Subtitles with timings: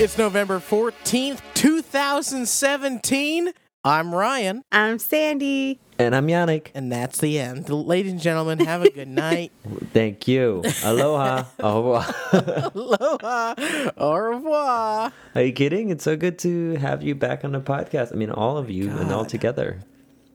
[0.00, 3.52] It's November 14th, 2017.
[3.84, 5.78] I'm Ryan, I'm Sandy.
[6.00, 6.68] And I'm Yannick.
[6.74, 7.68] and that's the end.
[7.68, 9.52] Ladies and gentlemen, have a good night.
[9.92, 10.62] Thank you.
[10.84, 11.44] Aloha.
[11.60, 12.70] Au revoir.
[12.74, 13.90] Aloha.
[13.96, 15.12] Au revoir.
[15.34, 15.90] Are you kidding?
[15.90, 18.12] It's so good to have you back on the podcast.
[18.12, 19.80] I mean, all of you and all together.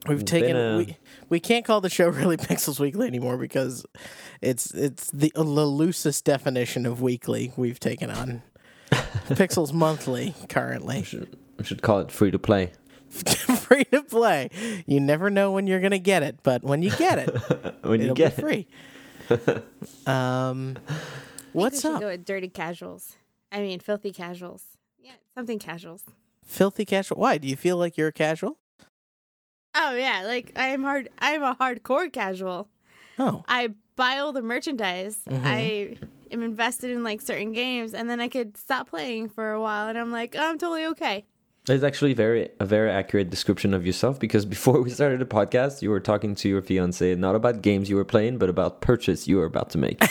[0.06, 0.96] We've It's taken a- we,
[1.28, 3.84] we can't call the show really Pixels Weekly anymore because
[4.40, 8.42] it's it's the, the loosest definition of weekly we've taken on.
[8.92, 11.04] Pixels Monthly currently.
[11.58, 12.70] We should call it free to play.
[13.60, 14.50] free to play.
[14.86, 17.30] You never know when you're gonna get it, but when you get it,
[17.82, 18.66] When you it'll get be it.
[19.28, 19.62] free.
[20.06, 20.76] um,
[21.52, 22.00] what's up?
[22.00, 23.16] Go with dirty casuals.
[23.52, 24.64] I mean, filthy casuals.
[25.00, 26.04] Yeah, something casuals.
[26.44, 27.18] Filthy casual.
[27.20, 28.58] Why do you feel like you're a casual?
[29.74, 31.08] Oh yeah, like I am hard.
[31.18, 32.68] I am a hardcore casual.
[33.18, 35.18] Oh, I buy all the merchandise.
[35.28, 35.40] Mhm.
[35.44, 35.96] I
[36.30, 39.88] am invested in like certain games, and then I could stop playing for a while,
[39.88, 41.24] and I'm like, oh, I'm totally okay.
[41.68, 45.82] It's actually very a very accurate description of yourself because before we started the podcast,
[45.82, 49.26] you were talking to your fiance not about games you were playing, but about purchase
[49.26, 50.02] you were about to make.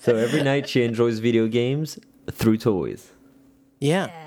[0.00, 1.98] so every night she enjoys video games
[2.30, 3.10] through toys.
[3.80, 4.06] yeah.
[4.06, 4.20] Yeah.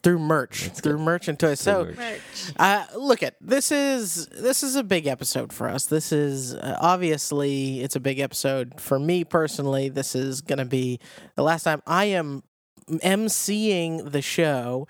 [0.00, 1.58] Through merch, through merch and toys.
[1.58, 1.96] So, merch.
[1.96, 2.20] Merch.
[2.56, 5.86] uh, look at this is this is a big episode for us.
[5.86, 9.88] This is uh, obviously it's a big episode for me personally.
[9.88, 11.00] This is going to be
[11.34, 12.44] the last time I am
[12.88, 14.86] emceeing the show.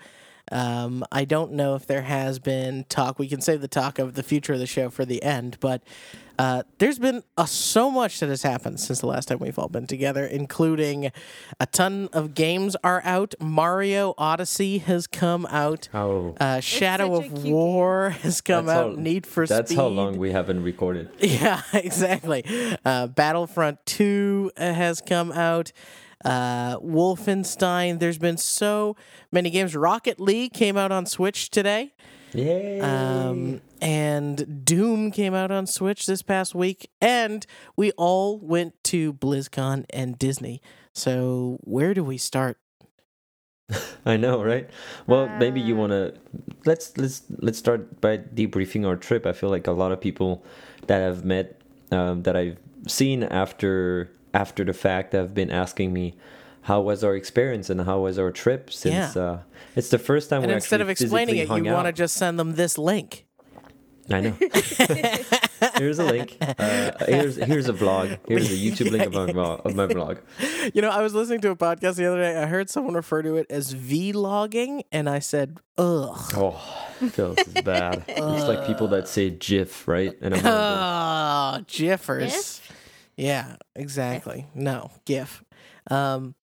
[0.51, 3.19] Um, I don't know if there has been talk.
[3.19, 5.83] We can save the talk of the future of the show for the end, but
[6.39, 9.67] uh, there's been uh, so much that has happened since the last time we've all
[9.67, 11.11] been together, including
[11.59, 13.35] a ton of games are out.
[13.39, 15.87] Mario Odyssey has come out.
[15.93, 17.51] Oh, Uh, Shadow of cute game.
[17.53, 18.95] War has come That's out.
[18.95, 19.77] how- Need for that's Speed.
[19.77, 21.09] That's how long we haven't recorded.
[21.19, 22.43] Yeah, exactly.
[22.83, 25.71] Uh, Battlefront 2 uh, has come out.
[26.23, 27.99] Uh, Wolfenstein.
[27.99, 28.95] There's been so
[29.31, 29.75] many games.
[29.75, 31.93] Rocket League came out on Switch today.
[32.33, 32.79] Yay!
[32.79, 36.89] Um, and Doom came out on Switch this past week.
[37.01, 40.61] And we all went to BlizzCon and Disney.
[40.93, 42.57] So, where do we start?
[44.05, 44.69] I know, right?
[45.07, 46.13] Well, maybe you want to
[46.65, 49.25] let's let's let's start by debriefing our trip.
[49.25, 50.43] I feel like a lot of people
[50.87, 52.57] that I've met um, that I've
[52.87, 56.15] seen after after the fact have been asking me
[56.63, 59.21] how was our experience and how was our trip since Yeah.
[59.21, 59.39] uh,
[59.75, 62.15] it's the first time And we instead actually of explaining it, you want to just
[62.15, 63.25] send them this link.
[64.11, 64.31] I know.
[65.77, 66.35] here's a link.
[66.41, 68.17] Uh, here's here's a vlog.
[68.27, 69.63] Here's a YouTube link of my vlog.
[69.65, 70.19] Of my vlog.
[70.73, 72.35] You know, I was listening to a podcast the other day.
[72.35, 76.61] I heard someone refer to it as vlogging, and I said, "Ugh." Oh,
[77.09, 78.03] feels bad.
[78.07, 80.15] It's like people that say GIF, right?
[80.21, 82.61] And I'm like, Oh, Jiffers.
[83.19, 83.25] GIF?
[83.27, 84.47] Yeah, exactly.
[84.55, 85.43] No, GIF.
[85.91, 86.35] Um,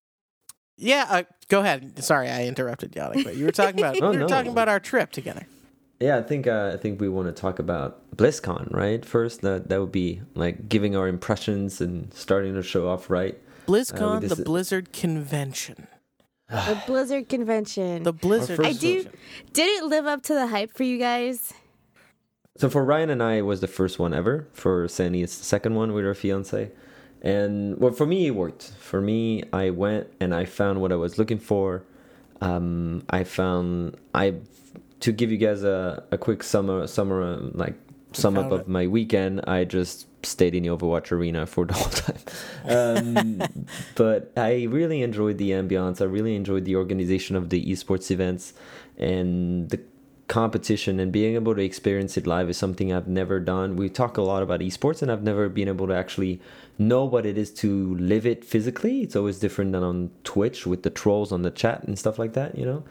[0.77, 2.03] yeah, uh, go ahead.
[2.05, 4.29] Sorry, I interrupted Yannick, but you were talking about Oh, you were no.
[4.29, 5.47] talking about our trip together.
[6.01, 9.03] Yeah, I think uh, I think we want to talk about BlizzCon, right?
[9.05, 13.39] First, that that would be like giving our impressions and starting the show off right.
[13.67, 15.87] BlizzCon, this the Blizzard convention,
[16.51, 18.03] The Blizzard convention.
[18.03, 18.61] the Blizzard.
[18.61, 19.09] I do.
[19.55, 21.53] Did it live up to the hype for you guys?
[22.57, 24.49] So for Ryan and I, it was the first one ever.
[24.53, 26.71] For Sandy, it's the second one with her fiance.
[27.23, 28.73] And well, for me, it worked.
[28.79, 31.83] For me, I went and I found what I was looking for.
[32.41, 34.35] Um, I found I
[35.01, 37.75] to give you guys a, a quick summer summer like
[38.13, 39.43] sum up found of my weekend.
[39.47, 42.19] I just stayed in the Overwatch arena for the whole time.
[42.69, 43.43] Um,
[43.95, 46.01] but I really enjoyed the ambiance.
[46.01, 48.53] I really enjoyed the organization of the esports events
[48.99, 49.81] and the
[50.29, 53.77] competition and being able to experience it live is something I've never done.
[53.77, 56.41] We talk a lot about esports and I've never been able to actually
[56.79, 59.03] know what it is to live it physically.
[59.03, 62.33] It's always different than on Twitch with the trolls on the chat and stuff like
[62.33, 62.85] that, you know.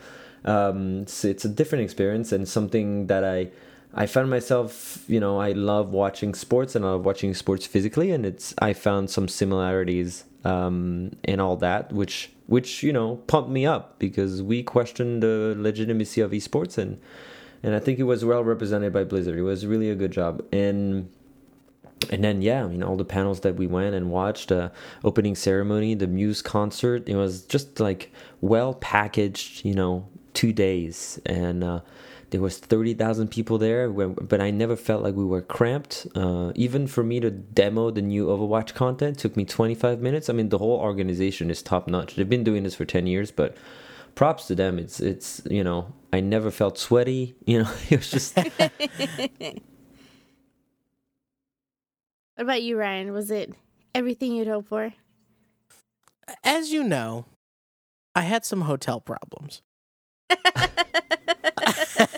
[0.46, 3.50] Um, so it's a different experience and something that I
[3.98, 8.12] I found myself, you know, I love watching sports and I love watching sports physically,
[8.12, 13.50] and it's I found some similarities um, in all that, which which you know pumped
[13.50, 17.00] me up because we questioned the legitimacy of esports and
[17.64, 19.40] and I think it was well represented by Blizzard.
[19.40, 21.10] It was really a good job and.
[22.12, 24.70] And then yeah, I mean all the panels that we went and watched, uh,
[25.04, 28.12] opening ceremony, the Muse concert, it was just like
[28.42, 31.80] well packaged, you know, two days, and uh,
[32.36, 36.06] there was 30,000 people there, but I never felt like we were cramped.
[36.16, 40.30] Uh, even for me to demo the new Overwatch content took me 25 minutes.
[40.30, 42.16] I mean, the whole organization is top notch.
[42.16, 43.56] They've been doing this for 10 years, but
[44.16, 44.78] props to them.
[44.78, 47.36] It's it's you know I never felt sweaty.
[47.46, 48.36] You know, it was just.
[48.38, 49.62] what
[52.36, 53.14] about you, Ryan?
[53.14, 53.54] Was it
[53.94, 54.94] everything you'd hoped for?
[56.44, 57.28] As you know,
[58.14, 59.62] I had some hotel problems.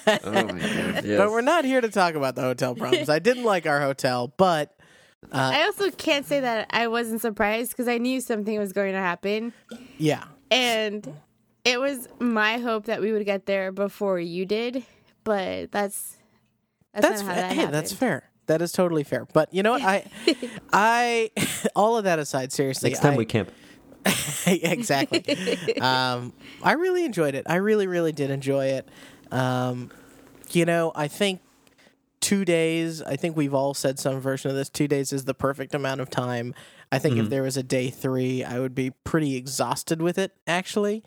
[0.23, 1.05] oh my god!
[1.05, 1.17] Yes.
[1.17, 3.09] But we're not here to talk about the hotel problems.
[3.09, 4.77] I didn't like our hotel, but
[5.31, 8.93] uh, I also can't say that I wasn't surprised because I knew something was going
[8.93, 9.53] to happen.
[9.97, 11.11] yeah, And
[11.65, 14.85] it was my hope that we would get there before you did,
[15.23, 16.15] but that's
[16.93, 17.73] that's, that's not how that hey, happened.
[17.73, 18.29] that's fair.
[18.45, 19.27] That is totally fair.
[19.33, 19.81] But you know what?
[19.81, 20.05] I,
[20.73, 21.31] I,
[21.75, 23.51] all of that aside, seriously, Next time I, we camp.
[24.47, 25.77] exactly.
[25.81, 26.31] um,
[26.63, 27.45] I really enjoyed it.
[27.49, 28.87] I really, really did enjoy it.
[29.31, 29.91] Um,
[30.51, 31.41] you know, I think
[32.21, 33.01] two days.
[33.01, 34.69] I think we've all said some version of this.
[34.69, 36.53] Two days is the perfect amount of time.
[36.91, 40.31] I think if there was a day three, I would be pretty exhausted with it.
[40.47, 41.03] Actually,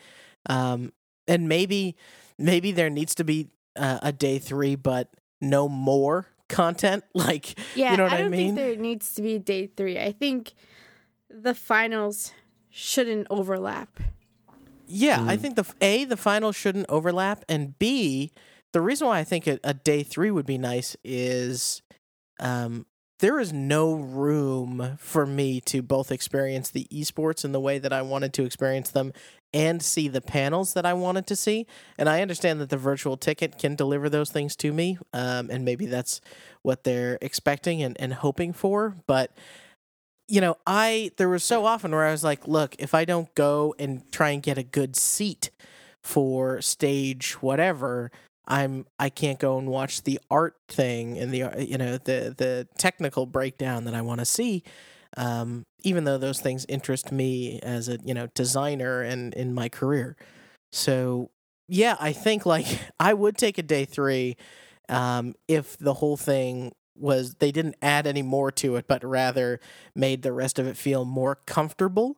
[0.46, 0.92] um,
[1.26, 1.96] and maybe,
[2.38, 5.08] maybe there needs to be uh, a day three, but
[5.40, 7.04] no more content.
[7.14, 8.54] Like, Yeah, you know what I I, don't mean?
[8.54, 9.98] think there needs to be day three.
[9.98, 10.52] I think
[11.30, 12.32] the finals
[12.68, 14.00] shouldn't overlap.
[14.90, 18.32] Yeah, I think the a the finals shouldn't overlap, and b
[18.72, 21.82] the reason why I think a, a day three would be nice is,
[22.38, 22.86] um,
[23.18, 27.92] there is no room for me to both experience the esports in the way that
[27.92, 29.12] I wanted to experience them
[29.52, 31.66] and see the panels that I wanted to see.
[31.98, 35.64] And I understand that the virtual ticket can deliver those things to me, um, and
[35.64, 36.20] maybe that's
[36.62, 39.32] what they're expecting and, and hoping for, but
[40.30, 43.34] you know, I there was so often where I was like, look, if I don't
[43.34, 45.50] go and try and get a good seat
[46.04, 48.12] for stage whatever,
[48.46, 52.68] I'm I can't go and watch the art thing and the you know the the
[52.78, 54.62] technical breakdown that I want to see.
[55.16, 59.68] Um, even though those things interest me as a you know designer and in my
[59.68, 60.16] career,
[60.70, 61.30] so
[61.68, 62.66] yeah, I think like
[63.00, 64.36] I would take a day three
[64.88, 69.60] um, if the whole thing was they didn't add any more to it, but rather
[69.94, 72.16] made the rest of it feel more comfortable.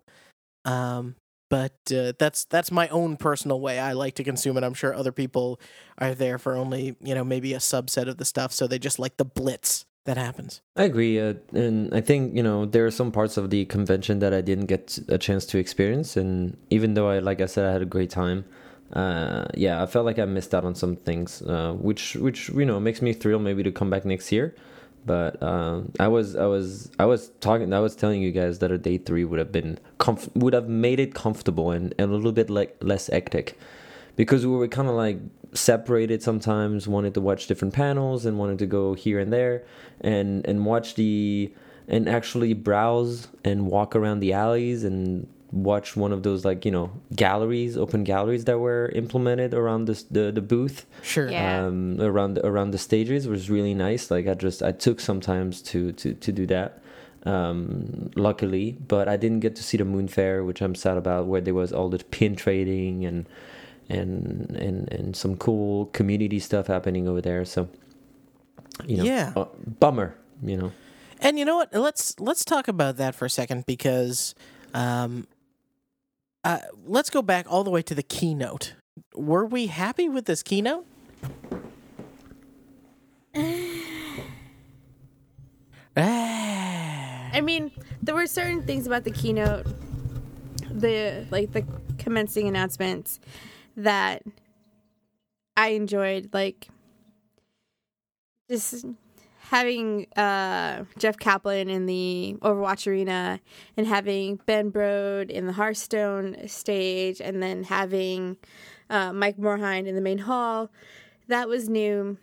[0.65, 1.17] Um,
[1.53, 4.65] but uh, that's that's my own personal way I like to consume it.
[4.65, 5.61] I'm sure other people
[5.99, 8.99] are there for only you know maybe a subset of the stuff, so they just
[8.99, 10.63] like the blitz that happens.
[10.77, 14.19] I agree, uh, and I think you know there are some parts of the convention
[14.21, 17.67] that I didn't get a chance to experience, and even though I, like I said,
[17.67, 18.47] I had a great time.
[18.95, 22.65] Uh, yeah, I felt like I missed out on some things, uh, which which you
[22.65, 24.55] know makes me thrilled maybe to come back next year.
[25.05, 28.71] But um, I was I was I was talking I was telling you guys that
[28.71, 32.15] a day three would have been comf- would have made it comfortable and, and a
[32.15, 33.59] little bit like less hectic,
[34.15, 35.19] because we were kind of like
[35.55, 39.65] separated sometimes wanted to watch different panels and wanted to go here and there
[40.01, 41.53] and and watch the
[41.89, 46.71] and actually browse and walk around the alleys and watch one of those like you
[46.71, 51.31] know galleries open galleries that were implemented around this the, the booth Sure.
[51.31, 51.67] Yeah.
[51.67, 55.61] um around around the stages was really nice like i just i took some times
[55.63, 56.81] to to to do that
[57.27, 61.27] um luckily but i didn't get to see the moon fair which i'm sad about
[61.27, 63.29] where there was all the pin trading and
[63.89, 67.69] and and and some cool community stuff happening over there so
[68.87, 69.33] you know Yeah.
[69.37, 69.45] uh,
[69.81, 70.73] bummer you know
[71.21, 71.71] And you know what?
[71.73, 74.35] Let's let's talk about that for a second because
[74.75, 75.29] um,
[76.45, 78.75] uh, let's go back all the way to the keynote.
[79.15, 80.87] Were we happy with this keynote?
[85.95, 87.29] Ah.
[87.35, 87.71] I mean,
[88.03, 89.67] there were certain things about the keynote,
[90.71, 91.67] the like the
[91.99, 93.21] commencing announcements
[93.77, 94.23] that
[95.55, 96.69] I enjoyed, like
[98.49, 98.87] just
[99.53, 103.39] having uh, Jeff Kaplan in the Overwatch arena
[103.77, 108.39] and having Ben Brode in the Hearthstone stage, and then having
[108.89, 110.71] uh, Mike Morhaime in the main hall.
[111.29, 112.17] That was new.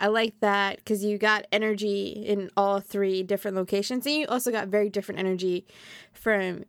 [0.00, 4.50] I like that because you got energy in all three different locations, and you also
[4.50, 5.64] got very different energy
[6.12, 6.64] from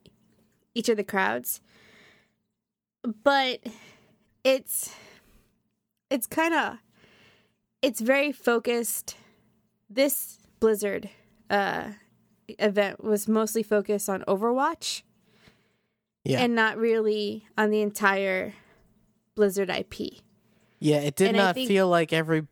[0.76, 1.62] each of the crowds.
[3.24, 3.62] But
[4.44, 4.94] it's
[6.12, 6.78] it's kind of
[7.82, 9.18] it's very focused.
[9.94, 11.10] This Blizzard
[11.50, 11.90] uh,
[12.48, 15.04] event was mostly focused on Overwatch
[16.24, 16.40] Yeah.
[16.42, 18.54] and not really on the entire
[19.36, 20.22] Blizzard IP.
[20.80, 22.48] Yeah, it did And not think- feel like every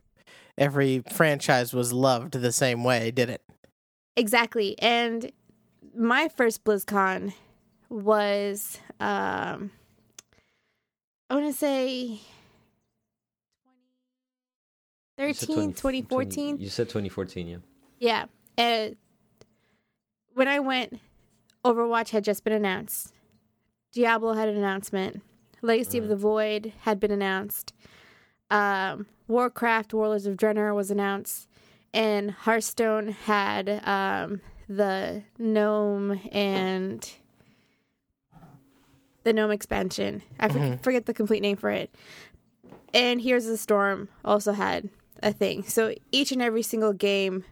[0.58, 3.42] every franchise was loved the same way, did it?
[4.16, 4.78] Exactly.
[4.78, 5.32] And
[5.96, 7.32] my first BlizzCon
[7.88, 9.70] was um
[11.30, 12.20] I want to say
[15.18, 16.58] 13, 20 2014.
[16.58, 17.56] You said 2014, yeah.
[17.98, 18.24] Yeah.
[18.56, 18.96] And
[20.34, 20.98] when I went,
[21.64, 23.12] Overwatch had just been announced.
[23.92, 25.22] Diablo had an announcement.
[25.60, 27.72] Legacy of the Void had been announced.
[28.50, 31.46] Um, Warcraft, Warlords of Draenor was announced.
[31.94, 37.08] And Hearthstone had um, the Gnome and
[39.24, 40.22] the Gnome expansion.
[40.40, 41.94] I for- forget the complete name for it.
[42.94, 44.88] And Here's the Storm also had
[45.22, 45.62] a thing.
[45.64, 47.44] So each and every single game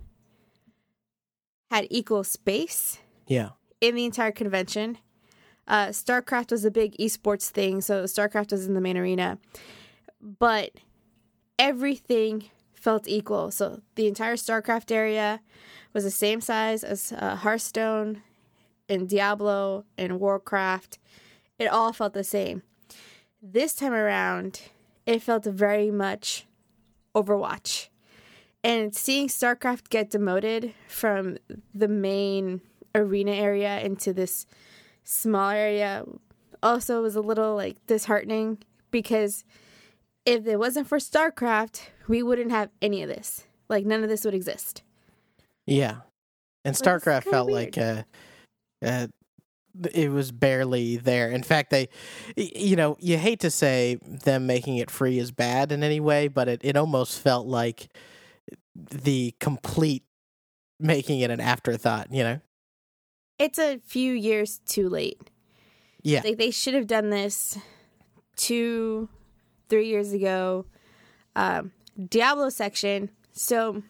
[1.70, 3.50] had equal space Yeah.
[3.80, 4.98] in the entire convention.
[5.68, 9.38] Uh, StarCraft was a big esports thing, so StarCraft was in the main arena.
[10.20, 10.72] But
[11.58, 13.50] everything felt equal.
[13.50, 15.40] So the entire StarCraft area
[15.92, 18.22] was the same size as uh, Hearthstone
[18.88, 20.98] and Diablo and Warcraft.
[21.58, 22.62] It all felt the same.
[23.42, 24.62] This time around,
[25.06, 26.46] it felt very much
[27.14, 27.88] Overwatch.
[28.62, 31.38] And seeing StarCraft get demoted from
[31.74, 32.60] the main
[32.94, 34.46] arena area into this
[35.04, 36.04] small area
[36.62, 38.58] also was a little like disheartening
[38.90, 39.44] because
[40.26, 43.46] if it wasn't for StarCraft, we wouldn't have any of this.
[43.68, 44.82] Like none of this would exist.
[45.66, 45.96] Yeah.
[46.64, 47.76] And StarCraft felt weird.
[47.76, 48.02] like uh,
[48.84, 49.06] uh,
[49.92, 51.30] it was barely there.
[51.30, 51.88] In fact, they,
[52.36, 56.28] you know, you hate to say them making it free is bad in any way,
[56.28, 57.88] but it, it almost felt like
[58.74, 60.04] the complete
[60.78, 62.40] making it an afterthought, you know?
[63.38, 65.20] It's a few years too late.
[66.02, 66.22] Yeah.
[66.24, 67.58] Like they should have done this
[68.36, 69.08] two,
[69.68, 70.66] three years ago.
[71.36, 71.72] Um,
[72.08, 73.10] Diablo section.
[73.32, 73.82] So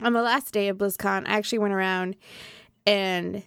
[0.00, 2.16] on the last day of BlizzCon, I actually went around
[2.86, 3.42] and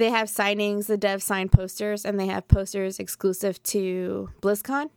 [0.00, 0.86] they have signings.
[0.86, 4.90] The devs signed posters, and they have posters exclusive to BlizzCon.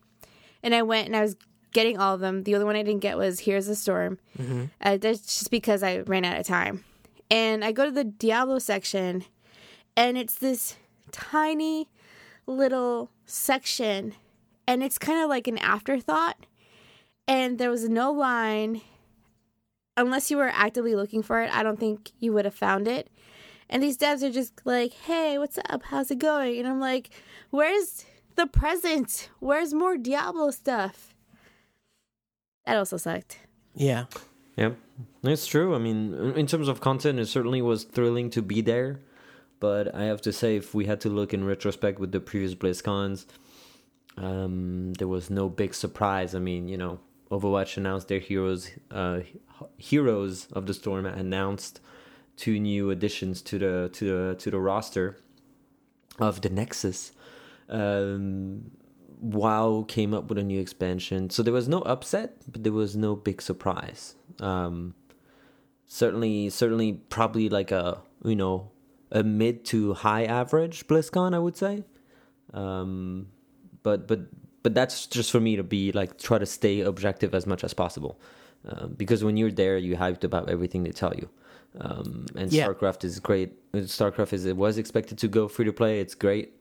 [0.64, 1.36] And I went and I was
[1.74, 2.44] getting all of them.
[2.44, 4.20] The only one I didn't get was "Here's the Storm."
[4.82, 6.84] Uh, that's just because I ran out of time.
[7.30, 9.26] And I go to the Diablo section,
[9.98, 10.76] and it's this
[11.12, 11.90] tiny
[12.46, 14.14] little section,
[14.68, 16.46] and it's kind of like an afterthought.
[17.28, 18.82] And there was no line.
[19.96, 23.10] Unless you were actively looking for it, I don't think you would have found it.
[23.74, 25.82] And these devs are just like, hey, what's up?
[25.86, 26.60] How's it going?
[26.60, 27.10] And I'm like,
[27.50, 29.30] where's the present?
[29.40, 31.16] Where's more Diablo stuff?
[32.68, 33.40] That also sucked.
[33.74, 34.06] Yeah.
[34.56, 34.74] Yeah,
[35.24, 35.74] it's true.
[35.74, 39.00] I mean, in- in terms of content, it certainly was thrilling to be there.
[39.60, 42.54] But I have to say, if we had to look in retrospect with the previous
[42.54, 43.26] BlizzCons,
[44.18, 46.36] um, there was no big surprise.
[46.36, 47.00] I mean, you know,
[47.32, 49.22] Overwatch announced their heroes, uh,
[49.78, 51.82] heroes of the storm announced
[52.38, 55.18] two new additions to the to the to the roster
[56.20, 57.12] of the Nexus.
[57.70, 58.72] Um,
[59.20, 62.96] WoW came up with a new expansion, so there was no upset, but there was
[62.96, 64.16] no big surprise.
[64.40, 64.96] Um,
[65.88, 68.72] certainly, certainly, probably like a you know
[69.12, 71.84] a mid to high average BlizzCon, I would say.
[72.54, 73.28] Um,
[73.84, 74.22] but but
[74.64, 77.74] but that's just for me to be like try to stay objective as much as
[77.74, 78.20] possible,
[78.68, 81.30] um, because when you're there, you hyped about everything they tell you.
[81.80, 82.68] Um, and Yeah.
[82.68, 83.72] StarCraft is great.
[83.74, 86.00] StarCraft is it was expected to go free to play.
[86.00, 86.54] It's great.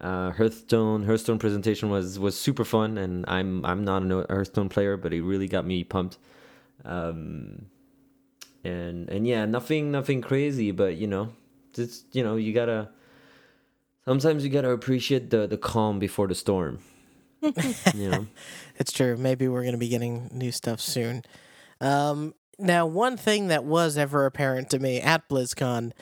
[0.00, 4.96] Uh, Hearthstone Hearthstone presentation was was super fun, and I'm I'm not a Hearthstone player,
[4.96, 6.18] but it really got me pumped.
[6.84, 7.66] Um,
[8.64, 11.30] and and yeah, nothing nothing crazy, but you know,
[11.72, 12.90] just you know, you gotta
[14.04, 16.78] sometimes you gotta appreciate the the calm before the storm.
[17.94, 18.26] you know,
[18.76, 19.16] It's true.
[19.16, 21.22] Maybe we're to be getting new stuff soon.
[21.80, 25.92] Um, now, one thing that was ever apparent to me at BlizzCon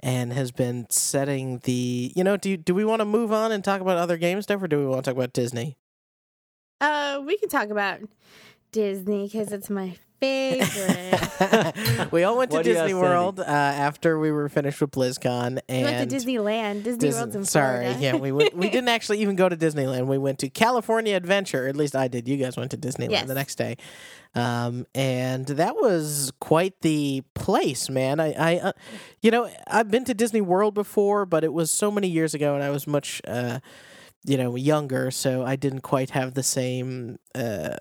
[0.00, 3.62] and has been setting the, you know, do do we want to move on and
[3.62, 5.76] talk about other game stuff, or do we want to talk about Disney?
[6.80, 8.00] Uh, we can talk about
[8.72, 12.10] Disney because it's my favorite.
[12.12, 14.80] we all went to What do you Disney have, World uh, after we were finished
[14.80, 16.82] with BlizzCon, And we and went to Disneyland.
[16.84, 18.00] Disney Dis- World's in sorry, Florida.
[18.02, 20.06] yeah, we went, we didn't actually even go to Disneyland.
[20.06, 21.66] We went to California Adventure.
[21.68, 22.28] At least I did.
[22.28, 23.26] You guys went to Disneyland Yes.
[23.26, 23.76] the next day,
[24.34, 28.20] um, and that was quite the place, man.
[28.20, 28.72] I, I, uh,
[29.22, 32.54] you know, I've been to Disney World before, but it was so many years ago,
[32.54, 33.60] and I was much, uh,
[34.24, 37.18] you know, younger, so I didn't quite have the same.
[37.34, 37.76] Uh,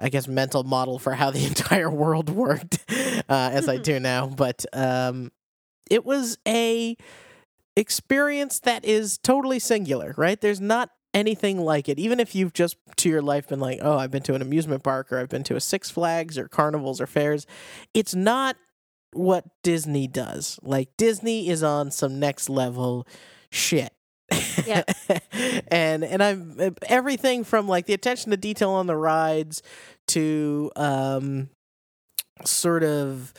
[0.00, 4.26] I guess mental model for how the entire world worked uh, as I do now,
[4.26, 5.30] but um,
[5.90, 6.96] it was a
[7.76, 10.40] experience that is totally singular, right?
[10.40, 11.98] There's not anything like it.
[11.98, 14.82] Even if you've just to your life been like, oh, I've been to an amusement
[14.82, 17.46] park or I've been to a Six Flags or carnivals or fairs,
[17.94, 18.56] it's not
[19.12, 20.58] what Disney does.
[20.62, 23.06] Like Disney is on some next level
[23.50, 23.92] shit.
[24.66, 24.90] Yep.
[25.68, 29.62] and and I'm everything from like the attention to detail on the rides
[30.08, 31.48] to um
[32.44, 33.32] sort of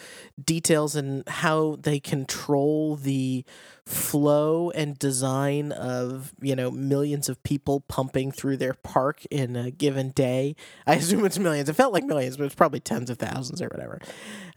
[0.43, 3.43] details and how they control the
[3.86, 9.71] flow and design of you know millions of people pumping through their park in a
[9.71, 10.55] given day.
[10.86, 11.69] I assume it's millions.
[11.69, 14.00] It felt like millions but it's probably tens of thousands or whatever.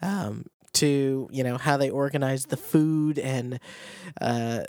[0.03, 3.61] Um, to you know how they organize the food and
[4.21, 4.65] uh,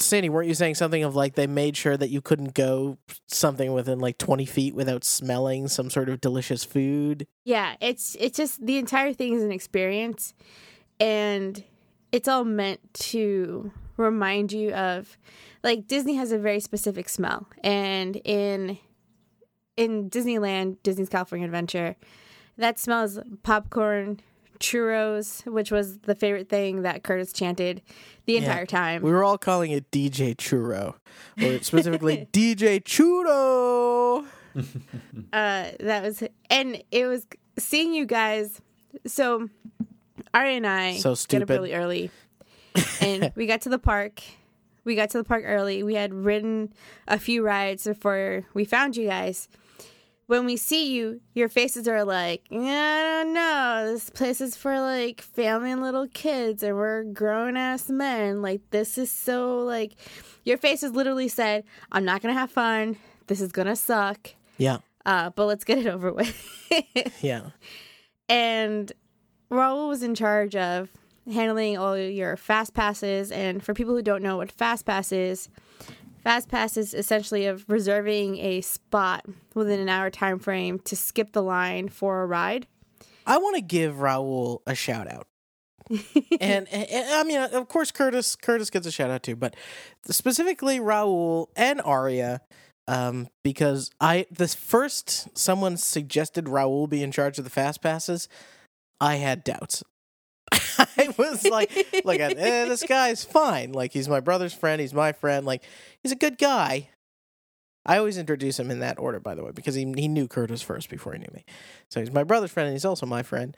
[0.00, 3.72] Sandy, weren't you saying something of like they made sure that you couldn't go something
[3.72, 7.26] within like 20 feet without smelling some sort of delicious food?
[7.44, 10.34] Yeah, it's it's just the entire thing is an experience
[10.98, 11.62] and
[12.10, 15.16] it's all meant to remind you of
[15.62, 18.78] like Disney has a very specific smell and in
[19.76, 21.96] in Disneyland, Disney's California Adventure,
[22.56, 24.20] that smells popcorn,
[24.58, 27.82] churros, which was the favorite thing that Curtis chanted
[28.26, 28.40] the Yeah.
[28.40, 29.02] entire time.
[29.02, 30.94] We were all calling it DJ Churro,
[31.42, 34.24] or specifically DJ Churro.
[35.32, 37.26] uh that was and it was
[37.58, 38.60] seeing you guys
[39.06, 39.48] so
[40.32, 41.42] Ari and I So get stupid.
[41.42, 42.10] up really early
[43.02, 44.22] and we got to the park
[44.84, 46.72] we got to the park early we had ridden
[47.06, 49.46] a few rides before we found you guys
[50.26, 54.80] when we see you your faces are like i don't know this place is for
[54.80, 59.94] like family and little kids and we're grown-ass men like this is so like
[60.44, 61.62] your faces literally said
[61.92, 62.96] i'm not gonna have fun
[63.28, 66.34] this is gonna suck Yeah, uh, but let's get it over with.
[67.22, 67.50] yeah.
[68.28, 68.92] and
[69.50, 70.88] Raul was in charge of
[71.32, 73.30] handling all your fast passes.
[73.30, 75.48] And for people who don't know what fast pass is,
[76.26, 81.30] fast pass is essentially of reserving a spot within an hour time frame to skip
[81.30, 82.66] the line for a ride.
[83.24, 85.28] I want to give Raul a shout out.
[85.88, 86.02] and,
[86.40, 89.54] and, and, I mean, of course, Curtis Curtis gets a shout out too, but
[90.10, 92.40] specifically Raul and Aria,
[92.88, 98.28] um, because I the first someone suggested Raul be in charge of the fast passes,
[99.00, 99.84] I had doubts.
[101.18, 101.70] I was like,
[102.04, 103.72] look at eh, this guy's fine.
[103.72, 104.80] Like he's my brother's friend.
[104.80, 105.46] He's my friend.
[105.46, 105.62] Like
[106.02, 106.90] he's a good guy.
[107.86, 110.60] I always introduce him in that order, by the way, because he he knew Curtis
[110.60, 111.44] first before he knew me.
[111.90, 113.56] So he's my brother's friend, and he's also my friend.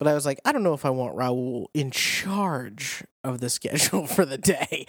[0.00, 3.48] But I was like, I don't know if I want Raul in charge of the
[3.50, 4.86] schedule for the day,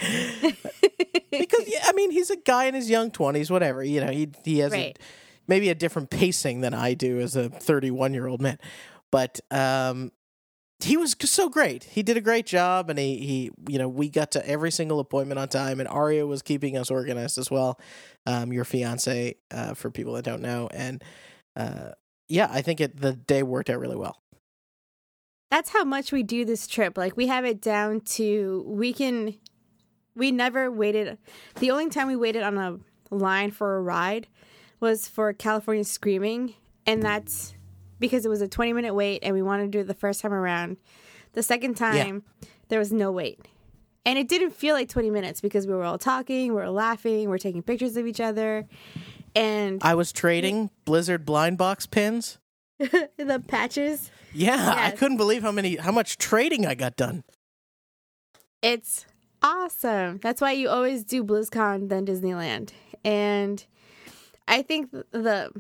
[1.32, 3.84] because yeah, I mean he's a guy in his young twenties, whatever.
[3.84, 4.94] You know, he he has a,
[5.48, 8.58] maybe a different pacing than I do as a thirty-one year old man,
[9.12, 10.12] but um,
[10.84, 11.86] he was so great.
[11.86, 15.00] He did a great job, and he he you know we got to every single
[15.00, 17.80] appointment on time, and Aria was keeping us organized as well.
[18.26, 21.04] Um, your fiance, uh, for people that don't know, and
[21.56, 21.92] uh,
[22.28, 24.22] yeah, I think it the day worked out really well.
[25.52, 26.98] That's how much we do this trip.
[26.98, 29.36] Like we have it down to we can
[30.16, 31.18] we never waited
[31.60, 32.80] the only time we waited on a
[33.14, 34.28] line for a ride
[34.80, 37.54] was for California Screaming and that's
[38.00, 40.22] because it was a 20 minute wait and we wanted to do it the first
[40.22, 40.78] time around.
[41.34, 42.24] The second time
[42.70, 43.48] there was no wait.
[44.06, 47.22] And it didn't feel like 20 minutes because we were all talking, we were laughing,
[47.22, 48.68] we were taking pictures of each other
[49.36, 52.40] and I was trading Blizzard blind box pins.
[52.78, 57.24] the patches Yeah, I couldn't believe how many how much trading I got done.
[58.62, 59.06] It's
[59.42, 60.20] awesome.
[60.22, 62.72] That's why you always do BlizzCon than Disneyland.
[63.04, 63.64] And
[64.48, 65.52] I think the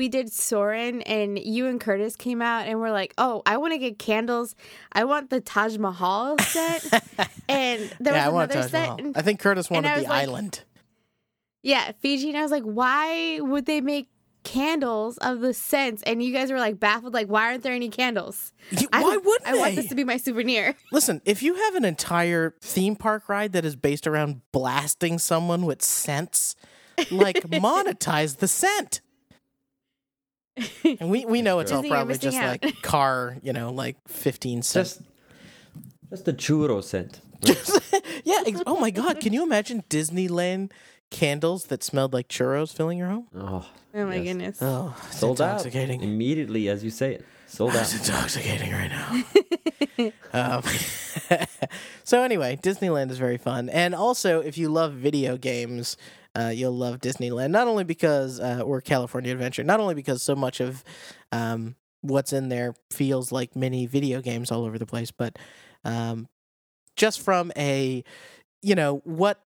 [0.00, 3.74] we did Soren and you and Curtis came out and we're like, "Oh, I want
[3.74, 4.56] to get candles.
[4.92, 6.82] I want the Taj Mahal set."
[7.50, 8.98] and there yeah, I was another set.
[8.98, 10.64] And- I think Curtis wanted the like- island.
[11.62, 12.30] yeah, Fiji.
[12.30, 14.08] And I was like, "Why would they make
[14.42, 17.90] candles of the scents?" And you guys were like baffled, like, "Why aren't there any
[17.90, 20.76] candles?" Y- I Why wouldn't I want this to be my souvenir.
[20.92, 25.66] Listen, if you have an entire theme park ride that is based around blasting someone
[25.66, 26.56] with scents,
[27.10, 29.02] like monetize the scent.
[30.84, 32.62] And we, we know it's all probably just out.
[32.62, 34.96] like car, you know, like 15 cents.
[34.96, 35.02] Just,
[36.10, 37.20] just the churro scent.
[38.24, 38.42] yeah.
[38.46, 39.20] Ex- oh my God.
[39.20, 40.70] Can you imagine Disneyland
[41.10, 43.26] candles that smelled like churros filling your home?
[43.34, 44.24] Oh, Oh my Yes.
[44.24, 44.58] goodness.
[44.62, 46.00] Oh, it's sold out intoxicating.
[46.02, 47.24] immediately as you say it.
[47.48, 48.06] Sold It's out.
[48.06, 50.12] intoxicating right now.
[50.32, 50.62] um,
[52.04, 55.96] so anyway, Disneyland is very fun, and also if you love video games,
[56.34, 57.50] uh, you'll love Disneyland.
[57.50, 60.84] Not only because uh, we're California Adventure, not only because so much of
[61.32, 65.38] um, what's in there feels like mini video games all over the place, but
[65.84, 66.28] um,
[66.96, 68.04] just from a
[68.62, 69.40] you know what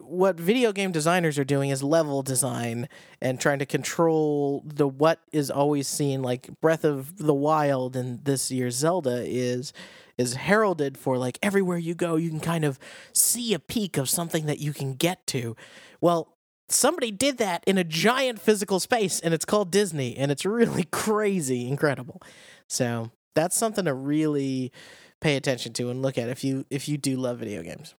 [0.00, 2.88] what video game designers are doing is level design
[3.20, 8.24] and trying to control the what is always seen like Breath of the Wild and
[8.24, 9.72] this year's Zelda is
[10.18, 12.78] is heralded for like everywhere you go you can kind of
[13.12, 15.56] see a peek of something that you can get to.
[16.00, 16.34] Well,
[16.68, 20.84] somebody did that in a giant physical space and it's called Disney and it's really
[20.90, 22.22] crazy incredible.
[22.68, 24.72] So, that's something to really
[25.20, 27.94] pay attention to and look at if you if you do love video games.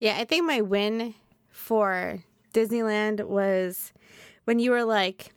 [0.00, 1.14] Yeah, I think my win
[1.48, 3.92] for Disneyland was
[4.44, 5.32] when you were like,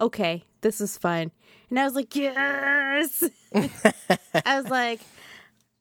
[0.00, 1.32] okay, this is fun.
[1.68, 3.24] And I was like, yes.
[3.54, 5.00] I was like,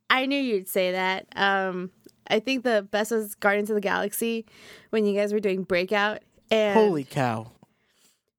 [0.10, 1.28] I knew you'd say that.
[1.36, 1.92] Um,
[2.32, 4.46] I think the best was Guardians of the Galaxy
[4.90, 6.20] when you guys were doing Breakout.
[6.50, 7.52] And Holy cow.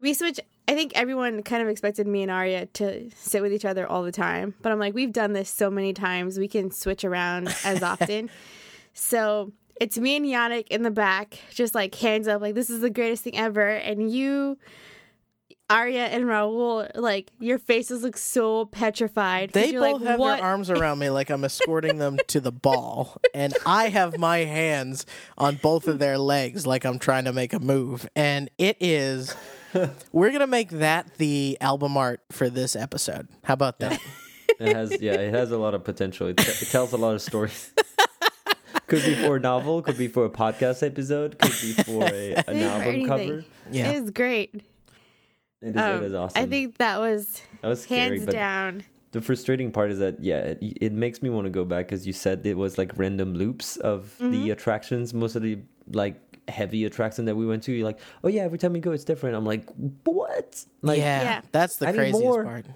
[0.01, 0.41] we switch.
[0.69, 4.03] I think everyone kind of expected me and Arya to sit with each other all
[4.03, 7.55] the time, but I'm like, we've done this so many times, we can switch around
[7.65, 8.31] as often.
[8.95, 12.81] so it's me and Yannick in the back, just like hands up, like this is
[12.81, 14.57] the greatest thing ever, and you.
[15.73, 19.53] Arya and Raul, like your faces look so petrified.
[19.53, 20.37] They you're both like, have what?
[20.37, 24.39] their arms around me like I'm escorting them to the ball, and I have my
[24.39, 25.07] hands
[25.39, 28.07] on both of their legs like I'm trying to make a move.
[28.15, 29.35] And it is,
[30.13, 33.29] we're gonna make that the album art for this episode.
[33.45, 33.99] How about that?
[34.61, 36.29] It has yeah, it has a lot of potential.
[36.29, 37.73] It, it tells a lot of stories.
[38.87, 42.35] could be for a novel, could be for a podcast episode, could be for a,
[42.35, 43.45] an For album cover.
[43.71, 43.93] Yeah.
[43.93, 44.63] it's great.
[45.63, 46.43] It is, Um, it is awesome.
[46.43, 48.85] I think that was that was scary, hands down.
[49.13, 52.07] the frustrating part is that yeah, it, it makes me want to go back because
[52.07, 54.33] you said it was like random loops of Mm-hmm.
[54.33, 55.15] the attractions.
[55.15, 55.59] Most of the
[55.93, 56.17] like
[56.49, 59.05] heavy attraction that we went to, you're like, oh yeah, every time we go, it's
[59.05, 59.37] different.
[59.37, 59.69] I'm like,
[60.05, 60.65] what?
[60.83, 61.41] Like, yeah, Yeah.
[61.53, 62.67] that's the I craziest part.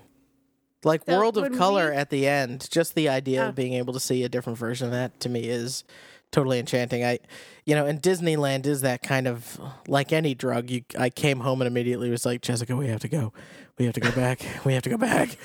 [0.84, 3.48] Like So World of Color we- at the end, just the idea Oh.
[3.48, 5.82] of being able to see a different version of that to me is
[6.32, 7.04] totally enchanting.
[7.04, 7.18] I,
[7.64, 10.70] you know, and Disneyland is that kind of like any drug.
[10.70, 13.32] You, I came home and immediately was like, Jessica, we have to go,
[13.78, 15.36] we have to go back, we have to go back.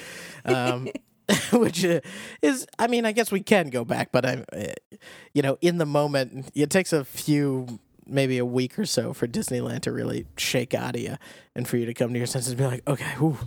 [0.46, 0.90] Um,
[1.54, 2.02] which uh,
[2.42, 4.64] is, I mean, I guess we can go back, but I'm, uh,
[5.34, 7.80] you know, in the moment, it takes a few.
[8.08, 11.16] Maybe a week or so for Disneyland to really shake out of you
[11.56, 13.38] and for you to come to your senses and be like, okay, whew,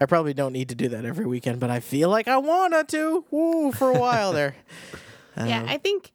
[0.00, 2.88] I probably don't need to do that every weekend, but I feel like I wanted
[2.88, 3.24] to.
[3.30, 4.56] Woo, for a while there.
[5.36, 6.10] Yeah, Um, I think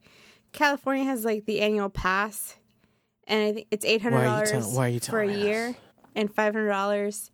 [0.54, 2.56] California has like the annual pass,
[3.28, 5.22] and I think it's eight hundred Why are you dollars tell- why are you for
[5.22, 5.46] a telling us?
[5.48, 5.76] year,
[6.16, 7.32] and five hundred dollars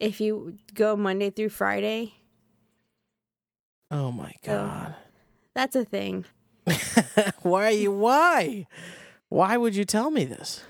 [0.00, 2.14] if you go Monday through Friday.
[3.90, 4.94] oh my god.
[5.54, 6.24] That's a thing.
[7.42, 7.90] why are you?
[7.92, 8.66] Why?
[9.28, 10.62] Why would you tell me this?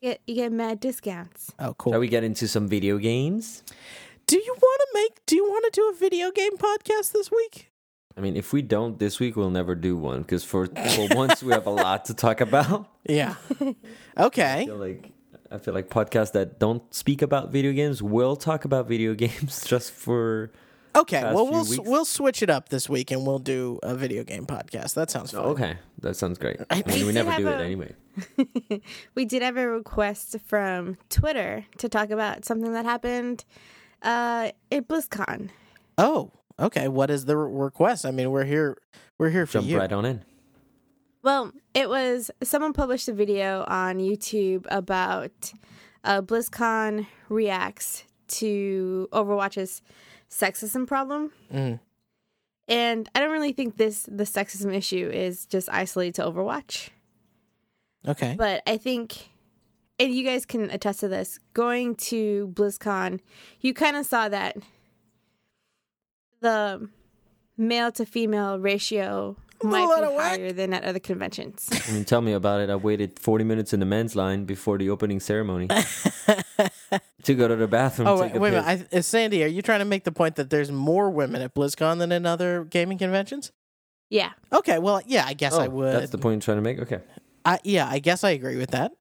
[0.00, 1.52] You get you get mad discounts.
[1.58, 1.92] Oh, cool.
[1.92, 3.62] Shall we get into some video games?
[4.26, 5.26] do you want to make?
[5.26, 7.71] Do you want to do a video game podcast this week?
[8.16, 11.42] I mean, if we don't this week, we'll never do one because for for once
[11.42, 12.88] we have a lot to talk about.
[13.08, 13.34] Yeah.
[13.60, 13.74] I
[14.26, 14.64] Okay.
[14.66, 15.10] feel like
[15.50, 19.64] I feel like podcasts that don't speak about video games will talk about video games
[19.64, 20.52] just for.
[20.94, 21.22] Okay.
[21.22, 21.80] Well, we'll weeks.
[21.84, 24.94] we'll switch it up this week and we'll do a video game podcast.
[24.94, 25.44] That sounds fun.
[25.46, 26.60] Okay, that sounds great.
[26.70, 27.94] I mean, we never do it anyway.
[29.14, 33.44] We did have a request from Twitter to talk about something that happened
[34.02, 35.48] uh, at BlizzCon.
[35.98, 36.30] Oh.
[36.62, 36.88] Okay.
[36.88, 38.06] What is the re- request?
[38.06, 38.78] I mean, we're here.
[39.18, 39.78] We're here for Jump you.
[39.78, 40.24] right on in.
[41.22, 45.52] Well, it was someone published a video on YouTube about
[46.04, 49.82] uh, BlizzCon reacts to Overwatch's
[50.30, 51.30] sexism problem.
[51.52, 51.78] Mm.
[52.68, 56.88] And I don't really think this the sexism issue is just isolated to Overwatch,
[58.06, 58.34] Okay.
[58.38, 59.28] but I think
[59.98, 61.38] and you guys can attest to this.
[61.54, 63.20] Going to BlizzCon,
[63.60, 64.56] you kind of saw that
[66.42, 66.88] the
[67.56, 70.38] male to female ratio might be a whack.
[70.40, 71.68] higher than at other conventions.
[71.88, 72.68] I mean, tell me about it.
[72.68, 75.68] I waited 40 minutes in the men's line before the opening ceremony
[77.22, 78.08] to go to the bathroom.
[78.08, 78.88] Oh take wait, a wait a minute.
[78.92, 81.54] I, uh, Sandy, are you trying to make the point that there's more women at
[81.54, 83.52] BlizzCon than in other gaming conventions?
[84.10, 84.30] Yeah.
[84.52, 85.94] Okay, well, yeah, I guess I Oh, would.
[85.94, 86.78] That's the point I'm trying to make.
[86.80, 87.00] Okay.
[87.44, 88.92] I, yeah, I guess I agree with that.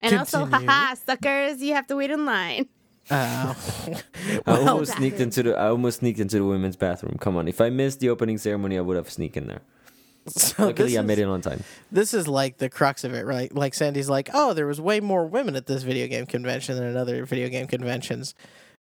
[0.00, 0.68] And also, Continue.
[0.68, 2.68] haha, suckers, you have to wait in line.
[3.10, 3.54] Uh,
[3.86, 5.22] I well, almost sneaked bathroom.
[5.22, 5.56] into the.
[5.58, 7.16] I almost sneaked into the women's bathroom.
[7.20, 9.60] Come on, if I missed the opening ceremony, I would have sneaked in there.
[10.28, 11.62] so Luckily, I made is- it on time.
[11.92, 13.54] This is like the crux of it, right?
[13.54, 16.84] Like Sandy's like, oh, there was way more women at this video game convention than
[16.86, 18.34] at other video game conventions.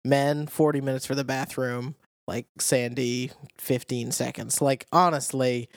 [0.05, 1.97] Men, 40 minutes for the bathroom.
[2.29, 4.63] Like Sandy, 15 seconds.
[4.63, 5.69] Like, honestly,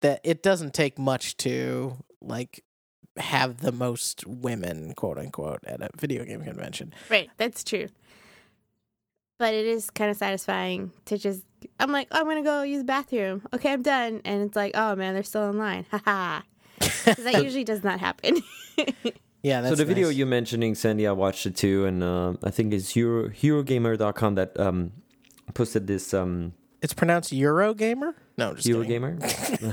[0.00, 2.64] that it doesn't take much to, like,
[3.16, 6.92] have the most women, quote unquote, at a video game convention.
[7.08, 7.88] Right, that's true.
[9.38, 11.44] But it is kind of satisfying to just.
[11.78, 13.42] I'm like, oh, I'm gonna go use the bathroom.
[13.54, 15.86] Okay, I'm done, and it's like, oh man, they're still in line.
[15.90, 16.42] Haha.
[16.80, 18.42] 'Cause that usually does not happen.
[19.42, 22.50] Yeah, that's so the video you're mentioning, Sandy, I watched it too, and uh, I
[22.50, 24.92] think it's Hero HeroGamer.com that um,
[25.54, 28.12] posted this um, It's pronounced Eurogamer?
[28.40, 29.18] No, just Hero kidding.
[29.18, 29.18] Gamer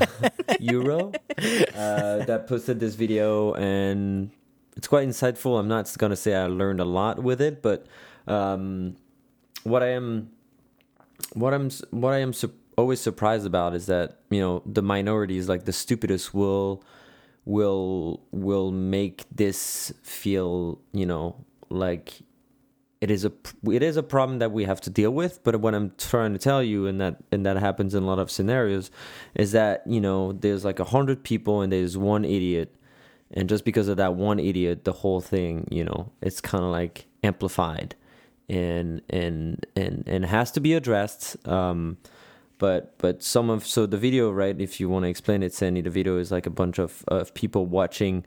[0.60, 4.30] Euro uh, that posted this video, and
[4.75, 5.58] it's quite insightful.
[5.60, 7.86] I'm not gonna say I learned a lot with it, but
[8.27, 8.97] um,
[9.63, 10.32] what I am
[11.34, 15.47] what I'm what I am su- always surprised about is that you know the minorities,
[15.47, 16.84] like the stupidest, will
[17.45, 22.19] will will make this feel you know like
[22.99, 23.31] it is a
[23.69, 25.43] it is a problem that we have to deal with.
[25.43, 28.19] But what I'm trying to tell you, and that and that happens in a lot
[28.19, 28.89] of scenarios,
[29.36, 32.73] is that you know there's like a hundred people and there's one idiot,
[33.31, 36.71] and just because of that one idiot, the whole thing you know it's kind of
[36.71, 37.95] like amplified,
[38.49, 41.47] and and and and has to be addressed.
[41.47, 41.97] Um,
[42.57, 45.79] but but some of so the video right if you want to explain it sandy
[45.79, 48.25] the video is like a bunch of, of people watching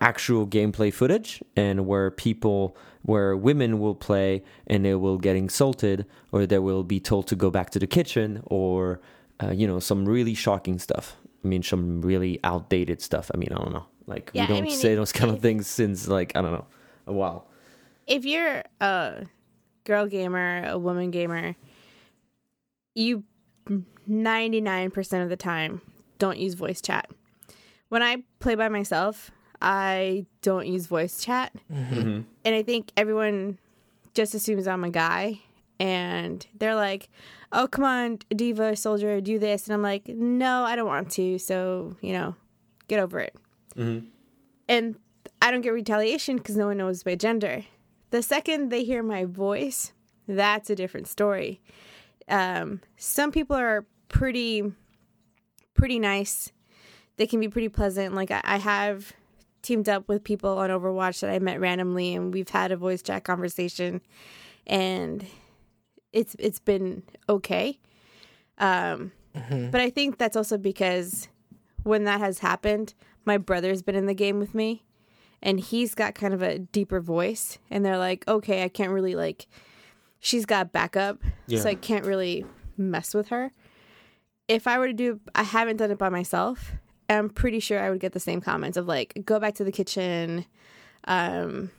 [0.00, 6.06] actual gameplay footage and where people where women will play and they will get insulted
[6.32, 9.00] or they will be told to go back to the kitchen or
[9.42, 11.16] uh, you know some really shocking stuff.
[11.44, 13.30] I mean some really outdated stuff.
[13.34, 13.86] I mean i don't know.
[14.06, 16.52] Like Yeah, we don't mean, say it- those kind of things since like i don't
[16.52, 16.66] know
[17.06, 17.46] a while.
[18.06, 19.24] If you're a
[19.84, 21.56] girl gamer, a woman gamer,
[22.94, 23.24] you
[24.08, 25.80] 99% of the time
[26.18, 27.10] don't use voice chat.
[27.88, 31.52] When I play by myself, I don't use voice chat.
[32.44, 33.58] And I think everyone
[34.14, 35.40] just assumes I'm a guy
[35.80, 37.08] and they're like,
[37.52, 41.38] "Oh, come on, D.Va soldier, do this." And I'm like, "No, I don't want to."
[41.38, 42.36] So, you know,
[42.88, 43.34] get over it.
[44.68, 44.96] And
[45.42, 47.64] I don't get retaliation because no one knows my gender.
[48.10, 49.92] The second they hear my voice,
[50.28, 51.60] that's a different story.
[52.28, 54.62] Um, some people are pretty,
[55.74, 56.52] pretty nice.
[57.16, 58.14] They can be pretty pleasant.
[58.14, 59.12] Like I, I have
[59.64, 63.02] teamed up with people on Overwatch that I met randomly, and we've had a voice
[63.02, 64.00] chat conversation,
[64.66, 65.26] and
[66.12, 67.80] it's it's been okay.
[68.58, 71.26] Um, But I think that's also because
[71.82, 74.84] when that has happened, my brother's been in the game with me,
[75.42, 79.16] and he's got kind of a deeper voice, and they're like, okay, I can't really
[79.16, 79.46] like.
[80.20, 81.58] She's got backup, Yeah.
[81.60, 82.46] so I can't really
[82.76, 83.50] mess with her.
[84.46, 86.72] If I were to do, I haven't done it by myself.
[87.08, 89.72] I'm pretty sure I would get the same comments of like, go back to the
[89.72, 90.46] kitchen.
[91.04, 91.70] Um,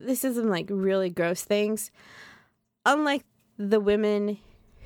[0.00, 1.90] this isn't like really gross things.
[2.84, 3.24] Unlike
[3.58, 4.38] the women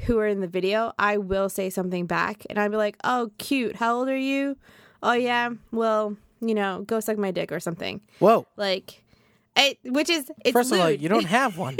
[0.04, 3.30] who are in the video, I will say something back and I'd be like, oh,
[3.38, 3.76] cute.
[3.76, 4.56] How old are you?
[5.02, 5.50] Oh, yeah.
[5.72, 8.02] Well, you know, go suck my dick or something.
[8.18, 8.46] Whoa.
[8.56, 9.02] Like,
[9.56, 11.78] I, which is, it's First of all, you don't have one.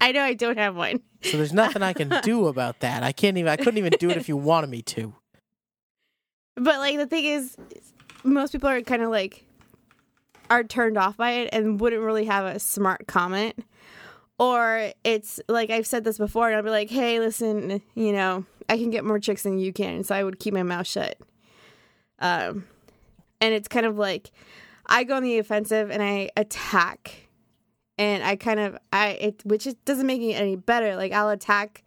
[0.00, 1.00] I know I don't have one.
[1.22, 3.02] So there's nothing I can do about that.
[3.02, 5.14] I can't even I couldn't even do it if you wanted me to.
[6.56, 7.56] But like the thing is,
[8.22, 9.44] most people are kind of like
[10.50, 13.64] are turned off by it and wouldn't really have a smart comment.
[14.38, 18.44] Or it's like I've said this before, and I'll be like, "Hey, listen, you know,
[18.68, 21.16] I can get more chicks than you can," so I would keep my mouth shut.
[22.18, 22.64] Um,
[23.40, 24.30] and it's kind of like
[24.86, 27.28] I go on the offensive and I attack,
[27.96, 30.96] and I kind of I it which is, doesn't make it any better.
[30.96, 31.84] Like I'll attack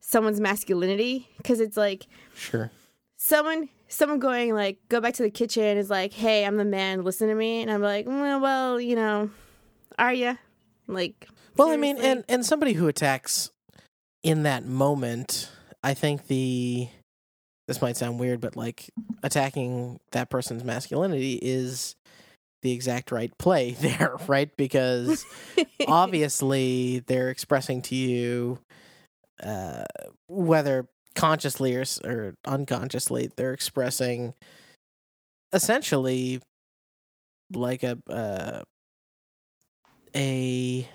[0.00, 2.70] someone's masculinity because it's like Sure.
[3.16, 7.02] someone someone going like go back to the kitchen is like hey i'm the man
[7.04, 7.62] listen to me.
[7.62, 9.30] And i'm like well, well you know
[9.98, 10.38] are you
[10.86, 13.50] like Well, I mean, and and somebody who attacks
[14.22, 15.50] in that moment,
[15.82, 16.88] I think the
[17.66, 18.90] this might sound weird, but like
[19.22, 21.94] attacking that person's masculinity is
[22.62, 24.56] the exact right play there, right?
[24.56, 25.26] Because
[25.88, 28.58] obviously they're expressing to you
[29.42, 29.84] uh,
[30.28, 34.34] whether consciously or, or unconsciously they're expressing
[35.52, 36.40] essentially
[37.52, 38.62] like a uh,
[40.14, 40.88] a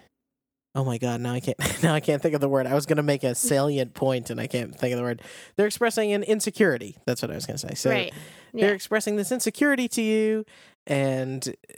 [0.75, 2.67] oh my god now i can't now i can't think of the word.
[2.67, 5.21] I was going to make a salient point and i can't think of the word.
[5.55, 6.97] They're expressing an insecurity.
[7.05, 7.75] That's what i was going to say.
[7.75, 8.13] So right.
[8.53, 10.45] they're expressing this insecurity to you
[10.87, 11.73] and uh,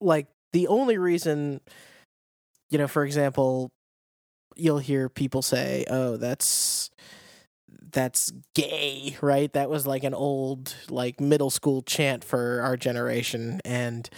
[0.00, 1.60] like the only reason
[2.70, 3.70] you know for example
[4.56, 6.90] you'll hear people say oh that's
[7.92, 13.60] that's gay right that was like an old like middle school chant for our generation
[13.64, 14.08] and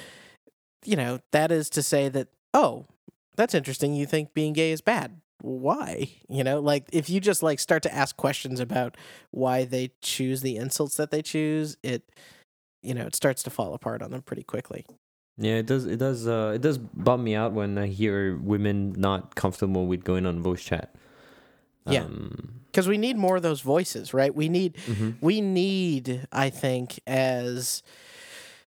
[0.85, 2.85] you know that is to say that oh
[3.37, 7.43] that's interesting you think being gay is bad why you know like if you just
[7.43, 8.97] like start to ask questions about
[9.31, 12.11] why they choose the insults that they choose it
[12.83, 14.85] you know it starts to fall apart on them pretty quickly
[15.39, 15.87] Yeah, it does.
[15.87, 16.29] It does.
[16.29, 20.43] Uh, it does bum me out when I hear women not comfortable with going on
[20.43, 20.95] voice chat.
[21.87, 22.05] Yeah.
[22.73, 25.17] Because we need more of those voices right we need mhm.
[25.21, 27.83] we need i think as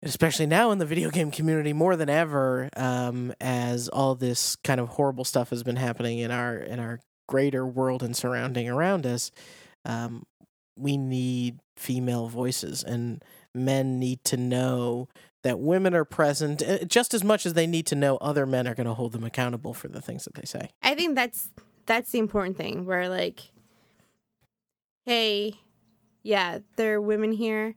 [0.03, 4.79] especially now in the video game community more than ever um, as all this kind
[4.79, 9.05] of horrible stuff has been happening in our in our greater world and surrounding around
[9.05, 9.31] us
[9.83, 10.23] um,
[10.77, 15.07] we need female voices and men need to know
[15.43, 18.67] that women are present uh, just as much as they need to know other men
[18.67, 21.49] are going to hold them accountable for the things that they say i think that's
[21.87, 23.51] that's the important thing where like
[25.05, 25.53] hey
[26.23, 27.75] yeah there are women here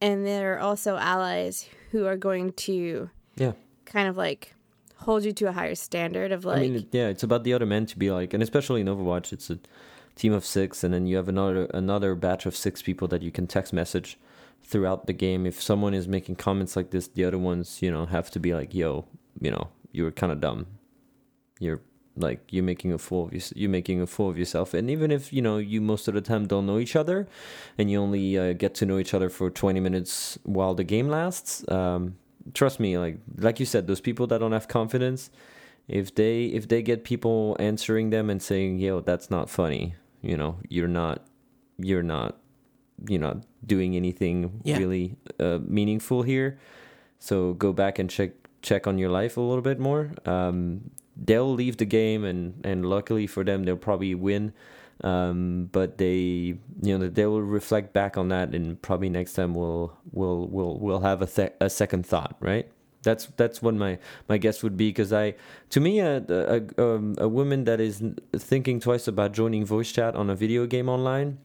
[0.00, 3.52] and there are also allies who are going to Yeah.
[3.84, 4.54] kind of like
[4.96, 7.66] hold you to a higher standard of like I mean, yeah, it's about the other
[7.66, 9.58] men to be like, and especially in Overwatch, it's a
[10.16, 13.30] team of six, and then you have another another batch of six people that you
[13.30, 14.18] can text message
[14.62, 15.44] throughout the game.
[15.46, 18.54] If someone is making comments like this, the other ones, you know, have to be
[18.54, 19.04] like, "Yo,
[19.40, 20.66] you know, you're kind of dumb.
[21.60, 21.80] You're
[22.16, 23.40] like you're making a fool of you.
[23.54, 26.20] You're making a fool of yourself." And even if you know you most of the
[26.20, 27.26] time don't know each other,
[27.78, 31.08] and you only uh, get to know each other for 20 minutes while the game
[31.08, 31.64] lasts.
[31.70, 32.16] Um,
[32.52, 35.30] trust me like like you said those people that don't have confidence
[35.88, 40.36] if they if they get people answering them and saying yo that's not funny you
[40.36, 41.24] know you're not
[41.78, 42.36] you're not
[43.08, 44.76] you're not doing anything Yeah.
[44.76, 46.58] really uh, meaningful here
[47.18, 51.52] so go back and check check on your life a little bit more um, they'll
[51.52, 54.52] leave the game and and luckily for them they'll probably win
[55.02, 59.54] um, but they you know they will reflect back on that and probably next time
[59.54, 62.68] we'll we'll we'll we'll have a, th- a second thought right
[63.02, 63.98] that's that's what my
[64.28, 65.34] my guess would be because I
[65.70, 68.02] to me a a, um, a woman that is
[68.34, 71.38] thinking twice about joining voice chat on a video game online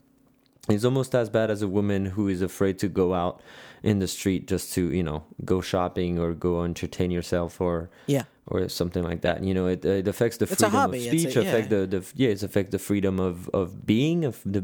[0.69, 3.41] is almost as bad as a woman who is afraid to go out
[3.83, 8.23] in the street just to you know go shopping or go entertain yourself or Yeah.
[8.49, 9.43] Or something like that.
[9.43, 11.07] You know, it, it affects the freedom hobby.
[11.07, 11.77] of It's a- speech, affect yeah.
[11.79, 14.63] the, the yeah, it affects the freedom of of being, of the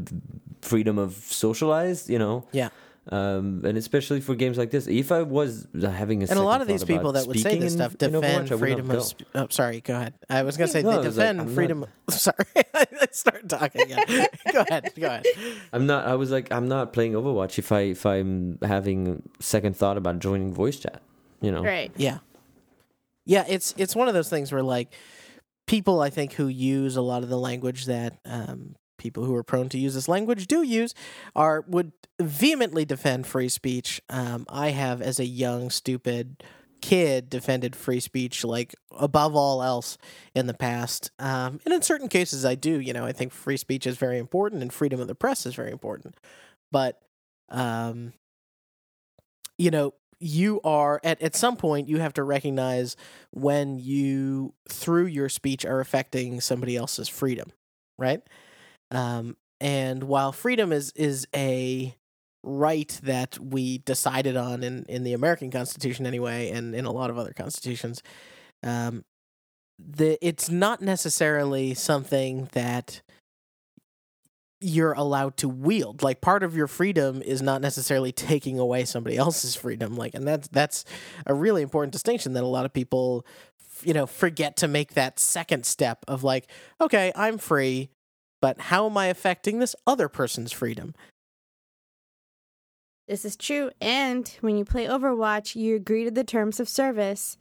[0.62, 2.08] freedom of socialize.
[2.10, 2.68] You know, Yeah.
[3.12, 4.86] um, and especially for games like this.
[4.88, 7.72] If I was having a And a lot of these people that would say this
[7.74, 8.96] stuff in Overwatch, defend freedom of.
[8.96, 9.02] go.
[9.06, 9.80] Sp- oh, sorry.
[9.80, 10.14] Go ahead.
[10.28, 11.86] I was gonna say No, they I was like, defend I'm not- freedom.
[12.10, 14.04] Sorry, I started talking again.
[14.52, 14.92] go ahead.
[14.98, 15.26] Go ahead.
[15.72, 16.06] I'm not.
[16.06, 20.18] I was like, I'm not playing Overwatch if I if I'm having second thought about
[20.18, 21.02] joining voice chat.
[21.42, 22.18] You know, right Yeah.
[23.26, 24.94] Yeah, it's it's one of those things where like
[25.66, 29.42] people I think who use a lot of the language that um, people who are
[29.42, 30.94] prone to use this language do use
[31.34, 34.00] are would vehemently defend free speech.
[34.08, 36.42] Um, I have as a young stupid
[36.82, 39.98] kid defended free speech like above all else
[40.34, 41.10] in the past.
[41.18, 44.18] Um, and in certain cases I do, you know, I think free speech is very
[44.18, 46.16] important and freedom of the press is very important.
[46.70, 47.00] But
[47.48, 48.12] um
[49.58, 52.96] you know, you are at at some point you have to recognize
[53.30, 57.50] when you through your speech are affecting somebody else's freedom,
[57.98, 58.22] right?
[58.90, 61.94] Um, and while freedom is is a
[62.42, 67.10] right that we decided on in in the American Constitution anyway, and in a lot
[67.10, 68.02] of other constitutions,
[68.62, 69.04] um,
[69.78, 73.02] the it's not necessarily something that
[74.60, 76.02] you're allowed to wield.
[76.02, 79.96] Like part of your freedom is not necessarily taking away somebody else's freedom.
[79.96, 80.84] Like, and that's that's
[81.26, 83.26] a really important distinction that a lot of people,
[83.82, 86.48] you know, forget to make that second step of like,
[86.80, 87.90] okay, I'm free,
[88.40, 90.94] but how am I affecting this other person's freedom?
[93.08, 97.38] this is true and when you play overwatch you agree to the terms of service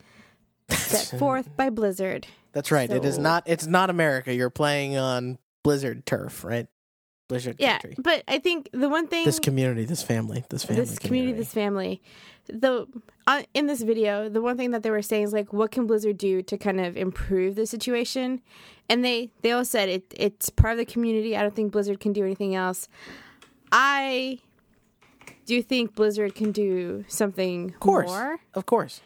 [0.69, 2.89] set forth by blizzard That's right.
[2.89, 3.43] it is not.
[3.47, 4.33] It's not America.
[4.33, 6.67] You're playing on Blizzard turf, right?
[7.27, 7.95] Blizzard yeah country.
[7.97, 11.53] but i think the one thing This community, this family, this family, this community, this
[11.53, 12.01] family.
[12.47, 12.85] The
[13.25, 15.87] uh, in this video, the one thing that they were saying is like, what can
[15.87, 18.41] Blizzard do to kind of improve the situation?
[18.87, 21.35] And they they all said it it's part of the community.
[21.35, 22.87] I don't think Blizzard can do anything else.
[23.71, 24.37] I
[25.47, 29.01] do think Blizzard can do something of course, more, of course.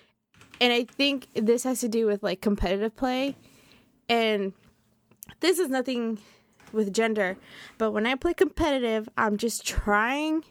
[0.60, 3.38] and I think this has to do with like competitive play,
[4.10, 4.52] and
[5.40, 6.20] this is nothing
[6.72, 7.38] with gender,
[7.78, 10.44] but when I play competitive, I'm just trying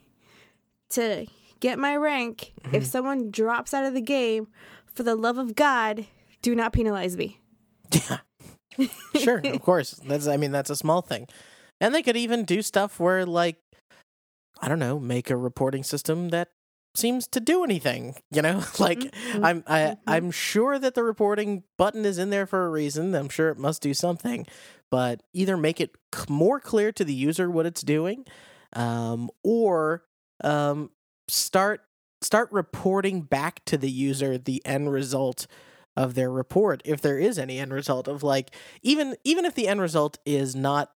[0.90, 1.26] to
[1.60, 2.52] get my rank.
[2.64, 2.82] If mm-hmm.
[2.84, 4.48] someone drops out of the game,
[4.98, 6.06] for the love of God,
[6.42, 7.40] do not penalize me.
[7.92, 8.18] Yeah.
[9.16, 9.92] sure, of course.
[9.92, 11.26] That's I mean that's a small thing.
[11.80, 13.56] And they could even do stuff where like
[14.60, 16.48] I don't know, make a reporting system that
[16.98, 18.62] seems to do anything, you know?
[18.78, 19.98] like Mhm, I'm I mhm.
[20.06, 23.14] I'm sure that the reporting button is in there for a reason.
[23.14, 24.46] I'm sure it must do something,
[24.90, 28.24] but either make it c- more clear to the user what it's doing
[28.74, 30.04] um or
[30.44, 30.90] um
[31.28, 31.80] start
[32.22, 35.46] start reporting back to the user the end result
[35.96, 39.66] of their report if there is any end result of like even even if the
[39.68, 40.92] end result is not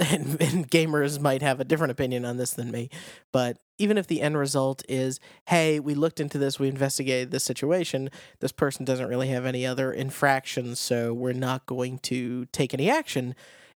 [0.00, 2.88] and, and gamers might have a different opinion on this than me
[3.32, 7.44] but even if the end result is hey we looked into this we investigated this
[7.44, 12.74] situation this person doesn't really have any other infractions so we're not going to take
[12.74, 13.34] any action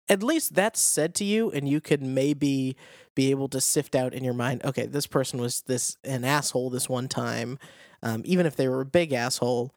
[0.09, 2.77] at least that's said to you and you could maybe
[3.15, 6.71] be able to sift out in your mind okay this person was this an asshole
[6.71, 7.59] this one time
[8.03, 9.75] um, even if they were a big asshole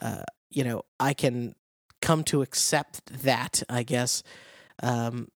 [0.00, 1.54] uh, you know i can
[2.00, 4.22] come to accept that, I guess.
[4.82, 5.28] Um,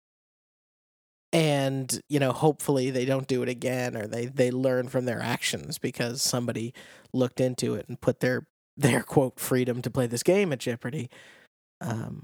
[1.34, 5.20] and you know, hopefully they don't do it again, or they they learn from their
[5.20, 6.72] actions because somebody
[7.12, 11.10] looked into it and put their their quote freedom to play this game at jeopardy.
[11.80, 12.22] Um,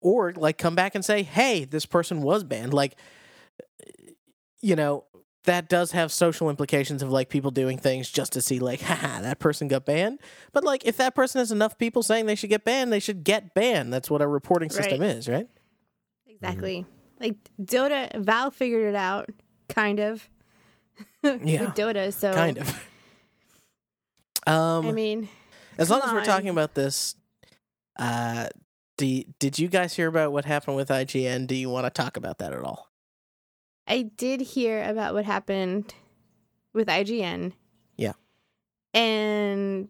[0.00, 2.96] or like come back and say, "Hey, this person was banned." Like,
[4.60, 5.04] you know,
[5.44, 9.20] that does have social implications of like people doing things just to see like haha
[9.22, 10.18] that person got banned
[10.52, 13.22] but like if that person has enough people saying they should get banned they should
[13.22, 15.10] get banned that's what a reporting system Right.
[15.10, 15.46] is right
[16.28, 16.84] Exactly.
[17.20, 19.28] Like Dota, Valve figured it out,
[19.68, 20.28] kind of.
[21.22, 21.62] Yeah.
[21.62, 22.68] With Dota, so kind of
[24.46, 25.28] um I mean,
[25.76, 27.16] as long as we're talking about this
[27.98, 28.48] uh
[28.96, 32.16] do did you guys hear about what happened with IGN do you want to talk
[32.16, 32.90] about that at all
[33.88, 35.94] I did hear about what happened
[36.72, 37.52] with IGN.
[37.96, 38.12] Yeah.
[38.94, 39.88] And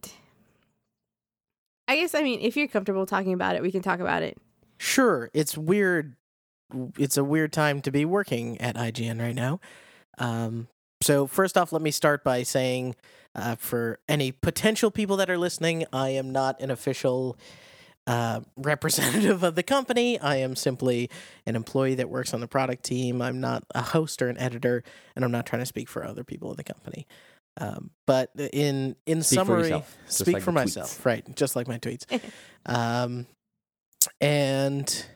[1.88, 4.38] I guess I mean, if you're comfortable talking about it, we can talk about it.
[4.78, 6.16] Sure, it's weird.
[6.98, 9.60] It's a weird time to be working at IGN right now.
[10.18, 10.68] Um,
[11.02, 12.96] so first off, let me start by saying,
[13.34, 17.36] uh, for any potential people that are listening, I am not an official
[18.06, 20.18] uh, representative of the company.
[20.18, 21.10] I am simply
[21.44, 23.20] an employee that works on the product team.
[23.20, 24.82] I'm not a host or an editor,
[25.14, 27.06] and I'm not trying to speak for other people in the company.
[27.58, 30.76] Um, but in in Speak summary, just speak like for the tweets.
[30.76, 31.36] myself, right?
[31.36, 32.04] Just like my tweets.
[32.66, 33.26] um,
[34.20, 35.06] and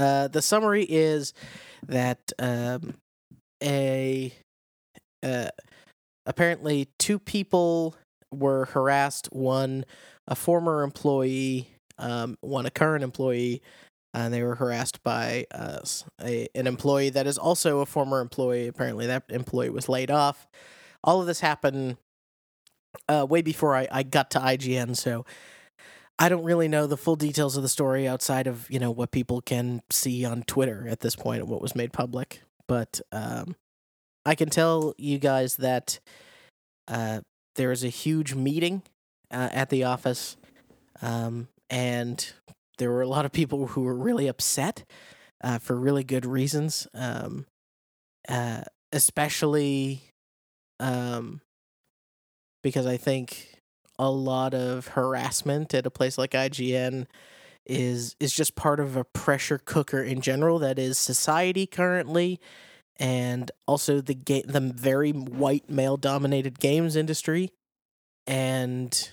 [0.00, 1.34] uh, the summary is
[1.86, 2.94] that um,
[3.62, 4.32] a
[5.22, 5.48] uh,
[6.26, 7.94] apparently two people
[8.32, 9.28] were harassed.
[9.32, 9.84] One,
[10.26, 13.62] a former employee, um, one a current employee,
[14.14, 15.80] and they were harassed by uh,
[16.22, 18.68] a, an employee that is also a former employee.
[18.68, 20.48] Apparently, that employee was laid off.
[21.04, 21.96] All of this happened
[23.08, 25.24] uh, way before I, I got to IGN, so
[26.20, 29.10] I don't really know the full details of the story outside of you know what
[29.10, 32.42] people can see on Twitter at this point, what was made public.
[32.68, 33.56] But um,
[34.26, 35.98] I can tell you guys that
[36.86, 37.22] uh,
[37.56, 38.82] there is a huge meeting
[39.30, 40.36] uh, at the office,
[41.00, 42.30] um, and
[42.76, 44.84] there were a lot of people who were really upset
[45.42, 47.46] uh, for really good reasons, um,
[48.28, 48.60] uh,
[48.92, 50.02] especially
[50.80, 51.40] um,
[52.62, 53.49] because I think
[54.00, 57.06] a lot of harassment at a place like IGN
[57.66, 62.40] is is just part of a pressure cooker in general that is society currently.
[62.98, 67.50] And also the ga- the very white male dominated games industry.
[68.26, 69.10] And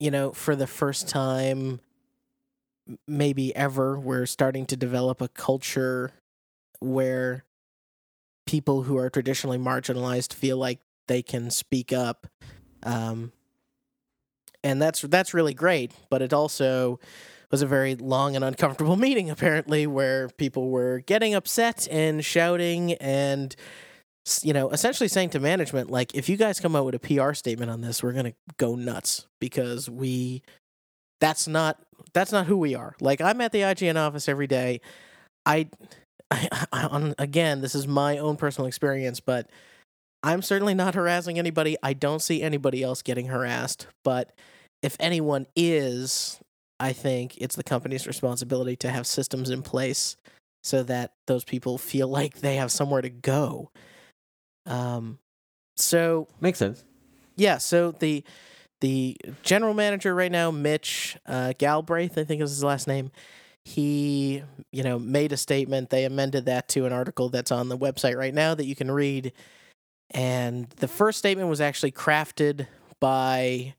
[0.00, 1.80] you know for the first time
[3.06, 6.10] maybe ever we're starting to develop a culture
[6.80, 7.44] where
[8.46, 12.26] people who are traditionally marginalized feel like they can speak up
[12.82, 13.30] um,
[14.64, 15.92] and that's that's really great.
[16.10, 16.98] But it also
[17.50, 22.94] was a very long and uncomfortable meeting, apparently, where people were getting upset and shouting
[22.94, 23.54] and
[24.42, 27.32] you know essentially saying to management like if you guys come out with a pr
[27.32, 30.40] statement on this we're gonna go nuts because we
[31.20, 31.82] that's not
[32.12, 34.80] that's not who we are like i'm at the ign office every day
[35.44, 35.68] i,
[36.30, 39.50] I, I on, again this is my own personal experience but
[40.22, 41.76] I'm certainly not harassing anybody.
[41.82, 43.88] I don't see anybody else getting harassed.
[44.04, 44.32] But
[44.82, 46.40] if anyone is,
[46.80, 50.16] I think it's the company's responsibility to have systems in place
[50.62, 53.70] so that those people feel like they have somewhere to go.
[54.66, 55.18] Um,
[55.76, 56.84] so Makes sense.
[57.36, 58.24] yeah, so the
[58.80, 63.12] the general manager right now, Mitch uh, Galbraith, I think is his last name.
[63.64, 65.90] He, you know, made a statement.
[65.90, 68.90] They amended that to an article that's on the website right now that you can
[68.90, 69.32] read.
[70.10, 72.66] And the first statement was actually crafted
[72.98, 73.74] by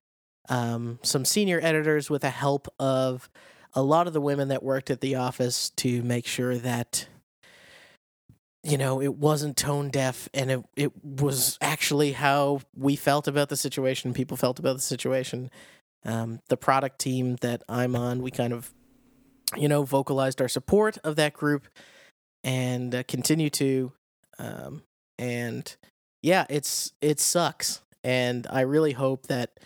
[0.49, 3.29] um, some senior editors with the help of
[3.73, 7.07] a lot of the women that worked at the office to make sure that
[8.63, 13.49] you know it wasn't tone deaf and it it was actually how we felt about
[13.49, 15.49] the situation people felt about the situation.
[16.05, 18.73] Um, the product team that i'm on we kind of
[19.55, 21.65] you know vocalized our support of that group
[22.43, 23.93] and uh, continue to
[24.37, 24.83] um,
[25.17, 25.77] and
[26.21, 27.81] yeah it's it sucks.
[28.03, 29.61] And i really hope that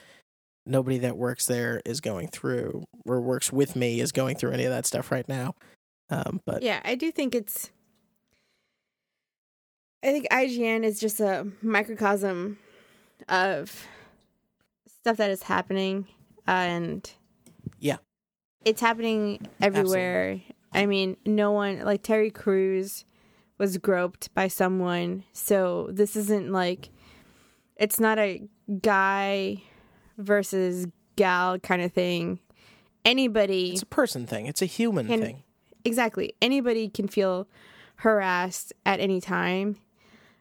[0.68, 4.66] nobody that works there is going through or works with me is going through any
[4.66, 5.54] of that stuff right now
[6.10, 7.70] um, but Yeah, I do think it's.
[10.04, 12.60] I think IGN is just a microcosm
[13.28, 13.86] of
[14.88, 16.08] stuff that is happening,
[16.48, 17.12] uh, and
[17.80, 17.98] Yeah.
[18.64, 20.40] it's happening everywhere.
[20.72, 23.04] I mean, no one like Terry Crews
[23.58, 26.90] was groped by someone, so this isn't like
[27.76, 28.44] it's not a
[28.82, 29.64] guy
[30.18, 32.40] versus gal kind of thing.
[33.06, 34.46] anybody It's a person thing.
[34.48, 35.44] It's a human Can- thing.
[35.86, 37.48] exactly anybody can feel
[37.98, 39.78] harassed at any time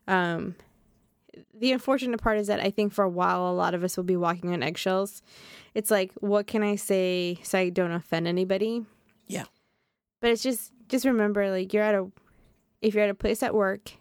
[0.09, 0.55] um
[1.59, 4.05] the unfortunate part is that i think for a while a lot of us will
[4.05, 5.22] be walking on eggshells
[5.74, 8.85] it's like what can i say so i don't offend anybody
[9.29, 9.45] Yeah.
[10.20, 12.11] but it's just just remember like you're at a
[12.83, 13.93] if you're at a place at work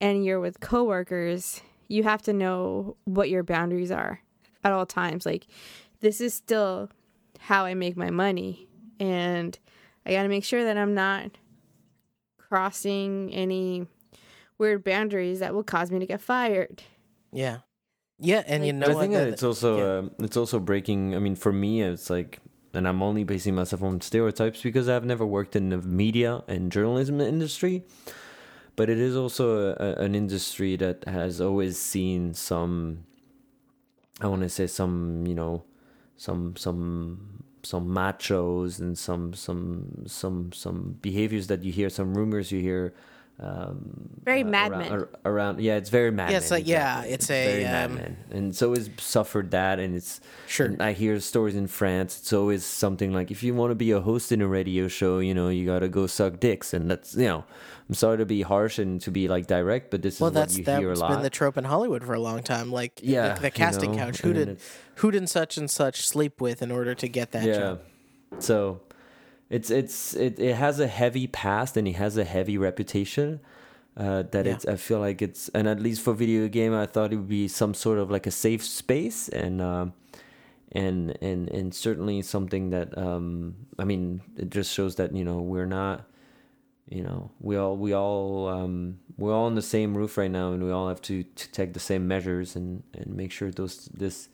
[0.00, 4.20] and you're with coworkers you have to know what your boundaries are
[4.64, 5.46] at all times like
[6.00, 6.88] this is still
[7.40, 8.68] how i make my money
[9.00, 9.58] and
[10.04, 11.30] I got to make sure that I'm not
[12.38, 13.86] crossing any
[14.58, 16.82] weird boundaries that will cause me to get fired.
[17.32, 17.58] Yeah.
[18.18, 19.98] Yeah, and you know I think that That- it's also yeah.
[19.98, 21.16] um, it's also breaking.
[21.16, 22.38] I mean, for me, it's like,
[22.72, 26.70] and I'm only basing myself on stereotypes because I've never worked in the media and
[26.70, 27.84] journalism industry.
[28.76, 33.04] But it is also a, a, an industry that has always seen some.
[34.22, 35.64] I want to say some, you know,
[36.16, 42.52] some some some machos and some some some some behaviors that you hear, some rumors
[42.52, 42.94] you hear.
[43.42, 46.30] Um, Very uh, Mad around, around, yeah, it's very mad.
[46.30, 47.12] Yeah, it's Men, like- yeah, exactly.
[47.14, 48.16] it's a, very um, Men.
[48.30, 50.66] and so it's suffered that, and it's Sure.
[50.66, 52.20] and I hear stories in France.
[52.20, 55.18] It's always something like if you want to be a host in a radio show,
[55.18, 57.44] you know, you gotta go suck dicks, and that's you know,
[57.88, 60.40] I'm sorry to be harsh and to be like direct, but this Well, is what
[60.40, 61.10] that's you hear a that's lot.
[61.10, 62.70] been the trope in Hollywood for a long time.
[62.70, 64.18] Like the- Yeah, the, you casting know, couch.
[64.20, 64.60] Who and did
[64.96, 67.58] who did such and such sleep with in order to get that yeah.
[67.58, 67.80] job?
[68.38, 68.80] So
[69.56, 73.40] it's it's it, it has a heavy past and it has a heavy reputation.
[73.94, 74.52] Uh, that Yeah.
[74.54, 77.28] it's I feel like it's and at least for video game I thought it would
[77.28, 79.92] be some sort of like a safe space and um
[80.82, 85.38] and and and certainly something that um I mean it just shows that you know
[85.52, 86.08] we're not
[86.88, 90.52] you know we all we all um we're all on the same roof right now
[90.52, 93.90] and we all have to to take the same measures and and make sure those
[93.92, 94.30] this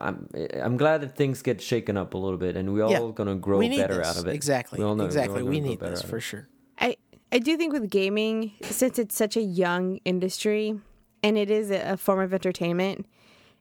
[0.00, 0.28] I'm
[0.62, 3.12] I'm glad that things get shaken up a little bit and we're all Yeah.
[3.14, 4.06] gonna grow we better this.
[4.06, 4.78] out of it Exactly.
[4.78, 5.40] We all know- we're exactly.
[5.40, 6.48] gonna We grow need better this for sure.
[6.78, 6.96] I
[7.32, 10.78] I do think with gaming, since it's such a young industry
[11.22, 13.06] and it is a, a form of entertainment,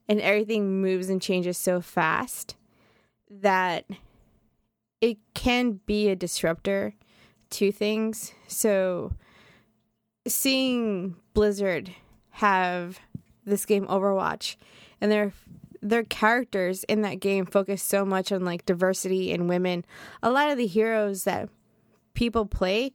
[0.10, 2.56] and everything moves and changes so fast
[3.30, 3.86] that
[5.00, 6.96] it can be a disruptor
[7.52, 8.34] to things.
[8.48, 9.14] So
[10.28, 11.92] seeing Blizzard
[12.32, 13.00] have
[13.46, 14.56] this game Overwatch
[15.00, 15.32] and their
[15.82, 19.84] their characters in that game focus so much on like diversity and women.
[20.22, 21.50] A lot of the heroes that
[22.14, 22.94] people play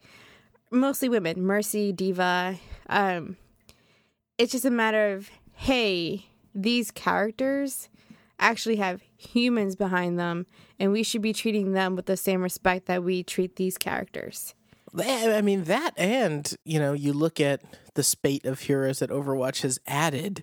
[0.70, 2.56] mostly women mercy D.Va
[2.88, 3.36] um
[4.36, 7.88] it's just a matter of hey these characters
[8.38, 10.44] actually have humans behind them
[10.78, 14.54] and we should be treating them with the same respect that we treat these characters
[14.98, 17.60] I mean that, and you know, you look at
[17.94, 20.42] the spate of heroes that Overwatch has added,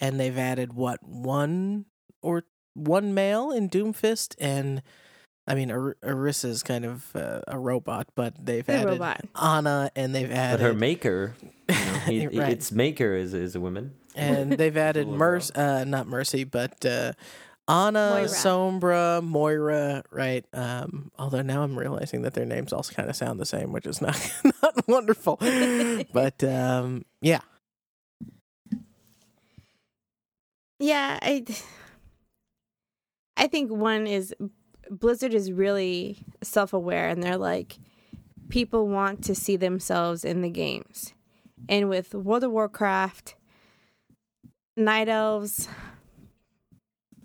[0.00, 1.86] and they've added what one
[2.22, 4.82] or one male in Doomfist, and
[5.46, 9.20] I mean, Ar- Orisa's kind of uh, a robot, but they've The added robot.
[9.34, 11.34] Ana, and they've but added her maker
[11.68, 12.50] you know, he, Right.
[12.52, 16.84] its maker is is a woman and they've added Little Mercy, uh, not Mercy, but
[16.86, 17.12] uh,
[17.66, 18.28] Ana, Moira.
[18.28, 20.44] Sombra, Moira, right?
[20.52, 23.86] Um, although now I'm realizing that their names also kind of sound the same, which
[23.86, 24.18] is not
[24.62, 25.36] not wonderful.
[26.12, 27.40] but um, yeah,
[30.84, 31.44] yeah i
[33.36, 34.34] i think one is
[34.90, 37.78] blizzard is really self-aware and they're like
[38.50, 41.14] people want to see themselves in the games
[41.68, 43.34] and with world of warcraft
[44.76, 45.68] night elves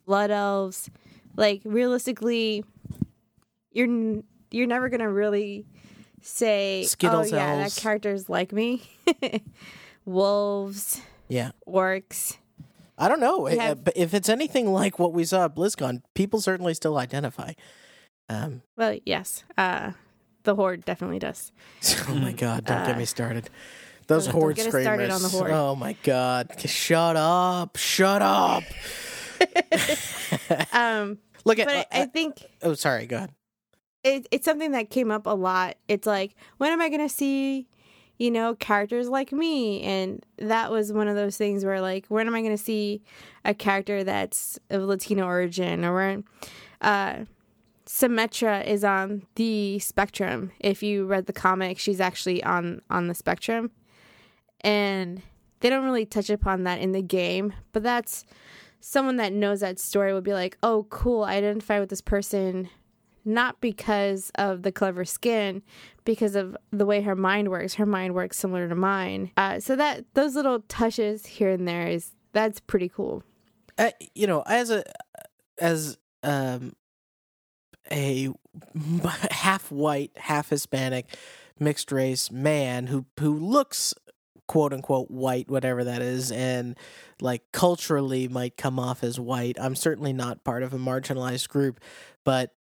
[0.05, 0.89] blood elves
[1.36, 2.64] like realistically
[3.72, 5.66] you're you're never gonna really
[6.22, 7.76] say Skittles oh yeah elves.
[7.76, 8.82] that character's like me
[10.05, 11.51] wolves yeah.
[11.68, 12.38] orcs
[13.00, 16.02] I don't know, Uh, have- but if it's anything like what we saw at BlizzCon,
[16.16, 17.54] people certainly still identify.
[18.32, 19.93] Um, well yes uh
[20.43, 21.52] the horde definitely does
[22.08, 23.50] oh my god, don't get Uh, me started.
[24.08, 25.12] Those don't horde get screamers.
[25.14, 25.52] on the horde.
[25.52, 28.64] Oh my god, shut up, shut up.
[30.74, 31.68] um Look at.
[31.68, 33.08] but I, uh, I think oh, sorry.
[33.08, 33.32] Go ahead.
[34.04, 35.78] it, it's something that came up a lot.
[35.88, 37.68] It's like, when am I going to see,
[38.20, 39.82] you know, characters like me?
[39.82, 43.02] And that was one of those things where, like, when am I going to see
[43.44, 45.84] a character that's of Latino origin?
[45.84, 46.24] Or when
[46.82, 47.24] uh,
[47.88, 50.52] Symmetra is on the spectrum.
[50.60, 53.72] If you read the comic, she's actually on on the spectrum,
[54.62, 55.24] and
[55.62, 57.54] they don't really touch upon that in the game.
[57.72, 58.26] But that's
[58.82, 62.70] someone that knows that story would be like, oh, cool, I identify with this person
[63.30, 65.62] not because of the clever skin,
[66.04, 67.76] because of the way her mind works.
[67.76, 69.32] Her mind works similar to mine.
[69.38, 73.24] Uh, so that those little touches here and there is that's pretty cool.
[73.78, 74.84] uh, you know, as a
[75.60, 76.74] as um
[77.92, 78.30] a
[79.32, 81.06] half white, half Hispanic,
[81.60, 83.94] mixed race man who who looks
[84.48, 86.78] quote unquote white, whatever that is, and
[87.22, 89.58] like culturally might come off as white.
[89.60, 91.80] I'm certainly not part of a marginalized group,
[92.26, 92.54] but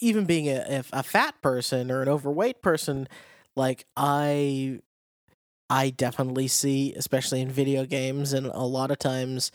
[0.00, 3.08] even being a, a fat person or an overweight person,
[3.56, 4.80] like I
[5.70, 9.52] I definitely see, especially in video games, and a lot of times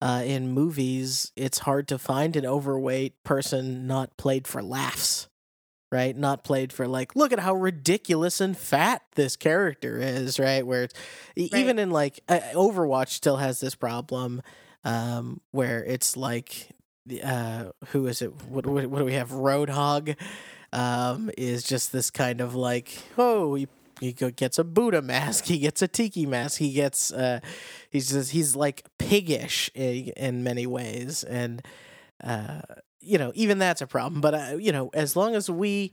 [0.00, 5.28] uh, in movies, it's hard to find an overweight person not played for laughs,
[5.92, 6.16] right?
[6.16, 10.66] Not played for like, look at how ridiculous and fat this character is, right?
[10.66, 10.94] Where it's
[11.36, 11.60] right.
[11.60, 14.40] even in like uh, Overwatch still has this problem
[14.84, 16.70] um, where it's like,
[17.22, 18.32] uh, who is it?
[18.48, 19.30] What, what, what do we have?
[19.30, 20.16] Roadhog
[20.72, 23.68] um, is just this kind of like, oh, he
[24.00, 27.40] he gets a Buddha mask, he gets a tiki mask, he gets uh,
[27.90, 31.62] he's just he's like piggish in, in many ways, and
[32.22, 32.60] uh,
[33.00, 34.20] you know even that's a problem.
[34.20, 35.92] But uh, you know, as long as we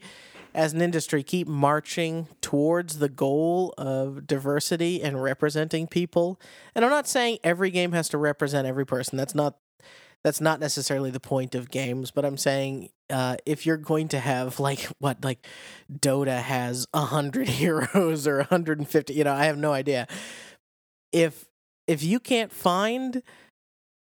[0.54, 6.40] as an industry keep marching towards the goal of diversity and representing people,
[6.76, 9.18] and I'm not saying every game has to represent every person.
[9.18, 9.58] That's not
[10.26, 14.18] that's not necessarily the point of games, but I'm saying uh, if you're going to
[14.20, 15.46] have like what like
[15.94, 20.08] Dota has a hundred heroes or 150, you know, I have no idea.
[21.12, 21.46] If
[21.86, 23.22] if you can't find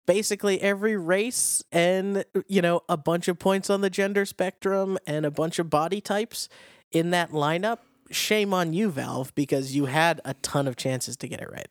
[0.06, 5.26] basically every race and you know a bunch of points on the gender spectrum and
[5.26, 6.48] a bunch of body types
[6.92, 7.78] in that lineup,
[8.12, 11.66] shame on you, Valve, because you had a ton of chances to get it right.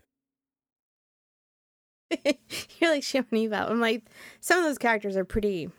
[2.80, 4.04] You're like shamming Eve I'm like,
[4.40, 5.70] some of those characters are pretty.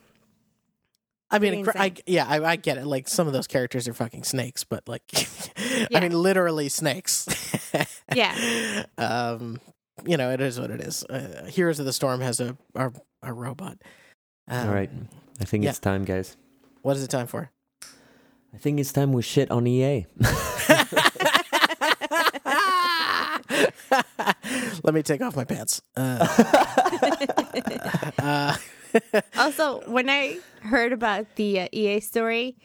[1.31, 2.87] I mean, I, yeah, I, I, get it.
[2.87, 5.03] Like some of those characters are fucking snakes, but like,
[5.91, 5.99] yeah.
[5.99, 7.27] I mean, literally snakes.
[8.15, 8.85] yeah.
[8.99, 9.59] Um,
[10.05, 11.05] you know, it is what it is.
[11.05, 13.79] Uh, Heroes of the Storm has a a, a robot.
[14.47, 14.91] Um, All right,
[15.41, 15.71] I think yeah.
[15.71, 16.37] it's time, guys.
[16.83, 17.51] What is it time for?
[18.55, 20.07] I think it's time we shit on EA.
[24.83, 25.81] Let me take off my pants.
[25.97, 26.27] Uh,
[28.19, 28.57] uh,
[29.39, 32.57] also, when I heard about the uh, EA story,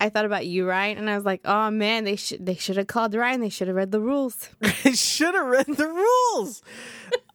[0.00, 2.76] I thought about you, Ryan, and I was like, "Oh man, they should they should
[2.78, 3.40] have called Ryan.
[3.40, 4.48] They should have read the rules.
[4.84, 6.62] they should have read the rules."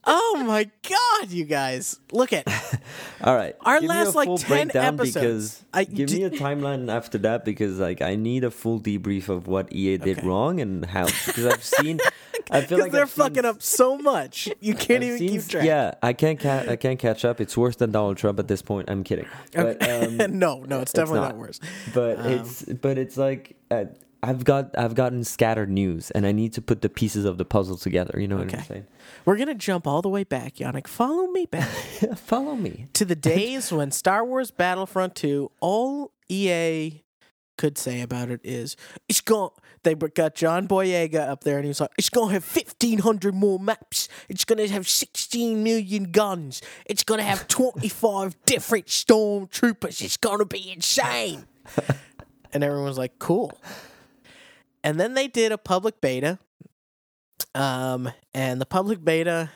[0.05, 1.99] Oh my god, you guys!
[2.11, 2.47] Look at.
[3.21, 5.13] All right, our give last like ten episodes.
[5.13, 8.79] Because I, give d- me a timeline after that because like I need a full
[8.79, 10.27] debrief of what EA did okay.
[10.27, 11.99] wrong and how because I've seen.
[12.51, 15.29] I feel like they're I've fucking seen, up so much you can't I've even seen,
[15.29, 15.65] keep track.
[15.65, 16.39] Yeah, I can't.
[16.39, 17.41] Ca- I can't catch up.
[17.41, 18.89] It's worse than Donald Trump at this point.
[18.89, 19.25] I'm kidding.
[19.53, 21.29] But, um, no, no, it's definitely it's not.
[21.29, 21.37] not.
[21.37, 21.59] worse.
[21.93, 23.55] But um, it's but it's like.
[23.71, 23.85] Uh,
[24.25, 27.45] I've got I've gotten scattered news, and I need to put the pieces of the
[27.45, 28.19] puzzle together.
[28.19, 28.45] You know okay.
[28.45, 28.87] what I'm saying?
[29.25, 30.87] We're gonna jump all the way back, Yannick.
[30.87, 31.69] Follow me back.
[32.15, 37.03] Follow me to the days when Star Wars Battlefront 2, all EA
[37.57, 38.75] could say about it is
[39.07, 39.51] it's going.
[39.83, 43.35] They got John Boyega up there, and he was like, "It's gonna have fifteen hundred
[43.35, 44.09] more maps.
[44.27, 46.63] It's gonna have sixteen million guns.
[46.87, 50.01] It's gonna have twenty five different stormtroopers.
[50.01, 51.45] It's gonna be insane."
[52.53, 53.55] and everyone was like, "Cool."
[54.85, 56.37] And then they did a public beta.
[57.55, 59.49] Um, and the public beta,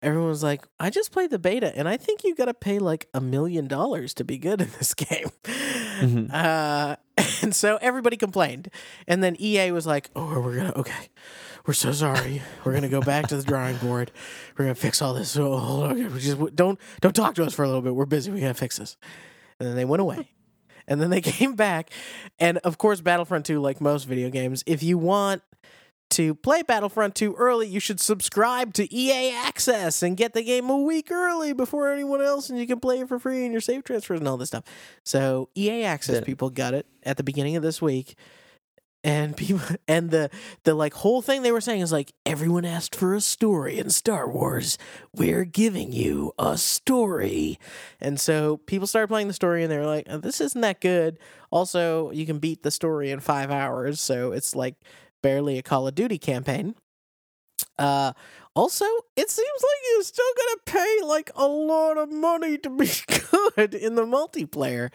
[0.00, 2.78] everyone was like, I just played the beta, and I think you got to pay
[2.78, 5.30] like a million dollars to be good in this game.
[5.42, 6.26] Mm-hmm.
[6.32, 6.94] Uh,
[7.42, 8.68] and so everybody complained.
[9.08, 11.08] And then EA was like, Oh, we're going to, okay,
[11.66, 12.40] we're so sorry.
[12.64, 14.12] We're going to go back to the drawing board.
[14.56, 15.36] We're going to fix all this.
[15.36, 15.96] Oh, hold on.
[16.14, 17.96] We just don't, don't talk to us for a little bit.
[17.96, 18.30] We're busy.
[18.30, 18.96] We got to fix this.
[19.58, 20.30] And then they went away
[20.88, 21.90] and then they came back.
[22.40, 25.42] And of course, Battlefront 2, like most video games, if you want
[26.10, 30.70] to play Battlefront 2 early, you should subscribe to EA Access and get the game
[30.70, 33.60] a week early before anyone else, and you can play it for free and your
[33.60, 34.64] save transfers and all this stuff.
[35.04, 38.16] So, EA Access people got it at the beginning of this week
[39.08, 40.30] and people and the
[40.64, 43.88] the like whole thing they were saying is like everyone asked for a story in
[43.88, 44.76] Star Wars.
[45.14, 47.58] We're giving you a story.
[48.00, 50.82] And so people started playing the story and they were like, oh, this isn't that
[50.82, 51.18] good.
[51.50, 54.74] Also, you can beat the story in 5 hours, so it's like
[55.22, 56.74] barely a Call of Duty campaign.
[57.78, 58.12] Uh
[58.54, 58.84] also,
[59.16, 62.90] it seems like you're still gonna pay like a lot of money to be
[63.56, 64.90] good in the multiplayer.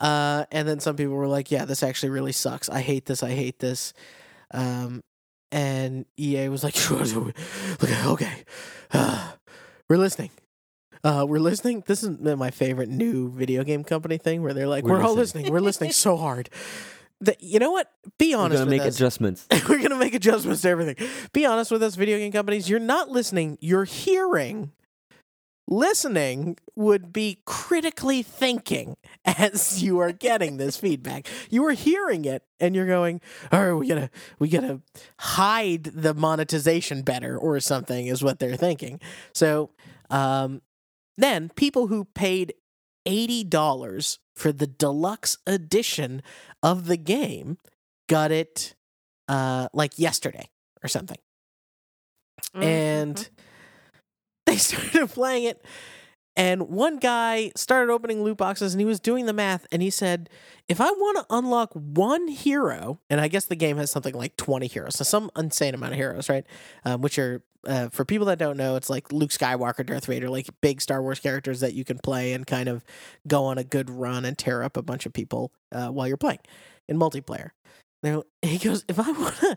[0.00, 2.68] Uh, and then some people were like, "Yeah, this actually really sucks.
[2.68, 3.22] I hate this.
[3.22, 3.92] I hate this."
[4.50, 5.02] Um,
[5.50, 6.76] and EA was like,
[8.06, 8.44] "Okay,
[8.92, 9.32] uh,
[9.88, 10.30] we're listening.
[11.02, 11.84] Uh, we're listening.
[11.86, 15.14] This is my favorite new video game company thing, where they're like, "We're, we're all
[15.14, 15.52] listening.
[15.52, 16.50] We're listening so hard."
[17.22, 17.90] That you know what?
[18.18, 18.58] Be honest.
[18.58, 18.96] We're gonna make us.
[18.96, 19.46] adjustments.
[19.68, 21.08] we're gonna make adjustments to everything.
[21.32, 22.68] Be honest with us, video game companies.
[22.68, 23.56] You're not listening.
[23.60, 24.72] You're hearing
[25.68, 31.26] listening would be critically thinking as you are getting this feedback.
[31.50, 33.20] You are hearing it and you're going,
[33.52, 34.80] "Oh, we gotta, we gotta
[35.18, 39.00] hide the monetization better or something," is what they're thinking.
[39.32, 39.70] So,
[40.10, 40.62] um,
[41.16, 42.54] then people who paid
[43.06, 46.22] eighty dollars for the deluxe edition
[46.62, 47.58] of the game
[48.08, 48.74] got it,
[49.28, 50.48] uh, like yesterday
[50.82, 51.18] or something,
[52.54, 52.62] Mm-hmm.
[52.62, 53.28] and
[54.56, 55.64] they started playing it.
[56.38, 59.88] And one guy started opening loot boxes and he was doing the math and he
[59.88, 60.28] said
[60.68, 64.36] if i want to unlock one hero and i guess the game has something like
[64.36, 66.44] 20 heroes so some insane amount of heroes right?
[66.84, 70.28] Um, which are uh, for people that don't know it's like luke skywalker darth vader
[70.28, 72.84] like big star wars characters that you can play and kind of
[73.26, 76.18] go on a good run and tear up a bunch of people uh, while you're
[76.18, 76.40] playing
[76.88, 77.50] in multiplayer.
[78.02, 79.56] Now he goes if i want to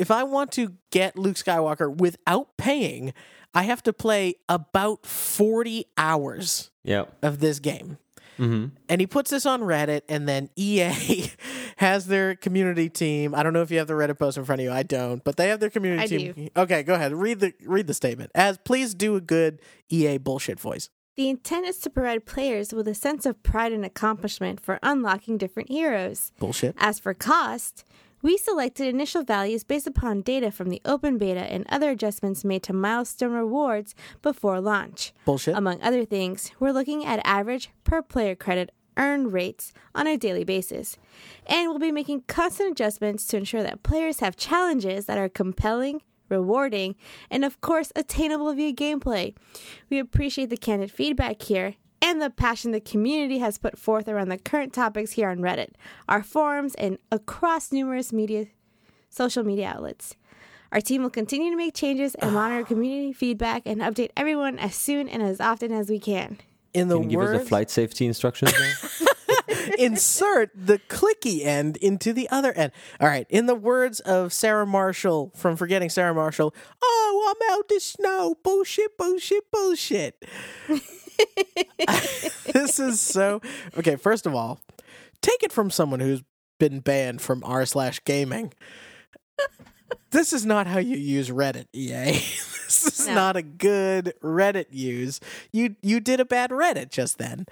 [0.00, 3.12] if I want to get Luke Skywalker without paying,
[3.54, 7.04] I have to play about 40 hours Yeah.
[7.22, 7.98] of this game.
[8.38, 8.74] Mm-hmm.
[8.88, 11.30] And he puts this on Reddit, and then EA
[11.76, 13.34] has their community team.
[13.34, 14.72] I don't know if you have the Reddit post in front of you.
[14.72, 16.48] I don't, but they have their community I team.
[16.56, 17.12] Okay, go ahead.
[17.12, 18.30] Read the read the statement.
[18.34, 20.88] As please do a good EA bullshit voice.
[21.16, 25.36] The intent is to provide players with a sense of pride and accomplishment for unlocking
[25.36, 26.32] different heroes.
[26.38, 26.74] Bullshit.
[26.78, 27.84] As for cost,
[28.22, 32.62] we selected initial values based upon data from the open beta and other adjustments made
[32.64, 35.12] to milestone rewards before launch.
[35.24, 35.56] Bullshit.
[35.56, 40.44] Among other things, we're looking at average per player credit earn rates on a daily
[40.44, 40.96] basis.
[41.46, 46.02] And we'll be making constant adjustments to ensure that players have challenges that are compelling,
[46.28, 46.96] rewarding,
[47.30, 49.34] and of course, attainable via gameplay.
[49.88, 54.28] We appreciate the candid feedback here and the passion the community has put forth around
[54.28, 55.70] the current topics here on Reddit,
[56.08, 58.46] our forums, and across numerous media
[59.08, 60.16] social media outlets.
[60.72, 62.66] Our team will continue to make changes and monitor ah.
[62.66, 66.38] community feedback and update everyone as soon and as often as we can.
[66.72, 69.06] in the Can you give us words, the flight safety instructions now?
[69.78, 72.72] insert the clicky end into the other end.
[73.00, 73.26] All right.
[73.28, 78.36] In the words of Sarah Marshall from Forgetting Sarah Marshall, oh, I'm out the snow.
[78.42, 80.24] Bullshit, bullshit, bullshit.
[82.52, 83.40] this is so
[83.78, 83.96] okay.
[83.96, 84.60] First of all,
[85.22, 86.22] take it from someone who's
[86.58, 88.52] been banned from r slash gaming.
[90.10, 92.12] This is not how you use Reddit, EA.
[92.12, 93.14] this is No.
[93.14, 95.20] not a good Reddit use.
[95.52, 97.46] You you did a bad Reddit just then.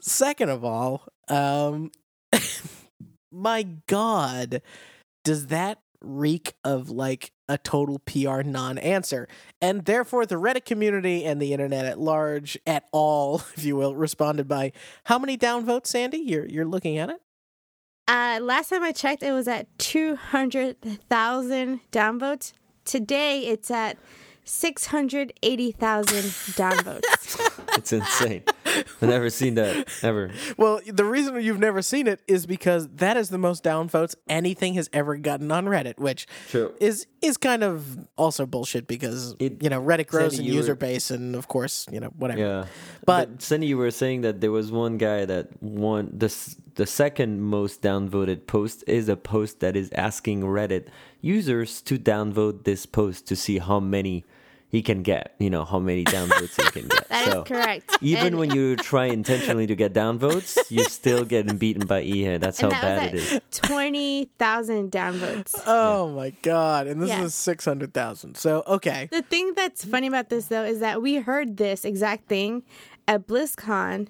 [0.00, 1.90] Second of all, um,
[3.32, 4.62] my God,
[5.24, 9.28] does that reek of like a total PR non answer?
[9.60, 13.94] And therefore, the Reddit community and the internet at large, at all, if you will,
[13.94, 14.72] responded by
[15.04, 16.18] how many downvotes, Sandy?
[16.18, 17.20] You're you're looking at it.
[18.08, 22.52] Uh, last time I checked, it was at 200,000 downvotes.
[22.86, 23.98] Today, it's at
[24.44, 26.16] 680,000
[26.54, 27.68] downvotes.
[27.76, 28.44] it's insane.
[29.00, 30.30] I've never seen that ever.
[30.56, 34.74] Well, the reason you've never seen it is because that is the most downvotes anything
[34.74, 36.72] has ever gotten on Reddit, which True.
[36.80, 40.76] is is kind of also bullshit because It- you know Reddit grows in user were-
[40.76, 42.40] base and of course you know whatever.
[42.40, 42.66] Yeah,
[43.04, 46.32] But- but, Cindy, you were saying that there was one guy that won the
[46.76, 50.84] the second most downvoted post is a post that is asking Reddit
[51.20, 54.24] users to downvote this post to see how many
[54.70, 55.34] he can get.
[55.38, 57.08] You know how many downvotes he can get.
[57.08, 57.96] That is so correct.
[58.02, 62.36] even And- when you try intentionally to get downvotes, you're still getting beaten by EA.
[62.38, 63.32] That's how that bad it was is.
[63.34, 65.54] at 20,000 downvotes.
[65.66, 66.86] Oh my god!
[66.86, 67.22] And this Yeah.
[67.24, 68.36] is six hundred thousand.
[68.36, 72.28] So okay, The thing that's funny about this, though, is that we heard this exact
[72.28, 72.62] thing
[73.06, 74.08] at BlizzCon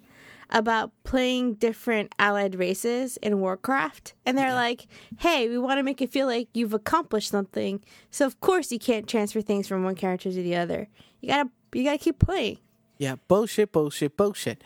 [0.51, 4.14] about playing different allied races in Warcraft.
[4.24, 4.86] And they're like,
[5.18, 7.82] hey, we want to make it feel like you've accomplished something.
[8.11, 10.88] So, of course, you can't transfer things from one character to the other.
[11.20, 12.59] You gotta, you gotta keep playing.
[12.99, 14.62] yeah, bullshit, bullshit, bullshit.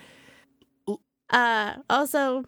[1.31, 2.45] Uh, also,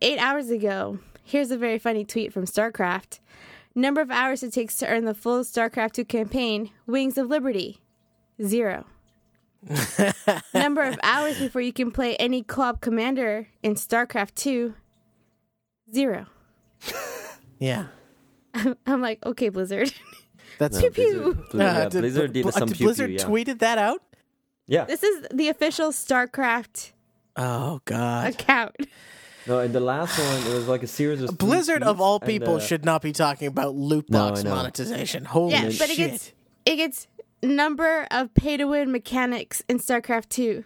[0.00, 3.20] eight hours ago, here's a very funny tweet from StarCraft.
[3.74, 7.80] Number of hours it takes to earn the full StarCraft 2 campaign, Wings of Liberty,
[8.42, 8.86] zero.
[10.54, 14.74] Number of hours before you can play any co op commander in StarCraft 2,
[15.92, 16.26] zero.
[17.58, 17.86] Yeah,
[18.86, 19.92] I'm like, okay, Blizzard.
[20.58, 20.92] that's No, pew.
[20.92, 23.24] Blizzard, Blizzard, yeah, did- Blizzard did Bl- some did pew Blizzard pew, yeah.
[23.24, 24.02] tweeted that out.
[24.66, 24.84] Yeah.
[24.84, 26.90] this is the official StarCraft
[27.36, 28.30] Oh god.
[28.34, 28.74] account.
[29.46, 32.16] No, and the last one it was like a series of Blizzard of tweets, all
[32.20, 34.50] and, people uh, should not be talking about loot box I know.
[34.56, 35.24] monetization.
[35.24, 36.32] Holy Yeah, but it gets
[36.66, 37.06] it gets
[37.42, 40.64] number of pay to win mechanics in StarCraft 2.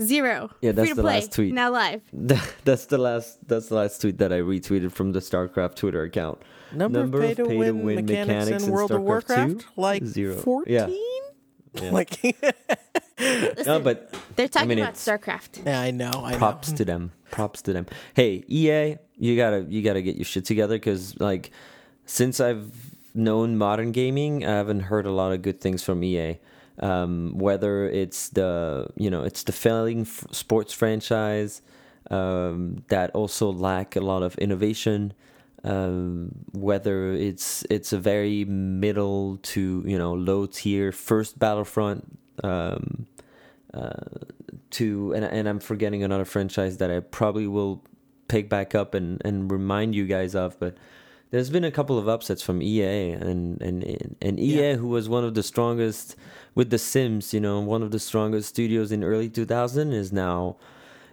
[0.00, 0.50] Zero.
[0.60, 1.14] Yeah, that's Free to the play.
[1.14, 1.54] last tweet.
[1.54, 2.02] Now live.
[2.64, 3.46] that's the last.
[3.46, 6.42] That's the last tweet that I retweeted from the StarCraft Twitter account.
[6.72, 9.66] Number, of pay to win mechanics, in World of Warcraft, 2?
[9.76, 10.34] like Zero.
[10.36, 10.98] fourteen.
[11.74, 11.90] Yeah.
[11.90, 12.20] Like
[13.66, 15.64] No, but They're talking mean, about StarCraft.
[15.64, 16.10] Yeah, I know.
[16.24, 16.76] I props know.
[16.78, 17.84] to them props to them
[18.14, 21.50] hey ea you gotta you gotta get your shit together because like
[22.06, 26.38] since i've known modern gaming i haven't heard a lot of good things from ea
[26.80, 31.62] um, whether it's the you know it's the failing f- sports franchise
[32.10, 35.12] um, that also lack a lot of innovation
[35.62, 43.06] um, whether it's it's a very middle to you know low tier first battlefront um,
[43.72, 43.90] uh,
[44.70, 47.82] to and and I'm forgetting another franchise that I probably will
[48.28, 50.76] pick back up and and remind you guys of, but.
[51.34, 55.24] There's been a couple of upsets from EA and and and EA, who was one
[55.24, 56.14] of the strongest
[56.54, 60.56] with the Sims, you know, one of the strongest studios in early 2000, is now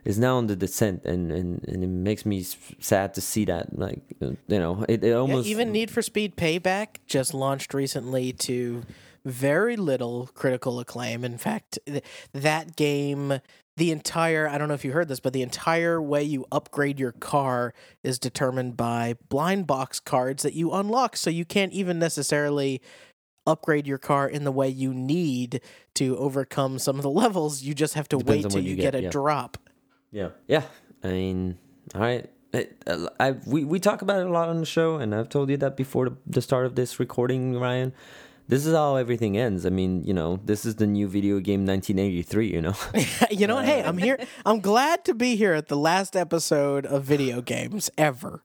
[0.06, 3.76] is now on the descent, and and, and it makes me sad to see that.
[3.76, 8.32] Like, you know, it, it Yeah, almost even Need for Speed Payback just launched recently
[8.34, 8.84] to
[9.26, 11.24] very little critical acclaim.
[11.24, 12.04] In fact, th-
[12.34, 13.42] that game,
[13.78, 17.00] the entire, I don't know if you heard this, but the entire way you upgrade
[17.00, 21.16] your car is determined by blind box cards that you unlock.
[21.16, 22.82] So you can't even necessarily
[23.48, 25.62] upgrade your car in the way you need
[25.96, 27.64] to overcome some of the levels.
[27.64, 29.10] You just have to Depends wait till you you get, get, a yeah.
[29.10, 29.58] drop.
[30.12, 30.64] Yeah, yeah.
[31.04, 31.58] I mean,
[31.96, 32.30] all right.
[32.54, 35.30] It, uh, I we we talk about it a lot on the show, and I've
[35.30, 37.94] told you that before the, the start of this recording, Ryan.
[38.52, 39.66] This is how everything ends.
[39.66, 42.47] I mean, you know, this is the new video game 1983.
[42.52, 42.76] You know,
[43.32, 43.64] you know what?
[43.64, 44.20] Hey, I'm here.
[44.45, 48.43] I'm glad to be here at the last episode of video games ever.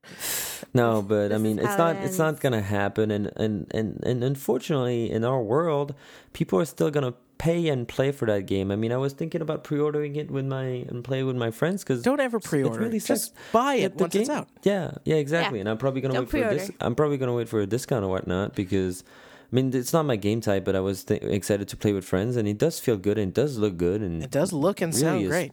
[0.72, 4.22] no, but I mean, it's not it it's not gonna happen, and and and and
[4.22, 5.92] unfortunately, in our world,
[6.32, 8.70] people are still gonna pay and play for that game.
[8.70, 11.82] I mean, I was thinking about pre-ordering it with my and play with my friends
[11.82, 12.78] because Don't ever pre-order.
[12.78, 13.04] really it.
[13.04, 13.52] Just sucks.
[13.52, 14.48] buy it Yeah, the once it's out.
[14.62, 15.58] Yeah, yeah, exactly.
[15.58, 17.66] And I'm probably gonna Don't wait for a dis- I'm probably gonna wait for a
[17.66, 19.02] discount or whatnot because,
[19.50, 22.04] I mean, it's not my game type, but I was th- excited to play with
[22.04, 24.80] friends, and it does feel good and it does look good, and It does look
[24.80, 25.52] and really sound is- great.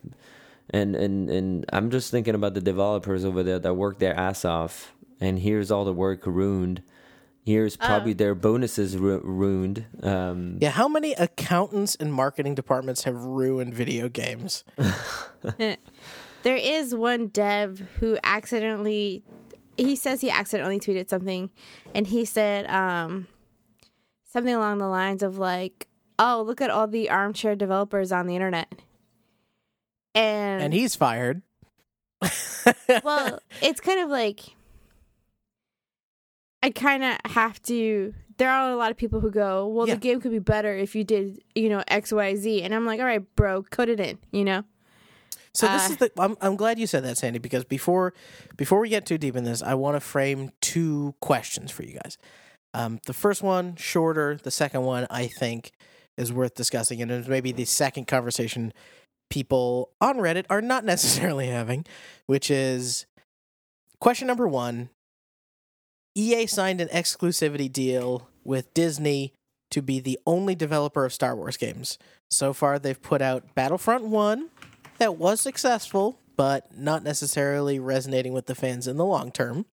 [0.69, 4.45] And and and I'm just thinking about the developers over there that work their ass
[4.45, 6.81] off, and here's all the work ruined.
[7.45, 9.85] Here's probably their bonuses ru- ruined.
[10.01, 14.63] Um, Yeah, how many accountants and marketing departments have ruined video games?
[16.43, 19.23] There is one dev who accidentally
[19.77, 21.49] he says he accidentally tweeted something
[21.95, 23.27] and he said um
[24.33, 25.87] something along the lines of like,
[26.19, 28.81] "Oh, look at all the armchair developers on the internet."
[30.15, 31.41] And, And he's fired.
[33.03, 34.41] well, it's kind of like
[36.61, 38.13] I kind of have to.
[38.37, 39.95] There are a lot of people who go, "Well, Yeah.
[39.95, 42.85] the game could be better if you did, you know, X, Y, Z," and I'm
[42.85, 44.63] like, "All right, bro, code it in," you know.
[45.53, 46.11] So this Uh, is the.
[46.17, 48.13] I'm, I'm glad you said that, Sandy, because before
[48.57, 51.99] before we get too deep in this, I want to frame two questions for you
[52.03, 52.17] guys.
[52.73, 54.39] Um, the first one shorter.
[54.41, 55.71] The second one, I think,
[56.17, 58.73] is worth discussing, and it's maybe the second conversation
[59.29, 61.85] people on Reddit are not necessarily having,
[62.25, 63.05] which is
[63.99, 64.89] question number one.
[66.15, 69.33] EA signed an exclusivity deal with Disney
[69.71, 71.97] to be the only developer of Star Wars games.
[72.29, 74.49] So far, they've put out Battlefront 1,
[74.99, 79.65] that was successful, but not necessarily resonating with the fans in the long term.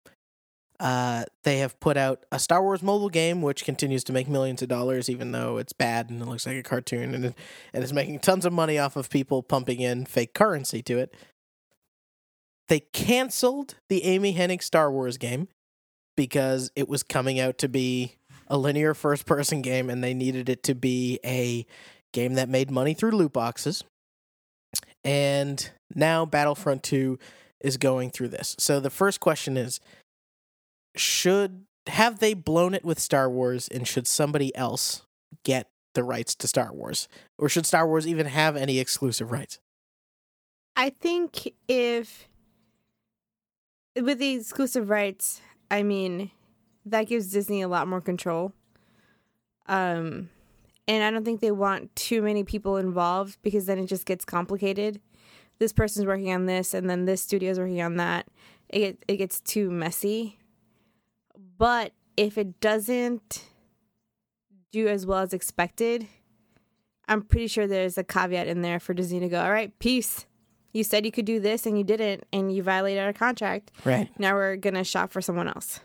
[0.80, 4.62] Uh, they have put out a Star Wars mobile game, which continues to make millions
[4.62, 7.36] of dollars, even though it's bad and it looks like a cartoon, and it,
[7.74, 11.14] and it's making tons of money off of people pumping in fake currency to it.
[12.70, 15.48] They canceled the Amy Hennig Star Wars game
[16.16, 18.16] because it was coming out to be
[18.48, 21.66] a linear first person game, and they needed it to be a
[22.14, 23.84] game that made money through loot boxes
[25.04, 27.18] and now Battlefront 2
[27.62, 28.56] is going through this.
[28.60, 29.80] So the first question is
[31.00, 35.04] should have they blown it with Star Wars and should somebody else
[35.44, 39.60] get the rights to Star Wars or should Star Wars even have any exclusive rights?
[40.76, 42.28] I think if
[44.00, 46.32] with the exclusive rights, I mean,
[46.86, 48.54] that gives Disney a lot more control.
[49.68, 50.30] Um
[50.88, 54.26] and I don't think they want too many people involved because then it just gets
[54.26, 55.00] complicated.
[55.60, 58.28] This person's working on this and then this studio's working on that.
[58.70, 60.40] It it gets too messy.
[61.60, 63.44] But if it doesn't
[64.72, 66.08] do as well as expected,
[67.08, 70.26] I'm pretty sure there's a caveat in there for Disney to go, "All right, peace."
[70.72, 74.08] you said you could do this and you didn't and you violated our contract Right.
[74.20, 75.80] now we're gonna shop for someone else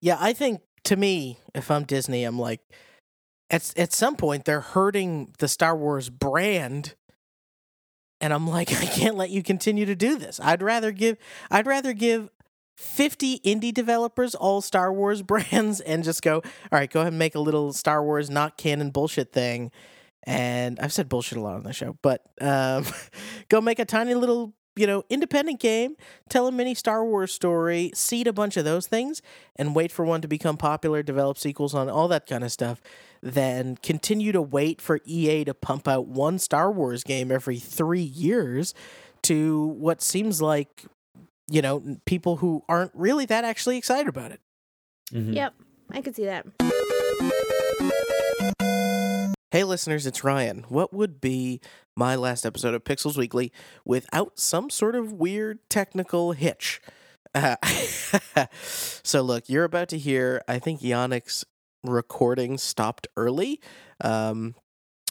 [0.00, 2.60] Yeah, I think to me, if I'm Disney, I'm like,
[3.50, 6.96] at at some point they're hurting the Star Wars brand,
[8.20, 10.40] and I'm like, I can't let you continue to do this.
[10.42, 11.16] I'd rather give,
[11.52, 12.30] I'd rather give.
[12.76, 16.42] 50 indie developers, all Star Wars brands, and just go, all
[16.72, 19.70] right, go ahead and make a little Star Wars not canon bullshit thing.
[20.24, 22.86] And I've said bullshit a lot on the show, but um,
[23.48, 25.96] go make a tiny little, you know, independent game,
[26.28, 29.20] tell a mini Star Wars story, seed a bunch of those things,
[29.56, 32.80] and wait for one to become popular, develop sequels on all that kind of stuff,
[33.20, 38.00] then continue to wait for EA to pump out one Star Wars game every three
[38.00, 38.74] years
[39.22, 40.84] to what seems like,
[41.52, 44.40] you know, people who aren't really that actually excited about it.
[45.12, 45.34] Mhm.
[45.34, 45.54] Yep,
[45.90, 46.46] I could see that.
[49.50, 50.64] Hey, listeners, it's Ryan.
[50.70, 51.60] What would be
[51.94, 53.52] my last episode of Pixels Weekly
[53.84, 56.80] without some sort of weird technical hitch?
[57.34, 57.56] Uh,
[58.62, 61.44] so, look, you're about to hear, I think Yannick's
[61.84, 63.60] recording stopped early.
[64.00, 64.54] Um,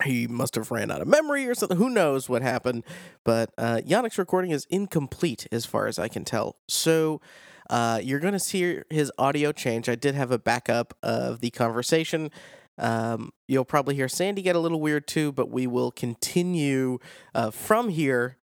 [0.04, 1.78] he must have ran out of memory or something.
[1.78, 2.84] Who knows what happened?
[3.24, 6.58] But uh, Yannick's recording is incomplete as far as I can tell.
[6.68, 7.22] So,
[7.70, 9.88] uh, you're going to see his audio change.
[9.88, 12.30] I did have a backup of the conversation.
[12.78, 17.00] Um, you'll probably hear Sandy get a little weird too, but we will continue
[17.34, 18.38] uh, from here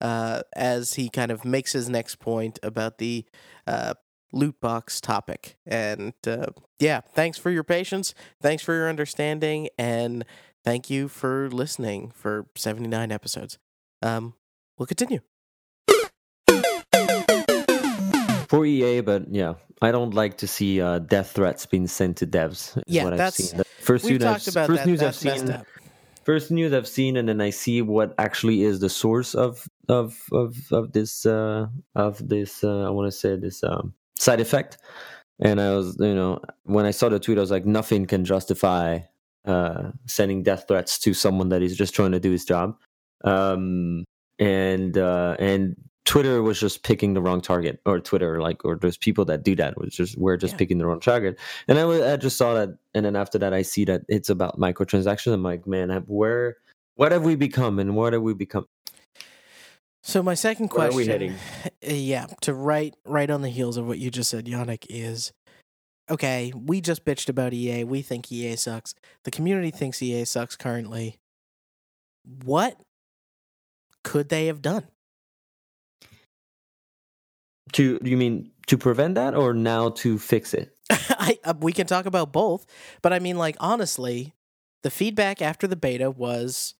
[0.00, 3.24] uh, as he kind of makes his next point about the
[3.68, 3.94] uh,
[4.32, 5.56] loot box topic.
[5.64, 6.46] And uh,
[6.80, 8.14] yeah, thanks for your patience.
[8.40, 9.68] Thanks for your understanding.
[9.78, 10.24] And
[10.64, 13.58] thank you for listening for 79 episodes.
[14.02, 14.34] Um,
[14.78, 15.20] we'll continue.
[18.48, 22.26] For EA, but yeah, I don't like to see uh, death threats being sent to
[22.26, 22.80] devs.
[22.86, 23.58] Yeah, what I've that's- seen.
[23.58, 24.86] The first We've news I've, about first that.
[24.86, 25.64] news I've seen.
[26.24, 30.22] First news I've seen, and then I see what actually is the source of of
[30.30, 32.62] of of this uh, of this.
[32.62, 34.78] Uh, I want to say this um, side effect.
[35.40, 38.24] And I was, you know, when I saw the tweet, I was like, nothing can
[38.24, 39.00] justify
[39.44, 42.76] uh, sending death threats to someone that is just trying to do his job.
[43.24, 44.04] Um,
[44.38, 48.96] and uh, and Twitter was just picking the wrong target, or Twitter, like, or there's
[48.96, 49.78] people that do that.
[49.78, 50.58] Was just we're just Yeah.
[50.58, 51.38] picking the wrong target.
[51.68, 54.28] And I, wa- I just saw that, and then after that, I see that it's
[54.28, 55.32] about microtransactions.
[55.32, 56.56] I'm like, man, I- where,
[56.96, 58.66] what have we become, and what have we become?
[60.02, 61.34] So my second Where are question, we heading?
[61.82, 65.32] yeah, to right right on the heels of what you just said, Yannick, is
[66.10, 66.52] okay.
[66.54, 67.84] We just bitched about EA.
[67.84, 68.94] We think EA sucks.
[69.24, 71.18] The community thinks EA sucks currently.
[72.44, 72.78] What
[74.04, 74.84] could they have done?
[77.72, 80.76] To do you mean to prevent that, or now to fix it?
[80.90, 82.66] I uh, we can talk about both,
[83.00, 84.34] but I mean, like honestly,
[84.82, 86.74] the feedback after the beta was,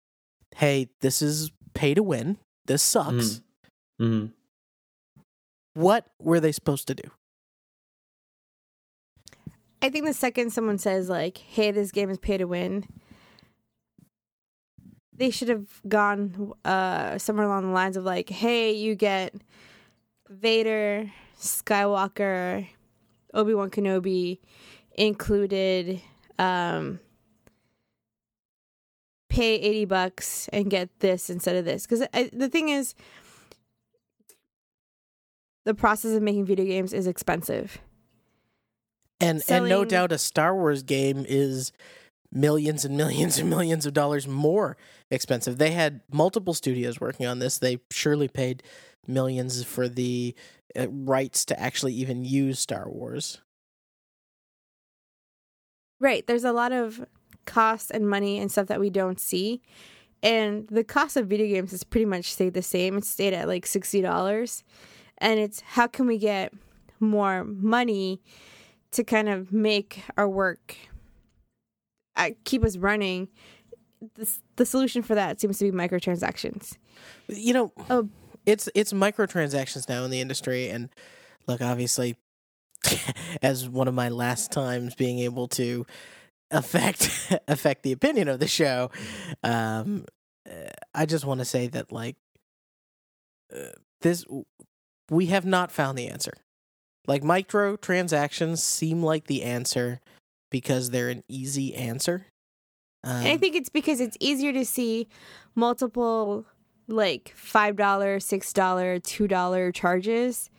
[0.57, 2.37] "Hey, this is pay to win.
[2.67, 3.41] This sucks."
[3.99, 4.27] hmm
[5.75, 7.09] What were they supposed to do?
[9.83, 12.85] I think the second someone says like, "Hey, this game is pay to win,"
[15.13, 19.35] they should have gone uh, somewhere along the lines of like, "Hey, you get
[20.29, 22.69] Vader, Skywalker,
[23.35, 24.39] Obi Wan Kenobi
[24.97, 26.01] included.
[26.39, 27.01] Um,
[29.29, 32.95] pay eighty bucks and get this instead of this." Because the thing is,
[35.65, 37.79] the process of making video games is expensive.
[39.23, 41.73] And and no doubt a Star Wars game is
[42.33, 44.77] millions and millions and millions of dollars more
[45.11, 45.59] expensive.
[45.59, 47.59] They had multiple studios working on this.
[47.59, 48.63] They surely paid
[49.07, 50.35] millions for the
[50.79, 53.41] uh, rights to actually even use Star Wars.
[56.01, 56.27] Right.
[56.27, 57.05] There's a lot of
[57.47, 59.61] costs and money and stuff that we don't see.
[60.23, 62.97] And the cost of video games has pretty much stayed the same.
[62.97, 64.63] It stayed at like $60.
[65.19, 66.53] And it's how can we get
[67.01, 68.21] more money
[68.93, 70.77] to kind of make our work
[72.17, 73.29] uh, keep us running?
[74.15, 76.77] The, the solution for that seems to be microtransactions.
[77.29, 78.09] You know, Oh.
[78.47, 80.89] it's it's microtransactions now in the industry and
[81.47, 82.17] look obviously
[83.43, 85.87] as one of my last times being able to
[86.51, 88.91] affect affect the opinion of the show
[89.45, 90.05] um
[90.51, 92.17] uh, i just want to say that like
[93.55, 93.69] uh,
[94.01, 94.25] this
[95.11, 96.33] we have not found the answer
[97.07, 100.01] like microtransactions seem like the answer
[100.51, 102.27] because they're an easy answer
[103.05, 105.09] um, And I think it's because it's easier to see
[105.55, 106.47] multiple
[106.89, 110.51] like five dollar, six dollar, two dollar charges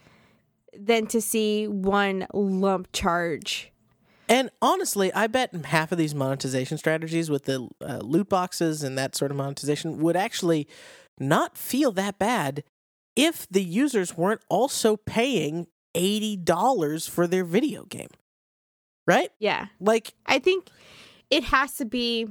[0.78, 3.72] than to see one lump charge.
[4.30, 8.98] And honestly, I bet half of these monetization strategies with the uh, loot boxes and
[8.98, 10.68] that sort of monetization would actually
[11.20, 12.64] not feel that bad
[13.16, 18.10] if the users weren't also paying $80 for their video game.
[19.06, 19.30] Right?
[19.40, 19.68] Yeah.
[19.80, 20.70] Like, I think
[21.30, 22.30] it has to be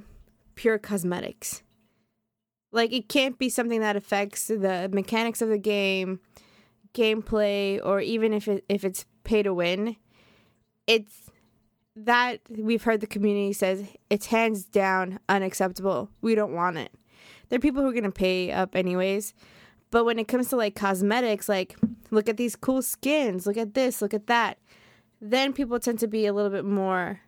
[0.54, 1.62] pure cosmetics.
[2.72, 6.20] Like it can't be something that affects the mechanics of the game,
[6.94, 9.96] gameplay, or even if it if it's pay to win.
[10.86, 11.30] It's
[11.94, 16.08] that we've heard the community says it's hands down unacceptable.
[16.22, 16.92] We don't want it.
[17.50, 19.34] There are people who are going to pay up anyways.
[19.93, 21.76] But when it comes to like cosmetics, like
[22.11, 24.59] look at these cool skins, look at this, look at that,
[25.20, 27.20] then people tend to be a little bit more.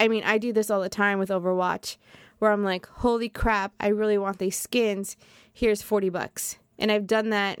[0.00, 1.98] I mean, I do this all the time with Overwatch
[2.38, 5.16] where I'm like, holy crap, I really want these skins.
[5.52, 6.56] Here's 40 bucks.
[6.78, 7.58] And I've done that.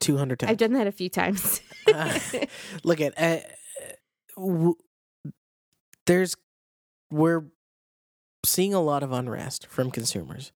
[0.00, 0.50] 200 times.
[0.50, 1.62] I've done that a few times.
[1.92, 2.18] uh,
[2.84, 3.38] look at uh,
[4.36, 4.76] w-
[6.06, 6.36] there's
[7.10, 7.44] we're
[8.44, 10.52] seeing a lot of unrest from consumers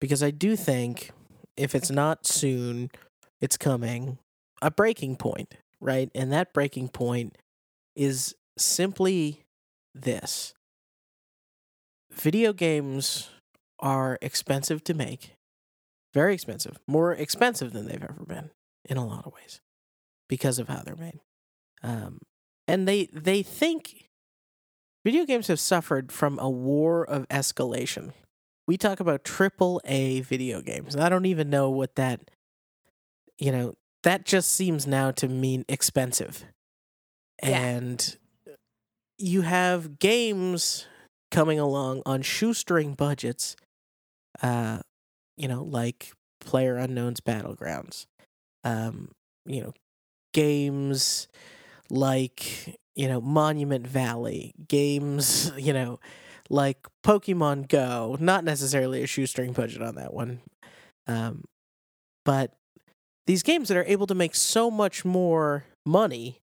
[0.00, 1.10] because I do think
[1.56, 2.90] if it's not soon,
[3.40, 4.18] it's coming
[4.62, 6.10] a breaking point, right?
[6.14, 7.36] And that breaking point
[7.94, 9.44] is simply
[9.94, 10.54] this.
[12.12, 13.30] Video games
[13.78, 15.34] are expensive to make.
[16.14, 16.78] Very expensive.
[16.86, 18.50] More expensive than they've ever been
[18.84, 19.60] in a lot of ways
[20.28, 21.20] because of how they're made.
[21.82, 22.20] Um,
[22.66, 24.08] and they they think
[25.04, 28.12] video games have suffered from a war of escalation.
[28.66, 30.94] We talk about triple A video games.
[30.94, 32.30] And I don't even know what that
[33.38, 36.44] you know, that just seems now to mean expensive.
[37.42, 37.48] Yeah.
[37.48, 38.16] And
[39.18, 40.86] you have games
[41.30, 43.56] coming along on shoestring budgets
[44.42, 44.80] uh
[45.36, 46.12] you know, like
[46.42, 48.06] PlayerUnknown's Battlegrounds.
[48.64, 49.12] Um,
[49.44, 49.74] you know,
[50.32, 51.28] games
[51.90, 56.00] like, you know, Monument Valley, games, you know,
[56.48, 60.40] like Pokemon Go, not necessarily a shoestring budget on that one.
[61.06, 61.44] Um,
[62.24, 62.52] but
[63.26, 66.40] these games that are able to make so much more money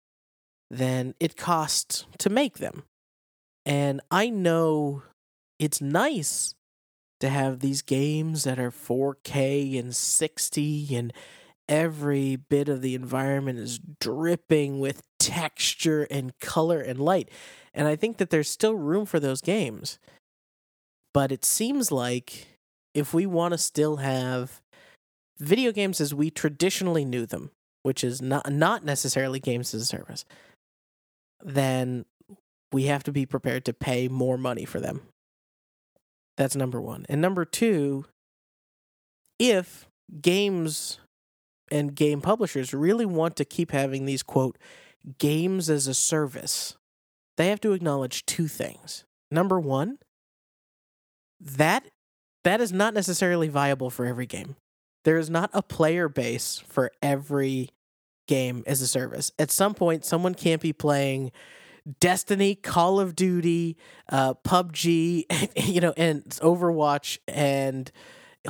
[0.71, 2.85] than it costs to make them.
[3.67, 5.03] And I know
[5.59, 6.55] it's nice
[7.21, 11.13] to have these games that are 4K and 60 and
[11.69, 17.31] every bit of the environment is dripping with texture and color and light.
[17.73, 19.99] And I think that there's still room for those games.
[21.13, 22.59] But it seems like
[22.95, 24.61] if we want to still have
[25.39, 27.51] video games as we traditionally knew them,
[27.83, 30.25] which is not not necessarily games as a service,
[31.43, 32.05] then
[32.73, 35.03] we have to be prepared to pay more money for them.
[36.37, 37.07] That's number 1.
[37.09, 38.05] And number 2,
[39.39, 39.89] if
[40.21, 40.99] games
[41.71, 44.57] and game publishers really want to keep having these quote
[45.19, 46.77] games as a service,
[47.41, 49.05] they have to acknowledge two things.
[49.31, 49.97] Number 1,
[51.41, 51.87] that
[52.45, 54.57] that is not necessarily viable for every game.
[55.07, 57.71] There is not a player base for every
[58.29, 59.33] game as a service.
[59.39, 61.33] At some point someone can't be playing
[61.99, 63.79] Destiny, Call of Duty,
[64.11, 65.25] uh, PUBG,
[65.67, 67.91] you know, and Overwatch and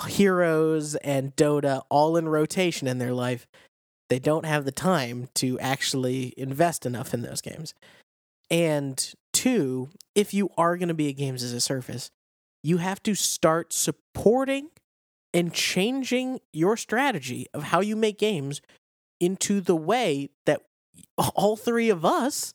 [0.08, 3.46] Heroes and Dota all in rotation in their life.
[4.08, 7.72] They don't have the time to actually invest enough in those games.
[8.50, 12.10] And two, if you are going to be a games as a service,
[12.62, 14.68] you have to start supporting
[15.32, 18.60] and changing your strategy of how you make games
[19.20, 20.60] into the way that
[21.16, 22.52] all three of us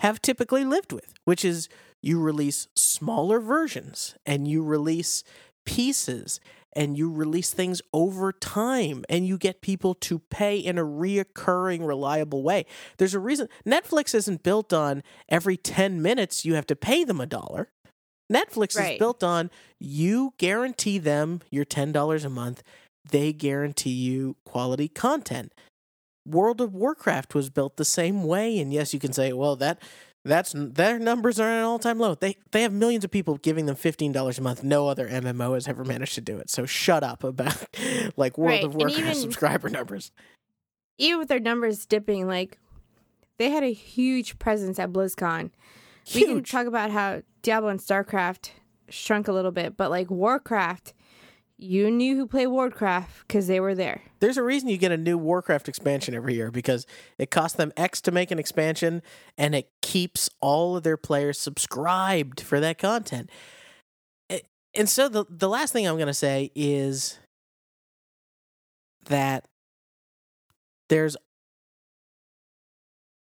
[0.00, 1.68] have typically lived with, which is
[2.02, 5.22] you release smaller versions and you release
[5.64, 6.40] pieces
[6.74, 11.86] and you release things over time and you get people to pay in a reoccurring
[11.86, 12.66] reliable way.
[12.98, 17.20] There's a reason netflix isn't built on every 10 minutes you have to pay them
[17.20, 17.70] a dollar.
[18.32, 18.92] Netflix Right.
[18.94, 22.62] is built on you guarantee them your $10 a month.
[23.10, 25.52] They guarantee you quality content.
[26.26, 29.82] World of warcraft was built the same way and yes you can say well that
[30.24, 32.14] that's their numbers are at an all-time low.
[32.14, 34.62] They they have millions of people giving them fifteen dollars a month.
[34.62, 36.48] No other MMO has ever managed to do it.
[36.50, 37.64] So shut up about
[38.16, 40.12] like World Right, of Warcraft even- subscriber numbers.
[40.98, 42.58] Even with their numbers dipping, like
[43.38, 45.50] they had a huge presence at BlizzCon.
[46.14, 48.50] We can talk about how Diablo and StarCraft
[48.88, 50.92] shrunk a little bit, but like Warcraft,
[51.62, 54.02] you knew who played Warcraft because they were there.
[54.20, 56.86] There's a reason you get a new Warcraft expansion every year because
[57.18, 59.02] it costs them X to make an expansion
[59.38, 63.30] and it keeps all of their players subscribed for that content.
[64.28, 64.40] Eh,
[64.74, 67.18] and so the the last thing I'm going to say is
[69.06, 69.44] that
[70.88, 71.16] there's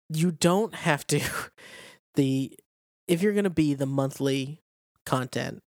[0.08, 1.20] you don't have to
[2.14, 2.56] the
[3.06, 4.60] if you're going to be the monthly
[5.04, 5.62] content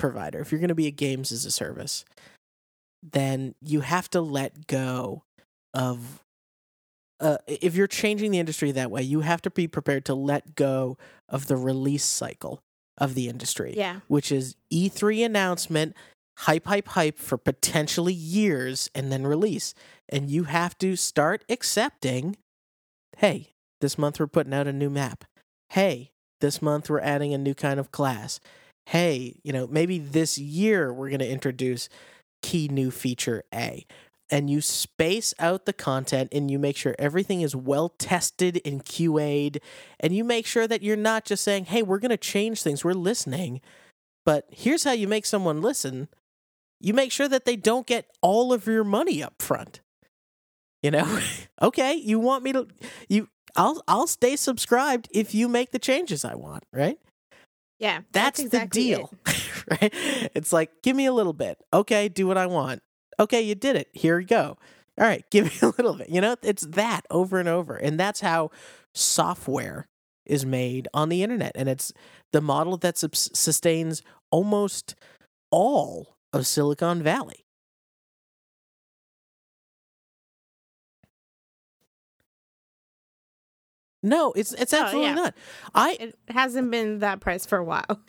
[0.00, 2.04] provider, if you're going to be a games as a service,
[3.02, 5.22] then you have to let go
[5.72, 6.22] of
[7.20, 10.54] uh, if you're changing the industry that way, you have to be prepared to let
[10.54, 10.96] go
[11.28, 12.62] of the release cycle
[12.96, 14.00] of the industry, Yeah.
[14.08, 15.94] which is E3 announcement,
[16.38, 19.74] hype, hype, hype for potentially years, and then release.
[20.08, 22.36] And you have to start accepting
[23.18, 23.50] hey,
[23.82, 25.24] this month we're putting out a new map.
[25.70, 26.10] Hey,
[26.40, 28.40] this month we're adding a new kind of class.
[28.86, 31.88] Hey, you know, maybe this year we're going to introduce
[32.42, 33.86] key new feature A.
[34.32, 38.84] And you space out the content and you make sure everything is well tested and
[38.84, 39.60] QA'd.
[39.98, 42.84] And you make sure that you're not just saying, hey, we're going to change things,
[42.84, 43.60] we're listening.
[44.24, 46.08] But here's how you make someone listen
[46.80, 49.80] you make sure that they don't get all of your money up front.
[50.82, 51.20] You know,
[51.62, 52.66] okay, you want me to
[53.08, 56.98] you I'll I'll stay subscribed if you make the changes I want, right?
[57.80, 59.10] Yeah, That's, that's, exactly the deal.
[59.70, 59.94] right?
[60.34, 61.58] It's like, give me a little bit.
[61.72, 62.82] Okay, do what I want.
[63.18, 63.88] Okay, you did it.
[63.92, 64.58] Here you go.
[64.98, 66.10] All right, give me a little bit.
[66.10, 67.74] You know, it's that over and over.
[67.76, 68.50] And that's how
[68.94, 69.88] software
[70.26, 71.52] is made on the internet.
[71.54, 71.92] And it's
[72.32, 74.94] the model that subs- sustains almost
[75.50, 77.46] all of Silicon Valley.
[84.02, 85.14] No, it's it's Oh, absolutely yeah.
[85.14, 85.34] not.
[85.74, 88.00] I It hasn't been that price for a while.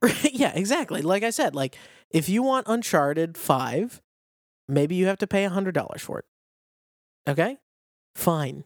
[0.32, 1.02] yeah, exactly.
[1.02, 1.76] Like I said, like
[2.10, 4.02] if you want Uncharted 5,
[4.68, 6.24] maybe you have to pay $100 for it.
[7.28, 7.58] Okay?
[8.14, 8.64] Fine.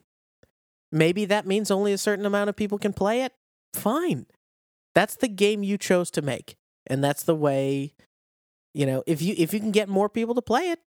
[0.91, 3.33] Maybe that means only a certain amount of people can play it.
[3.73, 4.25] Fine.
[4.93, 6.57] That's the game you chose to make.
[6.85, 7.93] And that's the way
[8.73, 10.79] you know, if you if you can get more people to play it,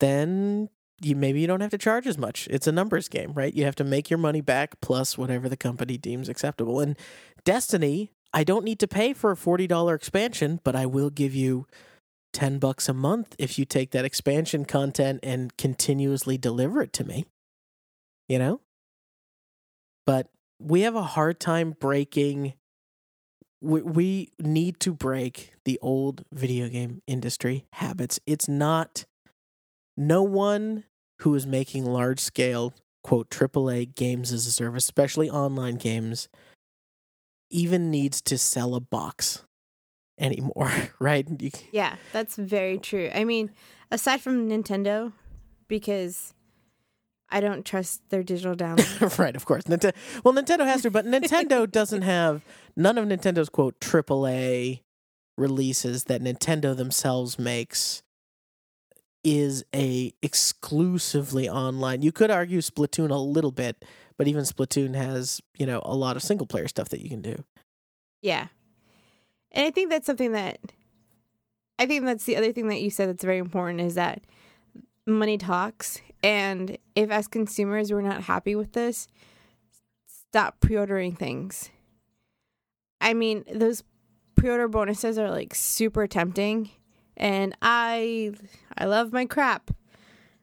[0.00, 0.68] then
[1.00, 2.48] you maybe you don't have to charge as much.
[2.50, 3.54] It's a numbers game, right?
[3.54, 6.80] You have to make your money back plus whatever the company deems acceptable.
[6.80, 6.96] And
[7.44, 11.66] Destiny, I don't need to pay for a $40 expansion, but I will give you
[12.32, 17.04] 10 bucks a month if you take that expansion content and continuously deliver it to
[17.04, 17.24] me.
[18.28, 18.60] You know?
[20.04, 22.54] But we have a hard time breaking
[23.60, 28.20] we, we need to break the old video game industry habits.
[28.26, 29.04] It's not
[29.98, 30.84] no one
[31.20, 32.72] who is making large scale
[33.02, 36.28] quote AAA games as a service, especially online games,
[37.50, 39.44] even needs to sell a box
[40.18, 40.70] anymore,
[41.00, 41.26] right?
[41.40, 43.10] You, Yeah, that's very true.
[43.12, 43.50] I mean,
[43.90, 45.12] aside from Nintendo,
[45.66, 46.32] because
[47.28, 49.18] I don't trust their digital download.
[49.18, 49.64] right, of course.
[49.64, 52.44] Ninte- well, Nintendo has to, but Nintendo doesn't have
[52.76, 54.82] none of Nintendo's quote AAA
[55.36, 58.02] releases that Nintendo themselves makes
[59.24, 62.02] is a exclusively online.
[62.02, 63.84] You could argue Splatoon a little bit,
[64.16, 67.22] but even Splatoon has, you know, a lot of single player stuff that you can
[67.22, 67.44] do.
[68.22, 68.48] yeah.
[69.50, 70.60] And I think that's something that
[71.78, 74.22] I think that's the other thing that you said that's very important is that
[75.06, 76.00] money talks.
[76.22, 79.08] And if as consumers we're not happy with this,
[80.06, 81.70] stop pre ordering things.
[83.00, 83.84] I mean, those
[84.34, 86.70] pre order bonuses are like super tempting
[87.18, 88.32] and I
[88.76, 89.70] I love my crap.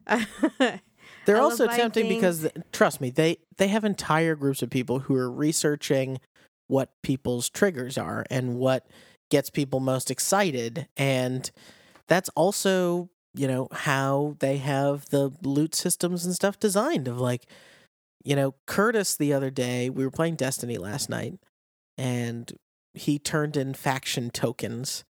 [0.06, 5.16] They're I also tempting because trust me, they they have entire groups of people who
[5.16, 6.20] are researching
[6.68, 8.86] what people's triggers are and what
[9.30, 10.88] gets people most excited.
[10.96, 11.50] And
[12.06, 17.46] that's also, you know, how they have the loot systems and stuff designed of like
[18.24, 21.34] you know, Curtis the other day, we were playing Destiny last night
[21.96, 22.52] and
[22.92, 25.04] he turned in faction tokens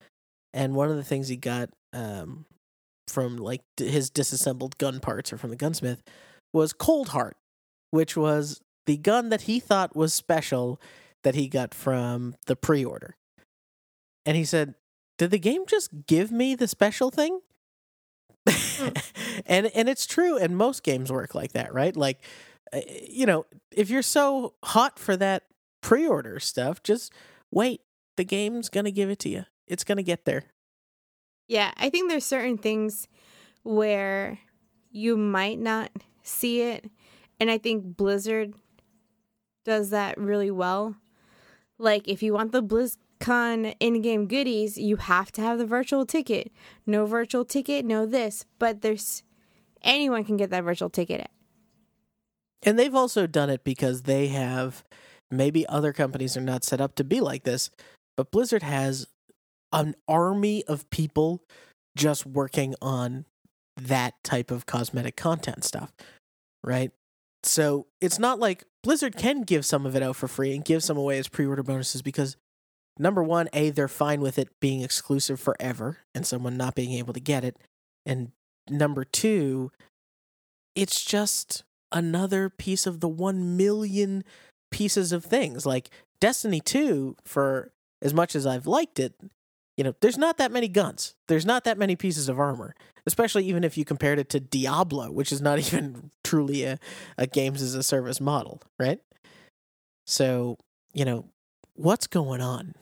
[0.55, 2.47] and one of the things he got um
[3.07, 6.03] from like d- his disassembled gun parts or from the gunsmith
[6.55, 7.33] was Coldheart,
[7.91, 10.81] which was the gun that he thought was special
[11.23, 13.17] that he got from the pre-order.
[14.25, 14.75] And he said,
[15.19, 17.41] "Did the game just give me the special thing?"
[19.47, 21.97] and and it's true and most games work like that, right?
[21.97, 22.21] Like
[22.73, 25.45] uh, you know, if you're so hot for that
[25.83, 27.13] pre-order stuff, just
[27.51, 27.81] wait.
[28.17, 29.45] The game's going to give it to you.
[29.67, 30.45] It's going to get there.
[31.49, 33.09] Yeah, I think there's certain things
[33.63, 34.39] where
[34.91, 35.91] you might not
[36.23, 36.91] see it,
[37.39, 38.55] and I think Blizzard
[39.65, 40.97] does that really well.
[41.79, 46.53] Like if you want the BlizzCon in-game goodies, you have to have the virtual ticket.
[46.87, 49.23] No virtual ticket, no this, but there's
[49.83, 51.29] anyone can get that virtual ticket.
[52.63, 54.85] And they've also done it because they have
[55.31, 57.71] maybe other companies are not set up to be like this,
[58.17, 59.07] but Blizzard has
[59.75, 61.43] an army of people
[61.97, 63.27] just working on
[63.77, 65.93] that type of cosmetic content stuff,
[66.63, 66.93] right?
[67.43, 70.83] So it's not like Blizzard can give some of it out for free and give
[70.83, 72.37] some away as pre order bonuses because
[72.99, 77.13] number one, A, they're fine with it being exclusive forever and someone not being able
[77.13, 77.57] to get it.
[78.07, 78.33] And
[78.71, 79.73] number two,
[80.75, 84.25] it's just another piece of the 1 million
[84.71, 85.67] pieces of things.
[85.67, 85.91] Like
[86.21, 89.15] Destiny 2, for as much as I've liked it,
[89.77, 91.15] you know, there's not that many guns.
[91.29, 92.75] There's not that many pieces of armor,
[93.07, 96.79] especially even if you compared it to Diablo, which is not even truly a,
[97.19, 99.01] a games as a service model, right?
[100.07, 100.59] So,
[100.93, 101.27] you know,
[101.75, 102.75] what's going on?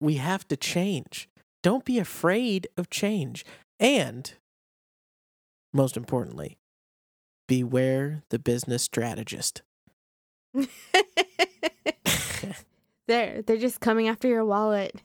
[0.00, 1.28] We have to change.
[1.62, 3.44] Don't be afraid of change.
[3.80, 4.32] And
[5.72, 6.58] most importantly,
[7.48, 9.62] beware the business strategist.
[13.08, 15.02] they're they're just coming after your wallet.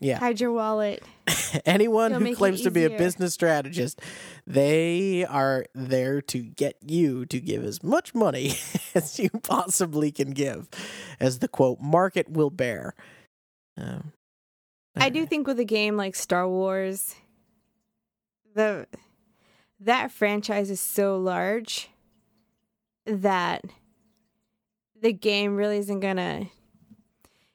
[0.00, 0.18] Yeah.
[0.18, 1.02] Hide your wallet.
[1.66, 4.00] Anyone who claims to be a business strategist,
[4.46, 8.54] they are there to get you to give as much money
[8.94, 10.68] as you possibly can give,
[11.18, 12.94] as the quote market will bear.
[13.76, 14.12] Um,
[14.96, 17.14] I do think with a game like Star Wars,
[18.54, 18.86] the
[19.80, 21.88] that franchise is so large
[23.06, 23.64] that
[25.00, 26.46] the game really isn't gonna.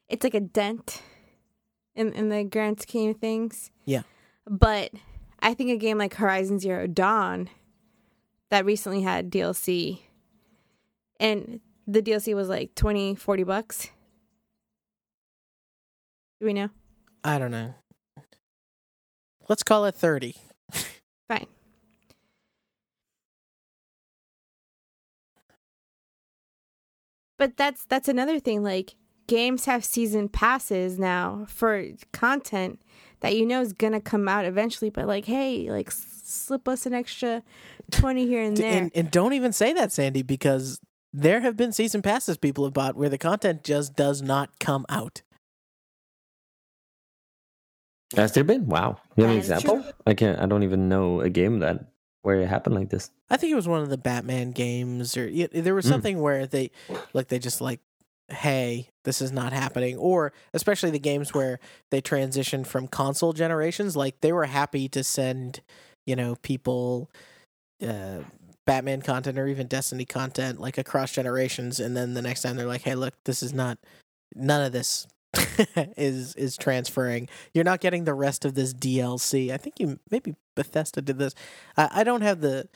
[0.08, 1.02] It's like a dent
[1.96, 3.72] in in the grand scheme of things.
[3.86, 4.04] Yeah.
[4.48, 4.92] but
[5.40, 7.50] I think a game like Horizon Zero Dawn
[8.50, 10.00] that recently had DLC,
[11.20, 13.90] and the DLC was like 20, 40 bucks.
[16.40, 16.70] Do we know?
[17.24, 17.74] I don't know.
[19.50, 20.36] Let's call it 30.
[21.28, 21.48] Fine.
[27.38, 28.64] But that's that's another thing.
[28.64, 28.96] Like
[29.28, 32.82] games have season passes now for content
[33.22, 34.90] that you know is gonna come out eventually.
[34.90, 37.44] But like, hey, like slip us an extra
[37.92, 38.82] twenty here and there.
[38.84, 40.80] And, and don't even say that, Sandy, because
[41.14, 44.86] there have been season passes people have bought where the content just does not come
[44.90, 45.22] out.
[48.16, 48.68] Has there been?
[48.68, 48.98] Wow.
[49.16, 49.82] You have an example?
[49.82, 49.92] true.
[50.06, 50.40] I can't.
[50.40, 51.86] I don't even know a game that
[52.22, 53.10] where it happened like this.
[53.30, 55.90] I think it was one of the Batman games, or yeah, there was Mm.
[55.90, 56.72] something where they,
[57.14, 57.80] like, they just like,
[58.30, 61.60] hey, this is not happening, or especially the games where
[61.92, 65.62] they transitioned from console generations, like they were happy to send,
[66.06, 67.10] you know, people,
[67.86, 68.20] uh,
[68.66, 72.66] Batman content or even Destiny content like across generations, and then the next time they're
[72.66, 73.78] like, hey, look, this is not,
[74.36, 75.08] none of this.
[75.98, 77.28] is is transferring.
[77.56, 79.50] You're not getting the rest of this DLC.
[79.52, 81.34] I think you maybe Bethesda did this.
[81.76, 82.70] I, I don't have the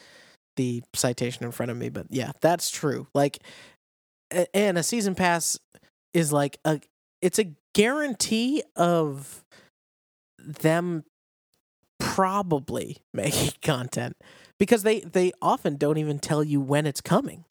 [0.55, 3.07] the citation in front of me, but yeah, that's true.
[3.13, 3.39] Like,
[4.53, 5.57] and a season pass
[6.13, 6.79] is like a
[7.21, 9.43] it's a guarantee of
[10.39, 11.03] them
[11.99, 14.17] probably making content
[14.59, 17.45] because they they often don't even tell you when it's coming.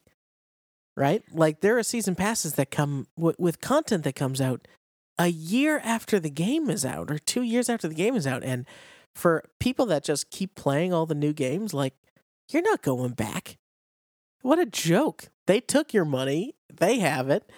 [0.96, 1.22] Right?
[1.30, 4.66] Like there are season passes that come w- with content that comes out
[5.18, 8.42] a year after the game is out or 2 years after the game is out
[8.42, 8.66] and
[9.14, 11.94] for people that just keep playing all the new games like
[12.50, 13.58] you're not going back.
[14.42, 15.28] What a joke.
[15.46, 17.50] They took your money, they have it,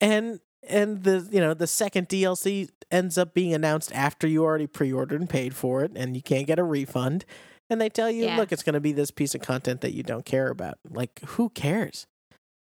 [0.00, 4.66] and and the you know, the second DLC ends up being announced after you already
[4.66, 7.24] pre-ordered and paid for it and you can't get a refund.
[7.70, 8.36] And they tell you, Yeah.
[8.36, 10.78] look, it's going to be this piece of content that you don't care about.
[10.88, 12.06] Like who cares?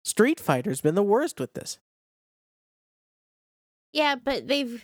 [0.04, 1.80] Street Fighter's been the worst with this.
[3.94, 4.84] yeah, but they've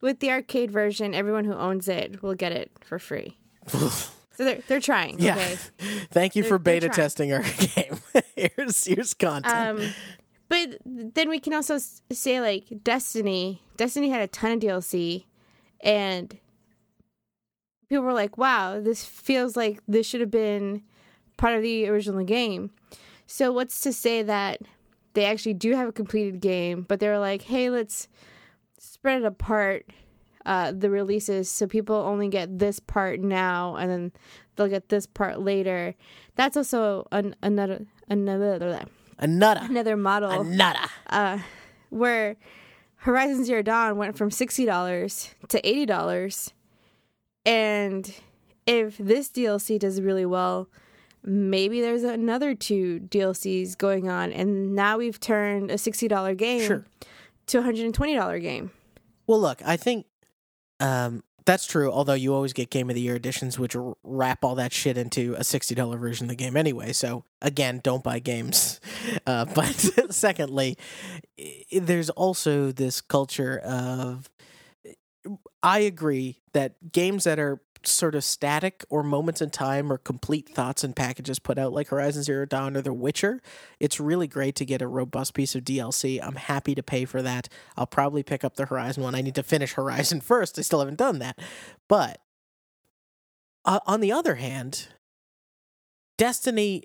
[0.00, 3.36] with the arcade version, everyone who owns it will get it for free.
[4.38, 5.18] So they're they're trying.
[5.18, 5.34] yeah.
[5.34, 5.56] Okay.
[6.12, 7.42] Thank you They're- for beta testing our
[7.74, 7.98] game.
[8.36, 9.80] here's here's content.
[9.80, 9.90] Um,
[10.48, 11.76] but then we can also
[12.12, 13.60] say like Destiny.
[13.76, 15.24] Destiny had a ton of DLC,
[15.80, 16.38] and
[17.88, 20.82] people were like, "Wow, this feels like this should have been
[21.36, 22.70] part of the original game."
[23.26, 24.60] So what's to say that
[25.14, 28.06] they actually do have a completed game, but they're like, "Hey, let's
[28.78, 29.86] spread it apart."
[30.48, 34.12] Uh, the releases so people only get this part now and then
[34.56, 35.94] they'll get this part later
[36.36, 38.86] that's also an, another another
[39.18, 39.60] Another.
[39.68, 40.88] another model Another.
[41.10, 41.38] uh,
[41.90, 42.36] where
[43.04, 46.52] Horizon Zero Dawn went from sixty dollars to eighty dollars,
[47.44, 48.12] and
[48.66, 50.68] if this DLC does really well,
[51.24, 56.60] maybe there's another two DLCs going on, and now we've turned a sixty dollar game
[56.66, 56.84] Sure.
[57.46, 58.70] to a hundred and twenty dollar game.
[59.26, 60.06] Well, look, I think
[60.80, 61.90] um, that's true.
[61.90, 65.34] Although you always get Game of the Year editions, which wrap all that shit into
[65.38, 66.92] a sixty dollar version of the game anyway.
[66.92, 68.80] So again, don't buy games.
[69.26, 69.74] Uh, but
[70.10, 70.76] secondly,
[71.72, 74.28] there's also this culture of.
[75.62, 80.48] I agree that games that are sort of static or moments in time or complete
[80.48, 83.40] thoughts and packages put out like Horizon Zero Dawn or The Witcher,
[83.80, 86.20] it's really great to get a robust piece of DLC.
[86.22, 87.48] I'm happy to pay for that.
[87.76, 89.14] I'll probably pick up the Horizon one.
[89.14, 90.58] I need to finish Horizon first.
[90.58, 91.38] I still haven't done that.
[91.88, 92.20] But
[93.64, 94.88] uh, on the other hand,
[96.16, 96.84] Destiny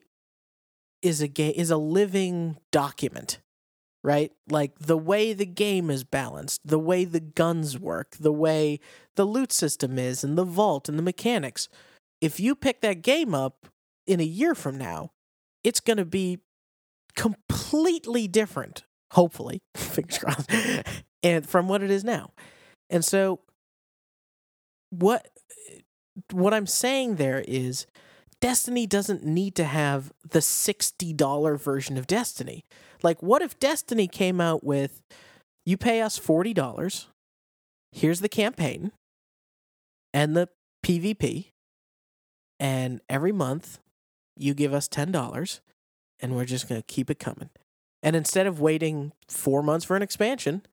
[1.02, 3.40] is a game is a living document,
[4.04, 4.32] right?
[4.50, 8.80] Like the way the game is balanced, the way the guns work, the way
[9.16, 11.70] the loot system is, and the vault and the mechanics.
[12.22, 13.68] If you pick that game up
[14.06, 15.12] in a year from now,
[15.64, 16.40] it's going to be
[17.16, 18.84] completely different.
[19.12, 20.52] Hopefully, fingers crossed.
[21.24, 22.32] and from what it is now.
[22.90, 23.40] And so
[24.90, 25.28] what
[26.32, 27.88] what I'm saying there is
[28.44, 32.66] Destiny doesn't need to have the $60 version of Destiny.
[33.02, 35.02] Like what if Destiny came out with
[35.66, 37.06] you pay us $40,
[37.94, 38.92] here's the campaign
[40.14, 40.50] and the
[40.86, 41.52] PvP
[42.60, 43.80] and every month
[44.36, 45.62] you give us $10
[46.20, 47.50] and we're just going to keep it coming.
[48.02, 50.64] And instead of waiting 4 months for an expansion,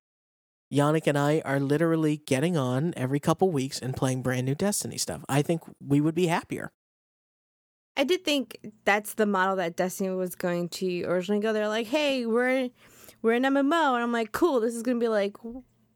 [0.75, 4.99] Yannick and I are literally getting on every couple weeks and playing brand new Destiny
[4.99, 5.25] stuff.
[5.29, 6.73] I think we would be happier.
[8.01, 8.57] I did think
[8.87, 11.53] that's the model that Destiny was going to originally go.
[11.53, 12.71] They're like, "Hey, we're
[13.21, 15.37] we're an MMO," and I'm like, "Cool, this is gonna be like,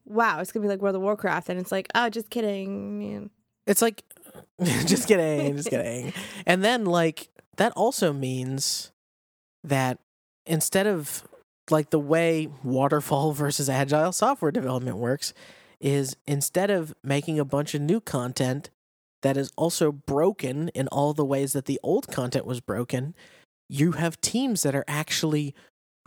[0.05, 3.31] wow, it's gonna be like World of Warcraft," and it's like, "Oh, just kidding, man."
[3.65, 4.03] It's like,
[4.85, 6.13] just kidding, just kidding.
[6.45, 8.91] And then like that also means
[9.63, 9.97] that
[10.45, 11.23] instead of
[11.71, 15.33] like the way waterfall versus agile software development works
[15.79, 18.69] is instead of making a bunch of new content
[19.25, 23.15] that is also broken in all the ways that the old content was broken,
[23.67, 25.55] you have teams that are actually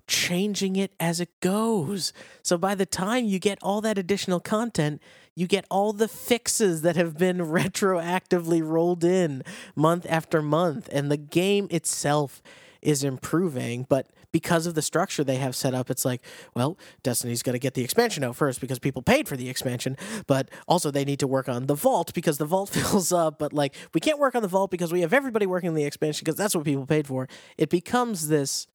[0.07, 2.13] changing it as it goes.
[2.45, 5.03] So by the time you get all that additional content,
[5.35, 9.43] you get all the fixes that have been retroactively rolled in
[9.75, 12.41] month after month, and the game itself
[12.81, 13.85] is improving.
[13.89, 16.23] But because of the structure they have set up, it's like,
[16.55, 19.97] well, Destiny's going to get the expansion out first because people paid for the expansion,
[20.27, 23.39] but also they need to work on the vault because the vault fills up.
[23.39, 25.85] But like, we can't work on the vault because we have everybody working on the
[25.85, 27.29] expansion because that's what people paid for.
[27.57, 28.67] It becomes this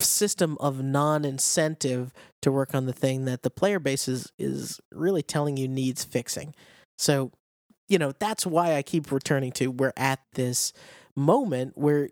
[0.00, 2.12] system of non-incentive
[2.42, 6.04] to work on the thing that the player base is, is really telling you needs
[6.04, 6.54] fixing.
[6.98, 7.32] So,
[7.88, 10.72] you know, that's why I keep returning to we're at this
[11.16, 12.08] moment where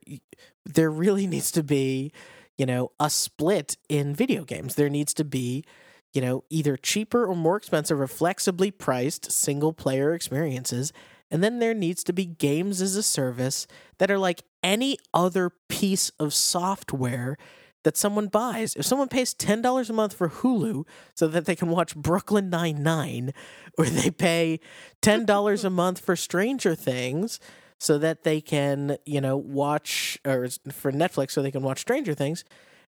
[0.65, 2.13] there really needs to be,
[2.59, 4.75] you know, a split in video games.
[4.75, 5.65] There needs to be,
[6.13, 10.93] you know, either cheaper or more expensive or flexibly priced single player experiences.
[11.31, 13.67] And then there needs to be games as a service
[13.99, 17.37] that are like any other piece of software
[17.85, 18.75] that someone buys.
[18.75, 23.33] If someone pays $10 a month for Hulu so that they can watch Brooklyn Nine-Nine,
[23.79, 24.61] or they pay
[25.03, 27.39] $10 a month for Stranger Things,
[27.85, 32.15] so that they can, you know, watch or for Netflix so they can watch Stranger
[32.15, 32.45] Things.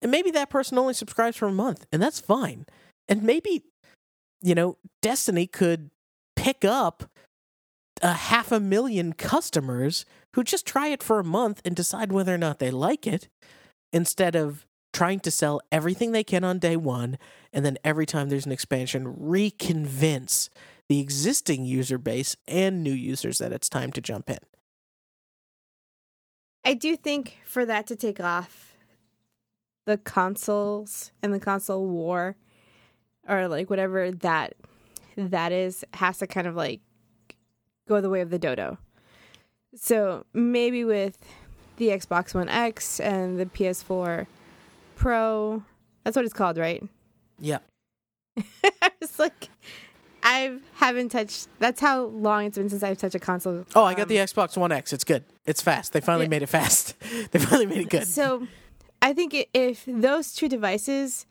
[0.01, 2.65] And maybe that person only subscribes for a month, and that's fine.
[3.07, 3.63] And maybe,
[4.41, 5.91] you know, Destiny could
[6.35, 7.03] pick up
[8.01, 12.33] a half a million customers who just try it for a month and decide whether
[12.33, 13.29] or not they like it
[13.93, 17.17] instead of trying to sell everything they can on day one
[17.53, 20.49] and then every time there's an expansion reconvince
[20.89, 24.39] the existing user base and new users that it's time to jump in.
[26.63, 28.75] I do think for that to take off,
[29.85, 32.35] the consoles and the console war,
[33.27, 34.53] or like whatever that
[35.17, 36.81] that is, has to kind of like
[37.87, 38.77] go the way of the dodo.
[39.75, 41.17] So maybe with
[41.77, 44.27] the Xbox One X and the PS4
[44.95, 45.63] Pro,
[46.03, 46.83] that's what it's called, right?
[47.39, 47.59] Yeah.
[49.01, 49.49] it's like
[50.23, 51.47] I haven't touched.
[51.59, 53.65] That's how long it's been since I've touched a console.
[53.75, 54.93] Oh, I got the um, Xbox One X.
[54.93, 55.23] It's good.
[55.45, 55.93] It's fast.
[55.93, 56.29] They finally Yeah.
[56.29, 56.95] made it fast.
[57.31, 58.07] they finally made it good.
[58.07, 58.47] So,
[59.01, 61.25] I think if those two devices,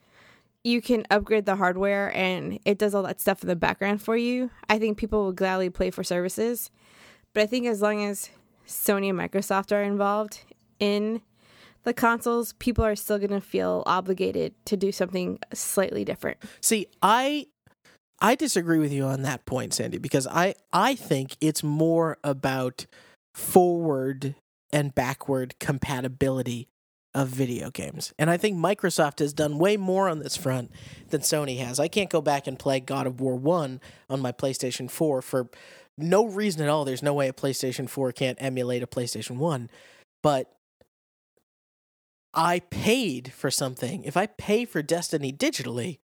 [0.65, 4.17] you can upgrade the hardware and it does all that stuff in the background for
[4.17, 4.51] you.
[4.69, 6.71] I think people will gladly play for services.
[7.33, 8.29] But I think as long as
[8.67, 10.41] Sony and Microsoft are involved
[10.81, 11.23] in
[11.85, 16.39] the consoles, people are still going to feel obligated to do something slightly different.
[16.61, 17.47] See, I
[18.21, 22.87] I disagree with you on that point, Sandy, because I I think it's more about
[23.35, 24.35] forward
[24.73, 26.69] and backward compatibility
[27.15, 28.13] of video games.
[28.19, 30.71] And I think Microsoft has done way more on this front
[31.09, 31.81] than Sony has.
[31.81, 35.49] I can't go back and play God of War 1 on my PlayStation 4 for
[35.99, 36.85] no reason at all.
[36.85, 39.71] There's no way a PlayStation 4 can't emulate a PlayStation 1.
[40.23, 40.53] But
[42.33, 44.05] I paid for something.
[44.05, 45.99] If I pay for Destiny digitally,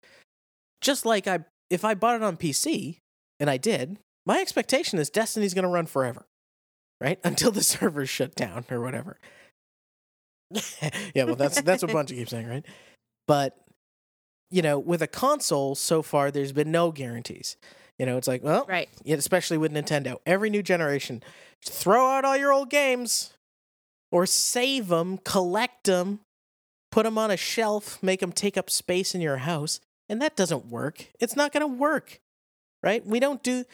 [0.82, 3.00] just like I if I bought it on PC,
[3.40, 6.26] and I did, my expectation is Destiny's going to run forever,
[7.02, 7.20] right?
[7.24, 9.18] Until the servers shut down or whatever.
[11.16, 12.66] yeah, well, that's that's what Bungie keeps saying, right?
[13.28, 13.58] But
[14.52, 17.58] you know, with a console, so far there's been no guarantees.
[17.98, 18.90] You know, it's like, well, Right.
[19.08, 21.24] especially with Nintendo, every new generation,
[21.66, 23.34] throw out all your old games,
[24.12, 26.20] or save them, collect them,
[26.92, 29.80] put them on a shelf, make them take up space in your house,
[30.10, 31.08] and that doesn't work.
[31.20, 32.20] It's not going to work,
[32.84, 33.06] right?
[33.06, 33.66] We don't do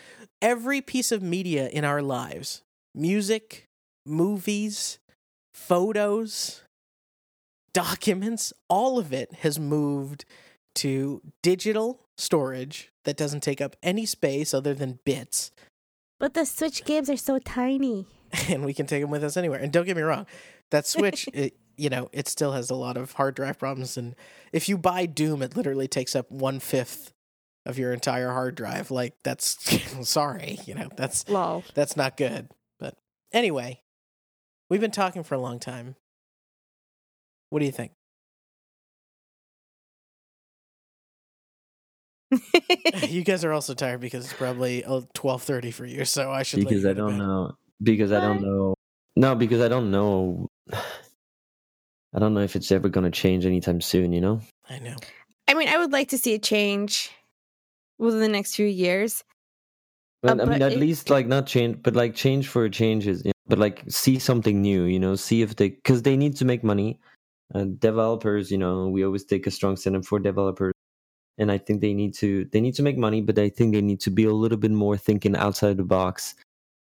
[0.42, 2.64] every piece of media in our lives
[2.94, 3.68] music,
[4.06, 5.00] movies,
[5.54, 6.64] photos,
[7.74, 10.26] documents, all of it has moved
[10.76, 15.52] to digital storage that doesn't take up any space other than bits,
[16.20, 18.08] But the Switch games are so tiny.
[18.50, 19.60] and we can take them with us anywhere.
[19.60, 20.28] And don't get me wrong,
[20.70, 23.98] that Switch, it, you know, it still has a lot of hard drive problems.
[23.98, 24.16] And
[24.54, 27.12] if you buy Doom, it literally takes up one fifth
[27.66, 28.92] of your entire hard drive.
[28.92, 29.58] Like that's
[30.08, 31.64] sorry, you know, that's Lol.
[31.74, 32.50] that's not good.
[32.80, 32.96] But
[33.34, 33.82] anyway,
[34.70, 35.96] we've been talking for a long time.
[37.50, 37.94] What do you think?
[43.10, 46.44] you guys are also tired because it's probably oh, twelve thirty for you, so I
[46.44, 48.76] should because I don't know because I don't know
[49.16, 50.48] no because I don't know
[52.14, 54.12] I don't know if it's ever gonna change anytime soon.
[54.14, 54.42] You know.
[54.70, 54.96] I know.
[55.48, 57.10] I mean, I would like to see a change
[57.98, 59.24] within the next few years.
[60.22, 62.68] But Uh, I mean, but at it- least like not change, but like change for
[62.70, 63.24] changes.
[63.26, 63.48] You know?
[63.48, 64.84] But like see something new.
[64.84, 67.00] You know, see if they because they need to make money.
[67.54, 70.72] Uh, developers, you know, we always take a strong stand for developers,
[71.38, 73.82] and I think they need to they need to make money, but I think they
[73.82, 76.36] need to be a little bit more thinking outside the box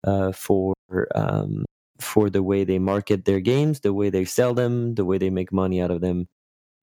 [0.03, 0.75] uh, for
[1.15, 1.65] um,
[1.99, 5.31] for the way they market their games, the way they sell them, the way they
[5.31, 6.29] make money out of them.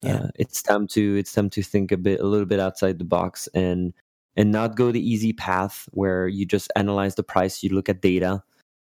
[0.02, 0.16] Yeah.
[0.16, 3.06] Uh, it's time to it's time to think a bit a little bit outside the
[3.06, 3.94] box and
[4.36, 8.02] and not go the easy path where you just analyze the price, you look at
[8.02, 8.44] data,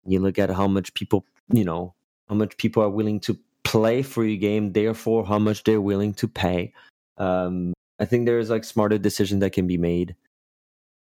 [0.04, 1.94] you look at how much people you know
[2.28, 6.14] how much people are willing to play for your game, therefore how much they're willing
[6.14, 6.72] to pay.
[7.18, 10.14] Um, I think there's like smarter decisions that can be made.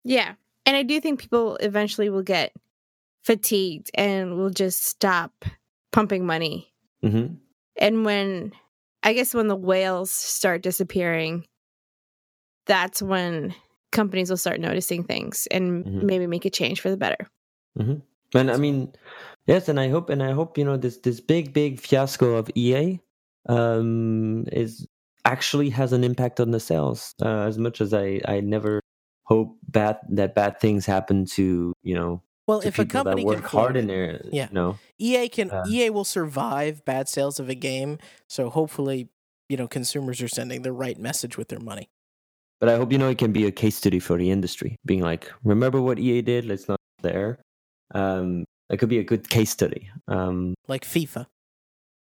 [0.04, 0.34] Yeah.
[0.66, 2.52] And I do think people eventually will get
[3.22, 5.44] fatigued and will just stop
[5.92, 6.72] pumping money.
[7.02, 7.34] hmm
[7.76, 8.52] And when,
[9.02, 11.46] I guess, when the whales start disappearing,
[12.66, 13.54] that's when
[13.90, 16.02] companies will start noticing things and Mhm.
[16.02, 17.28] maybe make a change for the better.
[18.34, 18.92] And I mean,
[19.46, 22.50] yes, and I hope, and I hope you know this this big big fiasco of
[22.56, 23.00] EA
[23.48, 24.86] um, is
[25.24, 27.12] actually has an impact on the sales.
[27.22, 28.80] Uh, as much as I I never
[29.24, 32.22] hope bad that bad things happen to you know
[32.52, 34.20] Well, if a company can work hard in there.
[34.30, 34.48] Yeah.
[34.48, 37.98] You know, EA can Uh, EA will survive bad sales of a game.
[38.28, 39.08] So hopefully,
[39.48, 41.88] you know, consumers are sending the right message with their money.
[42.60, 45.02] but I hope you know it can be a case study for the industry, being
[45.02, 46.44] like, remember what EA did?
[46.46, 47.40] Let's not there.
[47.94, 49.90] Um, it could be a good case study.
[50.06, 51.26] Um, Like FIFA.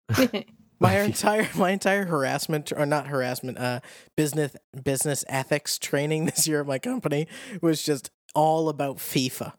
[0.79, 3.79] My entire my entire harassment or not harassment, uh
[4.17, 4.51] business
[4.83, 7.27] business ethics training this year at my company
[7.61, 9.53] was just all about FIFA.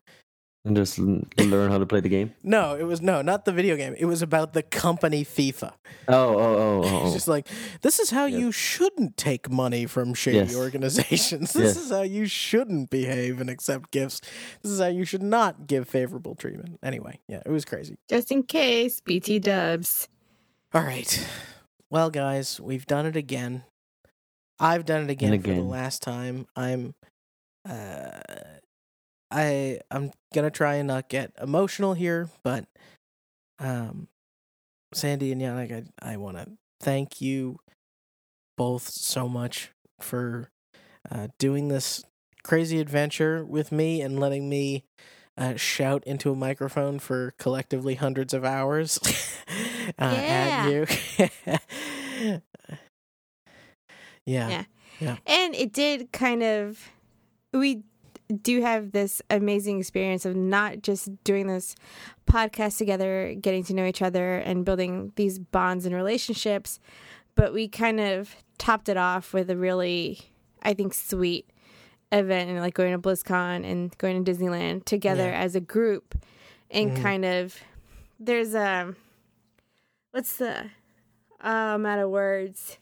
[0.64, 2.32] And just learn how to play the game.
[2.42, 3.94] No, it was no, not the video game.
[3.98, 5.72] It was about the company FIFA.
[6.08, 6.82] Oh, oh, oh, oh.
[7.02, 7.12] It's oh.
[7.12, 7.48] just like
[7.82, 8.40] this is how Yes.
[8.40, 10.56] you shouldn't take money from shady Yes.
[10.56, 11.52] organizations.
[11.54, 11.84] This Yes.
[11.84, 14.20] is how you shouldn't behave and accept gifts.
[14.62, 16.78] This is how you should not give favorable treatment.
[16.82, 17.96] Anyway, yeah, it was crazy.
[18.08, 20.08] Just in case, BT dubs.
[20.72, 21.26] All right.
[21.90, 23.64] Well, guys, we've done it again.
[24.58, 26.46] I've done it again, for the last time.
[26.56, 26.94] I'm
[27.68, 28.20] uh
[29.30, 32.66] I I'm going to try and not get emotional here, but
[33.58, 34.08] um
[34.94, 36.46] Sandy and Yannick, I, I want to
[36.80, 37.58] thank you
[38.56, 39.70] both so much
[40.00, 40.50] for
[41.10, 42.04] uh, doing this
[42.44, 44.84] crazy adventure with me and letting me
[45.36, 48.98] uh, shout into a microphone for collectively hundreds of hours
[49.98, 50.86] uh, at you.
[54.26, 54.64] yeah.
[55.00, 55.16] Yeah.
[55.26, 56.90] And it did kind of,
[57.52, 57.82] we
[58.42, 61.74] do have this amazing experience of not just doing this
[62.26, 66.80] podcast together, getting to know each other, and building these bonds and relationships,
[67.34, 70.20] but we kind of topped it off with a really,
[70.62, 71.48] I think, sweet
[72.12, 75.40] event and like going to BlizzCon and going to Disneyland together Yeah.
[75.40, 76.14] as a group,
[76.70, 77.02] and Mhm.
[77.02, 77.58] kind of
[78.20, 78.94] there's a
[80.12, 80.66] what's the
[81.42, 82.78] uh, I'm out of words.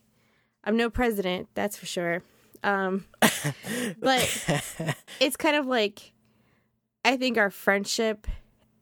[0.62, 2.22] I'm no president, that's for sure.
[2.62, 3.04] Um,
[4.00, 4.44] But-
[5.20, 6.12] it's kind of like
[7.04, 8.26] I think our friendship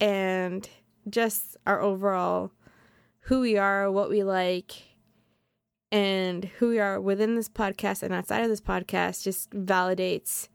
[0.00, 0.68] and
[1.08, 2.50] just our overall
[3.24, 4.72] who we are, what we like,
[5.92, 10.48] and who we are within this podcast and outside of this podcast just validates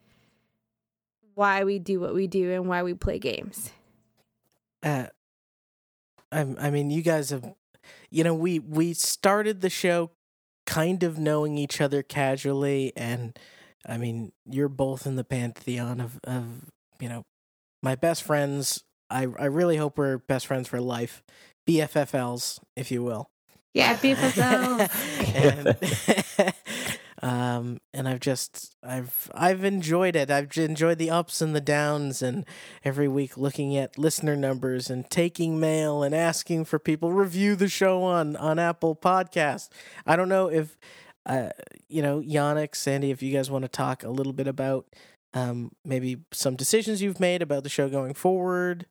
[1.34, 3.72] why we do what we do and why we play games.
[4.84, 5.08] uh,
[6.32, 7.54] I'm, I mean, you guys have,
[8.10, 10.12] you know, we we started the show
[10.66, 13.38] kind of knowing each other casually, and
[13.88, 16.70] I mean, you're both in the pantheon of of
[17.00, 17.24] you know
[17.82, 18.84] my best friends.
[19.10, 21.24] I I really hope we're best friends for life,
[21.68, 23.30] BFFLs, if you will.
[23.74, 24.90] Yeah, BFFL.
[27.26, 30.30] um, and I've just I've I've enjoyed it.
[30.30, 32.46] I've enjoyed the ups and the downs, and
[32.84, 37.68] every week looking at listener numbers and taking mail and asking for people review the
[37.68, 39.70] show on on Apple Podcast.
[40.06, 40.78] I don't know if
[41.26, 41.50] uh,
[41.90, 44.86] you know, Yannick, Sandy, if you guys want to talk a little bit about
[45.34, 48.86] um, maybe some decisions you've made about the show going forward.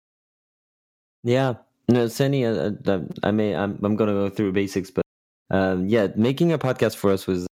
[1.22, 1.54] Yeah,
[1.88, 5.04] no, Sandy, uh, uh, I may, I'm, I'm gonna go through basics, but
[5.50, 7.46] um, yeah, making a podcast for us was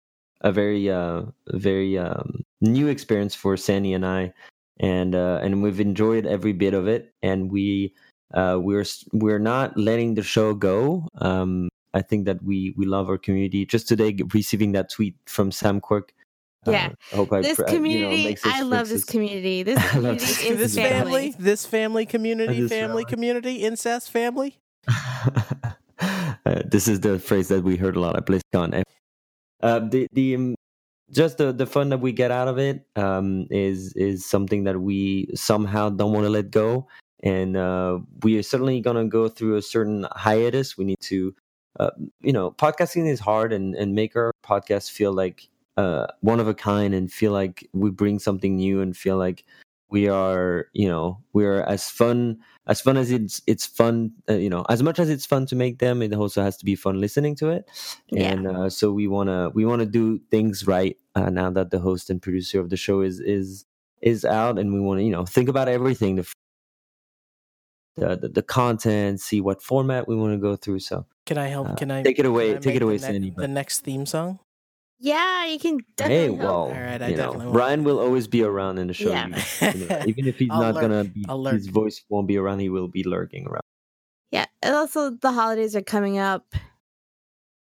[0.41, 4.33] a very, uh, very um, new experience for Sandy and I,
[4.79, 7.93] and uh, and we've enjoyed every bit of it, and we
[8.33, 11.07] uh, we're we're not letting the show go.
[11.15, 13.65] Um, I think that we we love our community.
[13.65, 16.13] Just today, receiving that tweet from Sam Quirk.
[16.67, 18.21] Yeah, uh, I hope I, this community.
[18.23, 19.63] You know, I love this community.
[19.63, 21.31] This community is this family.
[21.31, 21.35] family.
[21.39, 24.59] This family community, family community, incest family.
[25.99, 28.83] uh, this is the phrase that we heard a lot at BlizzCon.
[29.61, 30.55] Uh, the the um,
[31.11, 34.81] just the the fun that we get out of it um, is is something that
[34.81, 36.87] we somehow don't want to let go,
[37.23, 40.77] and uh, we are certainly going to go through a certain hiatus.
[40.77, 41.33] We need to
[41.79, 41.91] uh,
[42.21, 46.47] you know, podcasting is hard and, and make our podcast feel like uh, one of
[46.47, 49.45] a kind and feel like we bring something new and feel like
[49.89, 52.37] we are, you know, we're as fun
[52.69, 55.55] as fun as it's it's fun, uh, you know, as much as it's fun to
[55.55, 57.67] make them, it also has to be fun listening to it.
[58.11, 58.31] Yeah.
[58.31, 62.11] And uh, so we wanna we wanna do things right uh, now that the host
[62.11, 63.65] and producer of the show is is
[64.01, 66.27] is out, and we want to you know think about everything the
[67.97, 70.79] the, the, content, see what format we want to go through.
[70.79, 71.69] So can I help?
[71.69, 72.57] Uh, can I take it away?
[72.59, 73.33] Take it away, Sandy.
[73.35, 74.39] the next theme song.
[74.99, 76.23] Yeah, you can definitely.
[76.23, 77.45] Hey, well, All right, I definitely.
[77.45, 79.09] Know, Ryan will always be around in the show.
[79.09, 79.27] Yeah.
[79.61, 80.81] You know, even if he's not lurk.
[80.81, 82.59] gonna be, his voice won't be around.
[82.59, 83.63] He will be lurking around.
[84.31, 86.53] Yeah, and also the holidays are coming up.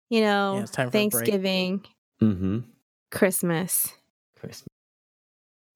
[0.08, 1.84] You know, yeah, Thanksgiving,
[2.22, 2.60] mm-hmm.
[3.10, 3.92] Christmas.
[4.40, 4.68] Christmas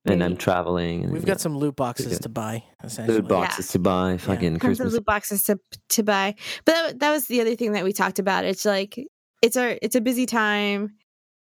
[0.04, 1.04] and I'm traveling.
[1.04, 2.64] And, We've got some loot boxes to buy.
[3.06, 3.72] Loot boxes yeah.
[3.72, 4.16] to buy.
[4.18, 4.58] Fucking yeah.
[4.58, 4.92] Christmas.
[4.92, 5.58] loot boxes to
[5.90, 6.34] to buy.
[6.64, 8.44] But that, that was the other thing that we talked about.
[8.44, 8.98] It's like
[9.42, 10.94] it's our it's a busy time.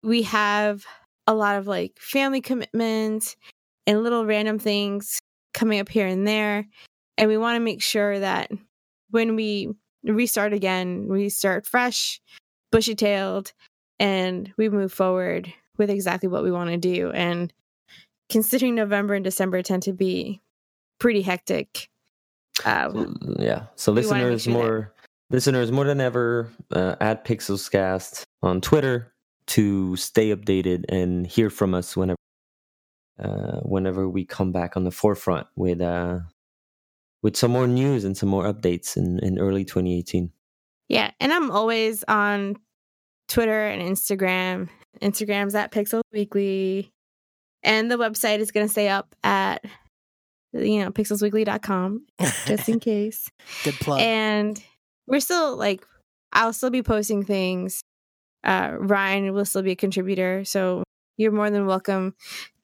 [0.03, 0.85] We have
[1.27, 3.37] a lot of like family commitments
[3.87, 5.19] and little random things
[5.55, 6.67] coming up here and there,
[7.17, 8.51] and we want to make sure that
[9.11, 9.71] when we
[10.05, 12.21] restart again, we start fresh,
[12.71, 13.53] bushy tailed,
[13.99, 17.11] and we move forward with exactly what we want to do.
[17.11, 17.53] And
[18.29, 20.41] considering November and December tend to be
[20.99, 21.89] pretty hectic.
[22.65, 23.07] Uh,
[23.39, 23.67] yeah.
[23.77, 24.93] So listeners, sure more
[25.31, 25.35] that...
[25.35, 29.13] listeners more than ever, uh, at Pixelscast on Twitter
[29.49, 32.17] to stay updated and hear from us whenever
[33.19, 36.21] uh, whenever we come back on the forefront with uh,
[37.23, 40.31] with some more news and some more updates in, in early 2018.
[40.89, 42.57] Yeah, and I'm always on
[43.29, 44.69] Twitter and Instagram.
[45.03, 46.91] Instagram's at Pixel Weekly.
[47.63, 49.65] And the website is going to stay up at,
[50.53, 52.07] you know, pixelsweekly.com
[52.47, 53.29] just in case.
[53.65, 54.01] Good plug.
[54.01, 54.63] And
[55.07, 55.85] we're still like,
[56.33, 57.83] I'll still be posting things.
[58.45, 60.45] Uh, Ryan will still be a contributor.
[60.45, 60.83] So
[61.17, 62.15] you're more than welcome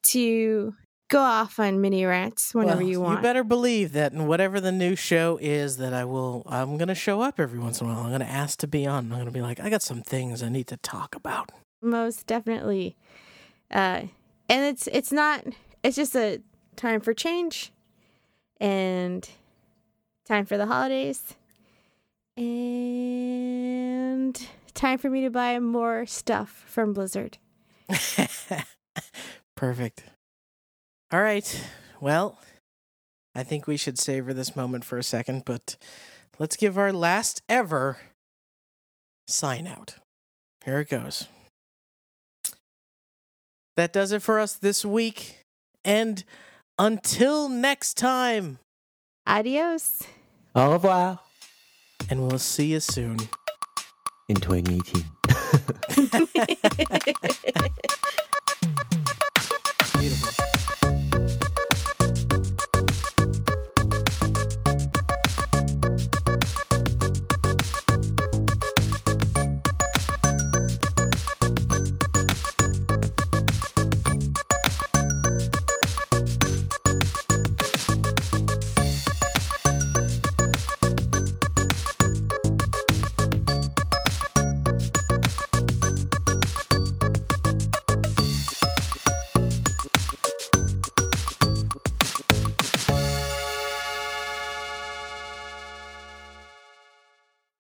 [0.04, 0.74] to
[1.08, 3.18] go off on mini rants whenever well, you want.
[3.18, 6.94] You better believe that in whatever the new show is that I will I'm gonna
[6.94, 8.04] show up every once in a while.
[8.04, 9.12] I'm gonna ask to be on.
[9.12, 11.50] I'm gonna be like, I got some things I need to talk about.
[11.82, 12.96] Most definitely.
[13.70, 14.02] Uh
[14.48, 15.44] and it's it's not
[15.82, 16.40] it's just a
[16.76, 17.72] time for change
[18.60, 19.28] and
[20.24, 21.34] time for the holidays
[22.36, 22.44] and
[24.74, 27.38] time for me to buy more stuff from Blizzard.
[29.56, 30.04] Perfect.
[31.12, 31.64] All right.
[32.00, 32.38] Well,
[33.34, 35.76] I think we should savor this moment for a second, but
[36.38, 37.98] let's give our last ever
[39.26, 39.96] sign out.
[40.64, 41.28] Here it goes.
[43.76, 45.40] That does it for us this week.
[45.84, 46.24] And
[46.78, 48.58] until next time,
[49.26, 50.02] adios.
[50.54, 51.20] Au revoir.
[52.08, 53.18] And we'll see you soon
[54.28, 55.04] in 2018.